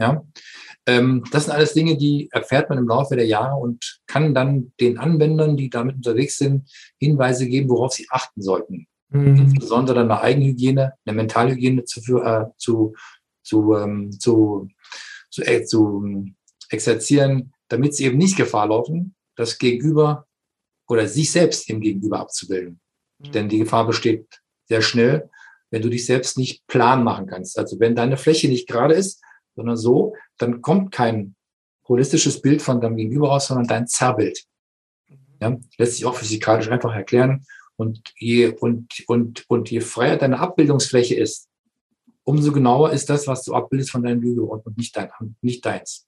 Ja, 0.00 0.26
ähm, 0.86 1.24
das 1.30 1.44
sind 1.44 1.54
alles 1.54 1.72
Dinge, 1.72 1.96
die 1.96 2.28
erfährt 2.32 2.68
man 2.68 2.78
im 2.78 2.88
Laufe 2.88 3.16
der 3.16 3.26
Jahre 3.26 3.56
und 3.56 4.00
kann 4.06 4.34
dann 4.34 4.72
den 4.80 4.98
Anwendern, 4.98 5.56
die 5.56 5.70
damit 5.70 5.96
unterwegs 5.96 6.36
sind, 6.36 6.68
Hinweise 6.98 7.46
geben, 7.46 7.70
worauf 7.70 7.92
sie 7.92 8.06
achten 8.10 8.42
sollten. 8.42 8.88
Mhm. 9.08 9.36
Insbesondere 9.36 10.00
eine 10.00 10.20
Eigenhygiene, 10.20 10.94
eine 11.04 11.16
Mentalhygiene 11.16 11.84
zu, 11.84 12.00
äh, 12.18 12.44
zu, 12.58 12.94
zu, 13.42 13.74
ähm, 13.74 14.10
zu, 14.12 14.68
zu, 15.30 15.42
äh, 15.42 15.64
zu 15.64 16.26
exerzieren, 16.68 17.52
damit 17.68 17.94
sie 17.94 18.04
eben 18.04 18.18
nicht 18.18 18.36
Gefahr 18.36 18.68
laufen, 18.68 19.14
das 19.36 19.58
Gegenüber 19.58 20.26
oder 20.88 21.06
sich 21.08 21.30
selbst 21.30 21.68
im 21.68 21.80
Gegenüber 21.80 22.20
abzubilden. 22.20 22.80
Mhm. 23.18 23.32
Denn 23.32 23.48
die 23.48 23.58
Gefahr 23.58 23.86
besteht 23.86 24.40
sehr 24.66 24.82
schnell, 24.82 25.30
wenn 25.70 25.82
du 25.82 25.90
dich 25.90 26.06
selbst 26.06 26.38
nicht 26.38 26.66
plan 26.66 27.02
machen 27.02 27.26
kannst. 27.26 27.58
Also 27.58 27.80
wenn 27.80 27.96
deine 27.96 28.16
Fläche 28.16 28.48
nicht 28.48 28.68
gerade 28.68 28.94
ist, 28.94 29.22
sondern 29.54 29.76
so, 29.76 30.14
dann 30.38 30.62
kommt 30.62 30.92
kein 30.92 31.34
holistisches 31.88 32.40
Bild 32.40 32.62
von 32.62 32.80
deinem 32.80 32.96
Gegenüber 32.96 33.28
raus, 33.28 33.48
sondern 33.48 33.66
dein 33.66 33.86
Zerrbild. 33.86 34.44
Mhm. 35.08 35.16
Ja, 35.40 35.56
lässt 35.78 35.94
sich 35.94 36.04
auch 36.04 36.14
physikalisch 36.14 36.68
einfach 36.68 36.94
erklären. 36.94 37.44
Und 37.76 38.00
je, 38.16 38.48
und, 38.48 39.04
und, 39.06 39.44
und 39.48 39.70
je 39.70 39.80
freier 39.80 40.16
deine 40.16 40.38
Abbildungsfläche 40.38 41.14
ist, 41.14 41.48
umso 42.24 42.52
genauer 42.52 42.92
ist 42.92 43.08
das, 43.10 43.26
was 43.26 43.44
du 43.44 43.54
abbildest 43.54 43.90
von 43.90 44.02
deinem 44.02 44.20
Gegenüber 44.20 44.50
und 44.50 44.76
nicht, 44.76 44.96
dein, 44.96 45.10
nicht 45.42 45.64
deins. 45.64 46.05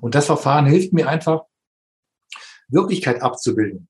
Und 0.00 0.14
das 0.14 0.26
Verfahren 0.26 0.66
hilft 0.66 0.92
mir 0.92 1.08
einfach, 1.08 1.42
Wirklichkeit 2.68 3.22
abzubilden, 3.22 3.88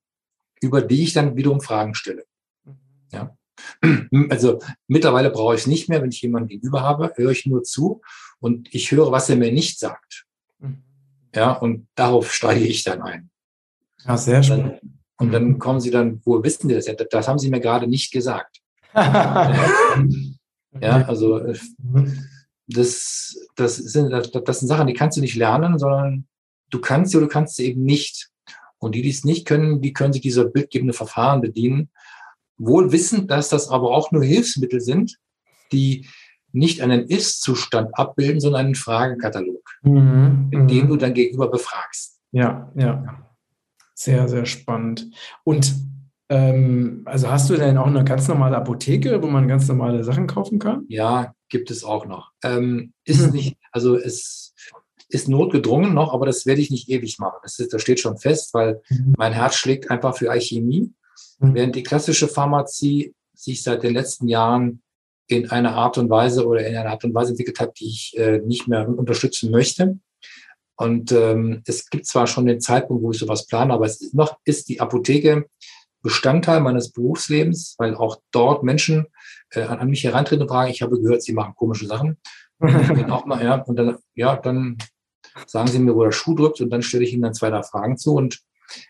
über 0.61 0.81
die 0.81 1.03
ich 1.03 1.13
dann 1.13 1.35
wiederum 1.35 1.61
Fragen 1.61 1.93
stelle. 1.95 2.25
Mhm. 2.63 2.77
Ja. 3.11 3.37
Also 4.29 4.59
mittlerweile 4.87 5.29
brauche 5.29 5.55
ich 5.55 5.61
es 5.61 5.67
nicht 5.67 5.87
mehr, 5.87 6.01
wenn 6.01 6.09
ich 6.09 6.21
jemanden 6.21 6.49
gegenüber 6.49 6.81
habe, 6.81 7.13
höre 7.15 7.31
ich 7.31 7.45
nur 7.45 7.63
zu 7.63 8.01
und 8.39 8.73
ich 8.73 8.91
höre, 8.91 9.11
was 9.11 9.29
er 9.29 9.35
mir 9.35 9.51
nicht 9.51 9.79
sagt. 9.79 10.25
Mhm. 10.59 10.83
Ja, 11.35 11.51
und 11.53 11.87
darauf 11.95 12.33
steige 12.33 12.65
ich 12.65 12.83
dann 12.83 13.01
ein. 13.01 13.29
Ja, 14.05 14.17
sehr 14.17 14.41
schön. 14.41 14.79
Und 15.17 15.31
dann 15.31 15.59
kommen 15.59 15.79
sie 15.79 15.91
dann, 15.91 16.19
wo 16.25 16.43
wissen 16.43 16.67
Sie 16.67 16.73
das? 16.73 16.85
Das 17.11 17.27
haben 17.27 17.37
Sie 17.37 17.51
mir 17.51 17.59
gerade 17.59 17.85
nicht 17.85 18.11
gesagt. 18.11 18.57
ja, 18.95 19.53
also 20.81 21.37
äh, 21.37 21.55
das, 22.67 23.35
das, 23.55 23.75
sind, 23.75 24.11
das 24.11 24.59
sind 24.59 24.67
Sachen, 24.67 24.87
die 24.87 24.93
kannst 24.93 25.17
du 25.17 25.21
nicht 25.21 25.35
lernen, 25.35 25.77
sondern 25.77 26.27
du 26.69 26.79
kannst 26.79 27.11
sie 27.11 27.17
oder 27.17 27.27
du 27.27 27.31
kannst 27.31 27.55
sie 27.55 27.67
eben 27.67 27.83
nicht. 27.83 28.29
Und 28.79 28.95
die, 28.95 29.01
die 29.01 29.09
es 29.09 29.23
nicht 29.23 29.45
können, 29.45 29.81
die 29.81 29.93
können 29.93 30.13
sich 30.13 30.21
dieser 30.21 30.45
bildgebende 30.45 30.93
Verfahren 30.93 31.41
bedienen, 31.41 31.89
wohl 32.57 32.91
wissend, 32.91 33.29
dass 33.29 33.49
das 33.49 33.69
aber 33.69 33.91
auch 33.91 34.11
nur 34.11 34.23
Hilfsmittel 34.23 34.81
sind, 34.81 35.17
die 35.71 36.07
nicht 36.51 36.81
einen 36.81 37.07
Ist-Zustand 37.07 37.97
abbilden, 37.97 38.39
sondern 38.39 38.65
einen 38.65 38.75
Fragekatalog, 38.75 39.63
mhm, 39.83 40.49
in 40.51 40.67
dem 40.67 40.85
mhm. 40.85 40.89
du 40.89 40.95
dann 40.97 41.13
gegenüber 41.13 41.49
befragst. 41.49 42.19
Ja, 42.31 42.71
ja. 42.75 43.27
Sehr, 43.93 44.27
sehr 44.27 44.45
spannend. 44.45 45.11
Und 45.43 45.73
ähm, 46.29 47.03
also 47.05 47.29
hast 47.29 47.49
du 47.49 47.55
denn 47.55 47.77
auch 47.77 47.87
eine 47.87 48.03
ganz 48.03 48.27
normale 48.27 48.57
Apotheke, 48.57 49.21
wo 49.21 49.27
man 49.27 49.47
ganz 49.47 49.67
normale 49.67 50.03
Sachen 50.03 50.27
kaufen 50.27 50.59
kann? 50.59 50.85
Ja, 50.87 51.33
gibt 51.51 51.69
es 51.69 51.83
auch 51.83 52.07
noch. 52.07 52.31
Ähm, 52.43 52.93
ist 53.05 53.27
mhm. 53.27 53.33
nicht, 53.33 53.57
also 53.71 53.95
es, 53.95 54.53
ist 55.13 55.27
notgedrungen 55.27 55.93
noch, 55.93 56.13
aber 56.13 56.25
das 56.25 56.45
werde 56.45 56.61
ich 56.61 56.71
nicht 56.71 56.89
ewig 56.89 57.19
machen. 57.19 57.39
Das, 57.43 57.59
ist, 57.59 57.73
das 57.73 57.81
steht 57.81 57.99
schon 57.99 58.17
fest, 58.17 58.53
weil 58.53 58.81
mhm. 58.89 59.13
mein 59.17 59.33
Herz 59.33 59.55
schlägt 59.55 59.91
einfach 59.91 60.17
für 60.17 60.31
Alchemie, 60.31 60.93
mhm. 61.39 61.53
während 61.53 61.75
die 61.75 61.83
klassische 61.83 62.27
Pharmazie 62.27 63.13
sich 63.33 63.61
seit 63.61 63.83
den 63.83 63.93
letzten 63.93 64.27
Jahren 64.27 64.81
in 65.27 65.49
einer 65.49 65.75
Art 65.75 65.97
und 65.97 66.09
Weise 66.09 66.45
oder 66.45 66.65
in 66.65 66.75
einer 66.75 66.89
Art 66.89 67.03
und 67.03 67.13
Weise 67.13 67.31
entwickelt 67.31 67.59
hat, 67.59 67.79
die 67.79 67.87
ich 67.87 68.17
äh, 68.17 68.39
nicht 68.39 68.67
mehr 68.67 68.87
unterstützen 68.87 69.51
möchte. 69.51 69.99
Und 70.75 71.11
ähm, 71.11 71.61
es 71.65 71.89
gibt 71.89 72.05
zwar 72.05 72.27
schon 72.27 72.45
den 72.45 72.59
Zeitpunkt, 72.59 73.03
wo 73.03 73.11
ich 73.11 73.19
sowas 73.19 73.45
plane, 73.45 73.73
aber 73.73 73.85
es 73.85 74.01
ist 74.01 74.13
noch 74.13 74.37
ist 74.45 74.67
die 74.67 74.79
Apotheke 74.79 75.45
Bestandteil 76.01 76.61
meines 76.61 76.91
Berufslebens, 76.91 77.75
weil 77.77 77.95
auch 77.95 78.21
dort 78.31 78.63
Menschen 78.63 79.07
äh, 79.51 79.61
an 79.61 79.89
mich 79.89 80.03
herantreten 80.03 80.43
und 80.43 80.49
fragen, 80.49 80.71
ich 80.71 80.81
habe 80.81 80.99
gehört, 80.99 81.23
sie 81.23 81.33
machen 81.33 81.55
komische 81.55 81.87
Sachen. 81.87 82.17
Und, 82.59 83.09
auch 83.09 83.25
mal, 83.25 83.43
ja, 83.43 83.55
und 83.55 83.75
dann, 83.75 83.97
ja, 84.13 84.35
dann 84.35 84.77
sagen 85.47 85.67
sie 85.67 85.79
mir, 85.79 85.95
wo 85.95 86.03
der 86.03 86.11
Schuh 86.11 86.35
drückt 86.35 86.61
und 86.61 86.69
dann 86.69 86.83
stelle 86.83 87.03
ich 87.03 87.11
ihnen 87.11 87.23
dann 87.23 87.33
zwei, 87.33 87.49
drei 87.49 87.63
Fragen 87.63 87.97
zu 87.97 88.13
und 88.13 88.43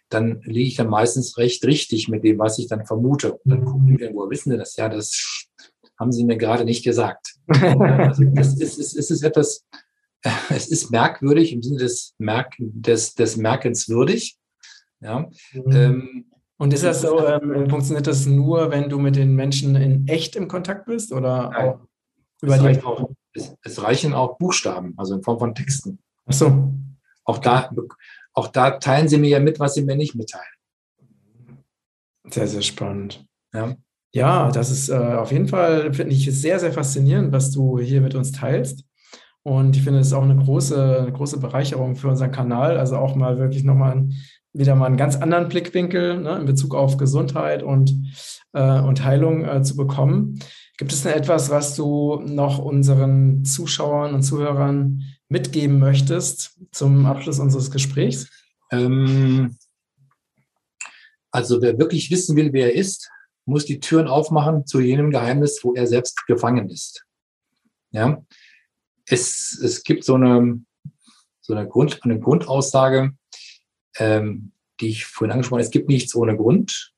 dann 0.10 0.42
liege 0.44 0.68
ich 0.68 0.76
dann 0.76 0.90
meistens 0.90 1.38
recht 1.38 1.64
richtig 1.66 2.10
mit 2.10 2.24
dem, 2.24 2.40
was 2.40 2.60
ich 2.60 2.68
dann 2.68 2.86
vermute. 2.86 3.34
Und 3.34 3.50
dann 3.50 3.66
gucken 3.66 3.98
die, 3.98 4.10
wo 4.14 4.30
wissen 4.30 4.52
sie 4.52 4.58
das? 4.58 4.76
Ja, 4.76 4.90
das 4.90 5.48
haben 5.98 6.12
sie 6.12 6.26
mir 6.26 6.38
gerade 6.38 6.66
nicht 6.66 6.84
gesagt. 6.84 7.36
also 7.48 8.24
das 8.34 8.56
ist, 8.56 8.78
ist, 8.78 8.94
ist, 8.94 9.12
ist 9.12 9.24
etwas, 9.24 9.66
es 10.50 10.68
ist 10.68 10.92
merkwürdig 10.92 11.54
im 11.54 11.64
Sinne 11.64 11.80
des, 11.80 12.14
Merk, 12.18 12.56
des, 12.60 13.16
des 13.16 13.38
Merkens 13.38 13.88
würdig. 13.88 14.38
Ja. 15.00 15.30
Mhm. 15.54 15.72
Ähm, 15.72 16.26
und 16.62 16.72
ist 16.74 16.84
das 16.84 17.02
so, 17.02 17.26
ähm, 17.26 17.68
funktioniert 17.72 18.06
das 18.06 18.28
nur, 18.28 18.70
wenn 18.70 18.88
du 18.88 19.00
mit 19.00 19.16
den 19.16 19.34
Menschen 19.36 19.76
in 19.76 20.08
echt 20.08 20.36
im 20.36 20.48
Kontakt 20.48 20.86
bist 20.86 21.12
oder 21.12 21.50
Nein. 21.50 21.56
auch 21.56 21.80
über 22.40 22.56
es 22.56 22.78
die? 22.78 22.84
Auch, 22.86 23.10
es, 23.34 23.56
es, 23.64 23.82
reichen 23.82 24.14
auch 24.14 24.38
Buchstaben, 24.38 24.94
also 24.96 25.16
in 25.16 25.24
Form 25.24 25.40
von 25.40 25.56
Texten. 25.56 25.98
Ach 26.28 26.34
so. 26.34 26.72
Auch 27.24 27.40
da, 27.40 27.72
auch 28.34 28.48
da 28.50 28.78
teilen 28.78 29.08
sie 29.08 29.18
mir 29.18 29.30
ja 29.30 29.40
mit, 29.40 29.60
was 29.60 29.74
sie 29.74 29.82
mir 29.82 29.96
nicht 29.96 30.14
mitteilen. 30.14 30.46
Sehr, 32.30 32.46
sehr 32.46 32.62
spannend. 32.62 33.26
Ja. 33.56 33.76
Ja, 34.14 34.52
das 34.52 34.70
ist 34.70 34.90
äh, 34.90 34.94
auf 34.94 35.32
jeden 35.32 35.48
Fall, 35.48 35.92
finde 35.96 36.14
ich, 36.14 36.26
sehr, 36.26 36.60
sehr 36.60 36.74
faszinierend, 36.74 37.32
was 37.32 37.50
du 37.50 37.80
hier 37.80 38.02
mit 38.02 38.14
uns 38.14 38.34
teilst. 38.34 38.86
Und 39.42 39.78
ich 39.78 39.82
finde, 39.82 40.02
es 40.02 40.08
ist 40.08 40.14
auch 40.14 40.22
eine 40.22 40.36
große, 40.36 41.00
eine 41.02 41.12
große 41.12 41.40
Bereicherung 41.40 41.96
für 41.96 42.10
unseren 42.10 42.32
Kanal. 42.32 42.78
Also 42.78 42.98
auch 42.98 43.16
mal 43.16 43.40
wirklich 43.40 43.64
nochmal 43.64 44.10
wieder 44.54 44.76
mal 44.76 44.88
einen 44.88 44.98
ganz 44.98 45.16
anderen 45.16 45.50
Blickwinkel 45.50 46.20
ne, 46.20 46.38
in 46.38 46.46
Bezug 46.46 46.76
auf 46.76 46.98
Gesundheit 46.98 47.64
und, 47.64 47.94
äh, 48.54 48.80
und 48.80 49.04
Heilung 49.04 49.46
äh, 49.46 49.64
zu 49.64 49.76
bekommen. 49.76 50.40
Gibt 50.78 50.92
es 50.92 51.04
denn 51.04 51.14
etwas, 51.14 51.50
was 51.50 51.76
du 51.76 52.22
noch 52.26 52.60
unseren 52.60 53.46
Zuschauern 53.46 54.14
und 54.14 54.24
Zuhörern 54.24 55.04
mitgeben 55.30 55.80
möchtest 55.80 56.60
zum 56.72 57.06
Abschluss 57.06 57.40
unseres 57.40 57.72
Gesprächs? 57.72 58.30
Ähm, 58.72 59.58
also 61.32 61.62
wer 61.62 61.78
wirklich 61.78 62.12
wissen 62.12 62.36
will, 62.36 62.52
wer 62.52 62.74
er 62.74 62.76
ist, 62.76 63.10
muss 63.46 63.66
die 63.66 63.80
Türen 63.80 64.08
aufmachen 64.08 64.66
zu 64.66 64.80
jenem 64.80 65.12
Geheimnis, 65.12 65.60
wo 65.64 65.74
er 65.74 65.88
selbst 65.88 66.26
gefangen 66.28 66.70
ist. 66.70 67.06
Ja, 67.92 68.24
es, 69.08 69.60
es 69.62 69.84
gibt 69.84 70.04
so 70.04 70.16
eine, 70.16 70.62
so 71.42 71.54
eine, 71.54 71.68
Grund, 71.68 72.00
eine 72.04 72.20
Grundaussage, 72.20 73.12
ähm, 73.98 74.52
die 74.80 74.90
ich 74.90 75.06
vorhin 75.06 75.32
angesprochen 75.32 75.60
habe. 75.60 75.66
Es 75.66 75.72
gibt 75.72 75.90
nichts 75.90 76.16
ohne 76.16 76.36
Grund. 76.36 76.94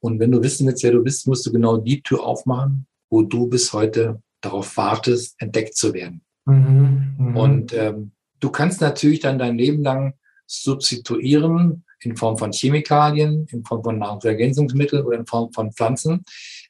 Und 0.00 0.18
wenn 0.18 0.32
du 0.32 0.42
wissen 0.42 0.66
willst, 0.66 0.82
wer 0.82 0.92
du 0.92 1.02
bist, 1.02 1.26
musst 1.26 1.46
du 1.46 1.52
genau 1.52 1.76
die 1.76 2.02
Tür 2.02 2.22
aufmachen, 2.22 2.86
wo 3.10 3.22
du 3.22 3.48
bis 3.48 3.72
heute 3.72 4.22
darauf 4.40 4.76
wartest, 4.76 5.40
entdeckt 5.40 5.76
zu 5.76 5.92
werden. 5.92 6.22
Mhm, 6.46 7.14
mh. 7.18 7.40
Und 7.40 7.72
ähm, 7.74 8.12
du 8.40 8.50
kannst 8.50 8.80
natürlich 8.80 9.20
dann 9.20 9.38
dein 9.38 9.58
Leben 9.58 9.82
lang 9.82 10.14
substituieren 10.46 11.84
in 12.00 12.16
Form 12.16 12.38
von 12.38 12.52
Chemikalien, 12.52 13.46
in 13.50 13.64
Form 13.64 13.84
von 13.84 13.98
Nahrungsergänzungsmitteln 13.98 15.04
oder 15.04 15.18
in 15.18 15.26
Form 15.26 15.52
von 15.52 15.72
Pflanzen. 15.72 16.24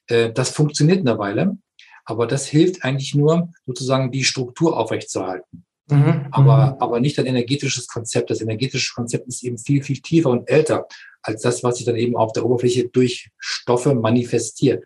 Äh, 0.07 0.31
das 0.33 0.49
funktioniert 0.51 0.99
eine 0.99 1.17
Weile, 1.17 1.57
aber 2.05 2.27
das 2.27 2.47
hilft 2.47 2.83
eigentlich 2.83 3.15
nur, 3.15 3.49
sozusagen 3.65 4.11
die 4.11 4.23
Struktur 4.23 4.77
aufrechtzuerhalten. 4.77 5.65
Mhm. 5.91 6.27
Aber, 6.31 6.71
mhm. 6.71 6.81
aber 6.81 6.99
nicht 6.99 7.19
ein 7.19 7.25
energetisches 7.25 7.87
Konzept. 7.87 8.29
Das 8.29 8.41
energetische 8.41 8.93
Konzept 8.93 9.27
ist 9.27 9.43
eben 9.43 9.57
viel, 9.57 9.83
viel 9.83 9.99
tiefer 9.99 10.29
und 10.29 10.49
älter 10.49 10.87
als 11.21 11.41
das, 11.41 11.63
was 11.63 11.77
sich 11.77 11.85
dann 11.85 11.97
eben 11.97 12.15
auf 12.15 12.31
der 12.33 12.45
Oberfläche 12.45 12.89
durch 12.89 13.29
Stoffe 13.37 13.93
manifestiert. 13.93 14.85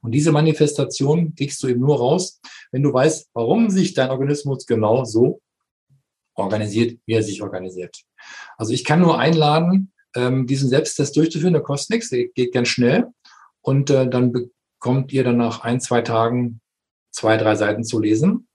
Und 0.00 0.12
diese 0.12 0.32
Manifestation 0.32 1.34
kriegst 1.34 1.62
du 1.62 1.68
eben 1.68 1.80
nur 1.80 1.98
raus, 1.98 2.40
wenn 2.72 2.82
du 2.82 2.92
weißt, 2.92 3.30
warum 3.32 3.70
sich 3.70 3.94
dein 3.94 4.10
Organismus 4.10 4.66
genau 4.66 5.04
so 5.04 5.40
organisiert, 6.34 6.98
wie 7.06 7.14
er 7.14 7.22
sich 7.22 7.42
organisiert. 7.42 8.02
Also 8.56 8.72
ich 8.72 8.84
kann 8.84 9.00
nur 9.00 9.18
einladen, 9.18 9.92
ähm, 10.16 10.46
diesen 10.46 10.68
Selbsttest 10.68 11.16
durchzuführen. 11.16 11.52
Der 11.52 11.62
kostet 11.62 11.90
nichts, 11.90 12.10
der 12.10 12.28
geht 12.28 12.52
ganz 12.52 12.68
schnell. 12.68 13.06
Und 13.60 13.90
äh, 13.90 14.08
dann 14.08 14.32
bekommt 14.32 15.12
ihr 15.12 15.24
dann 15.24 15.36
nach 15.36 15.60
ein, 15.60 15.80
zwei 15.80 16.00
Tagen 16.02 16.60
zwei, 17.10 17.36
drei 17.36 17.54
Seiten 17.54 17.84
zu 17.84 18.00
lesen. 18.00 18.47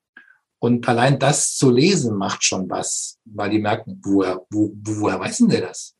Und 0.63 0.87
allein 0.87 1.19
das 1.19 1.57
zu 1.57 1.71
lesen 1.71 2.15
macht 2.15 2.41
schon 2.45 2.69
was, 2.69 3.19
weil 3.25 3.49
die 3.49 3.59
merken, 3.59 3.99
woher, 4.01 4.45
wo, 4.49 4.71
woher 4.73 5.19
weiß 5.19 5.39
denn 5.39 5.49
der 5.49 5.59
das? 5.59 5.93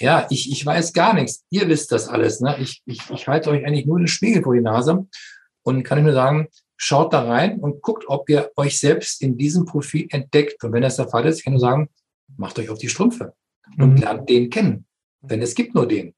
Ja, 0.00 0.26
ich, 0.28 0.50
ich 0.50 0.66
weiß 0.66 0.92
gar 0.92 1.14
nichts. 1.14 1.44
Ihr 1.50 1.68
wisst 1.68 1.92
das 1.92 2.08
alles. 2.08 2.40
Ne? 2.40 2.56
Ich, 2.58 2.82
ich, 2.84 3.08
ich 3.10 3.28
halte 3.28 3.48
euch 3.48 3.64
eigentlich 3.64 3.86
nur 3.86 4.00
den 4.00 4.08
Spiegel 4.08 4.42
vor 4.42 4.54
die 4.56 4.60
Nase 4.60 5.06
und 5.62 5.84
kann 5.84 5.98
ich 5.98 6.04
nur 6.04 6.14
sagen, 6.14 6.48
schaut 6.76 7.12
da 7.12 7.28
rein 7.28 7.60
und 7.60 7.80
guckt, 7.80 8.06
ob 8.08 8.28
ihr 8.28 8.50
euch 8.56 8.76
selbst 8.76 9.22
in 9.22 9.38
diesem 9.38 9.66
Profil 9.66 10.08
entdeckt. 10.10 10.64
Und 10.64 10.72
wenn 10.72 10.82
das 10.82 10.96
der 10.96 11.06
Fall 11.06 11.24
ist, 11.24 11.44
kann 11.44 11.54
ich 11.54 11.60
nur 11.60 11.70
sagen, 11.70 11.88
macht 12.36 12.58
euch 12.58 12.70
auf 12.70 12.78
die 12.78 12.88
Strümpfe 12.88 13.34
und 13.78 13.92
mhm. 13.92 13.96
lernt 13.98 14.28
den 14.28 14.50
kennen. 14.50 14.84
Denn 15.20 15.42
es 15.42 15.54
gibt 15.54 15.76
nur 15.76 15.86
den. 15.86 16.12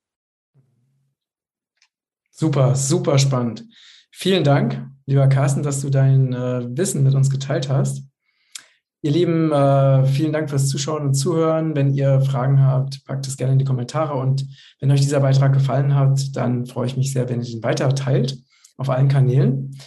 Super, 2.31 2.75
super 2.75 3.19
spannend. 3.19 3.67
Vielen 4.21 4.43
Dank, 4.43 4.85
lieber 5.07 5.29
Carsten, 5.29 5.63
dass 5.63 5.81
du 5.81 5.91
dein 5.91 6.33
äh, 6.33 6.77
Wissen 6.77 7.05
mit 7.05 7.15
uns 7.15 7.31
geteilt 7.31 7.69
hast. 7.69 8.03
Ihr 9.01 9.13
Lieben, 9.13 9.53
äh, 9.53 10.07
vielen 10.07 10.33
Dank 10.33 10.51
fürs 10.51 10.69
Zuschauen 10.69 11.07
und 11.07 11.15
Zuhören. 11.15 11.77
Wenn 11.77 11.95
ihr 11.95 12.21
Fragen 12.23 12.61
habt, 12.61 13.05
packt 13.05 13.29
es 13.29 13.37
gerne 13.37 13.53
in 13.53 13.61
die 13.61 13.65
Kommentare. 13.65 14.15
Und 14.15 14.45
wenn 14.81 14.91
euch 14.91 15.03
dieser 15.03 15.21
Beitrag 15.21 15.53
gefallen 15.53 15.95
hat, 15.95 16.35
dann 16.35 16.67
freue 16.67 16.89
ich 16.89 16.97
mich 16.97 17.13
sehr, 17.13 17.29
wenn 17.29 17.43
ihr 17.43 17.49
ihn 17.49 17.63
weiter 17.63 17.95
teilt 17.95 18.37
auf 18.77 18.91
allen 18.91 19.07
Kanälen. 19.07 19.79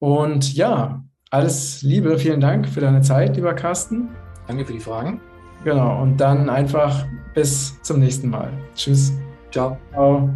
Und 0.00 0.52
ja, 0.54 1.04
alles 1.30 1.82
Liebe, 1.82 2.18
vielen 2.18 2.40
Dank 2.40 2.68
für 2.68 2.80
deine 2.80 3.02
Zeit, 3.02 3.36
lieber 3.36 3.54
Carsten. 3.54 4.08
Danke 4.48 4.66
für 4.66 4.72
die 4.72 4.80
Fragen. 4.80 5.20
Genau, 5.62 6.02
und 6.02 6.16
dann 6.16 6.50
einfach 6.50 7.06
bis 7.34 7.80
zum 7.82 8.00
nächsten 8.00 8.30
Mal. 8.30 8.50
Tschüss. 8.74 9.12
Ciao. 9.52 9.78
Ciao. 9.92 10.28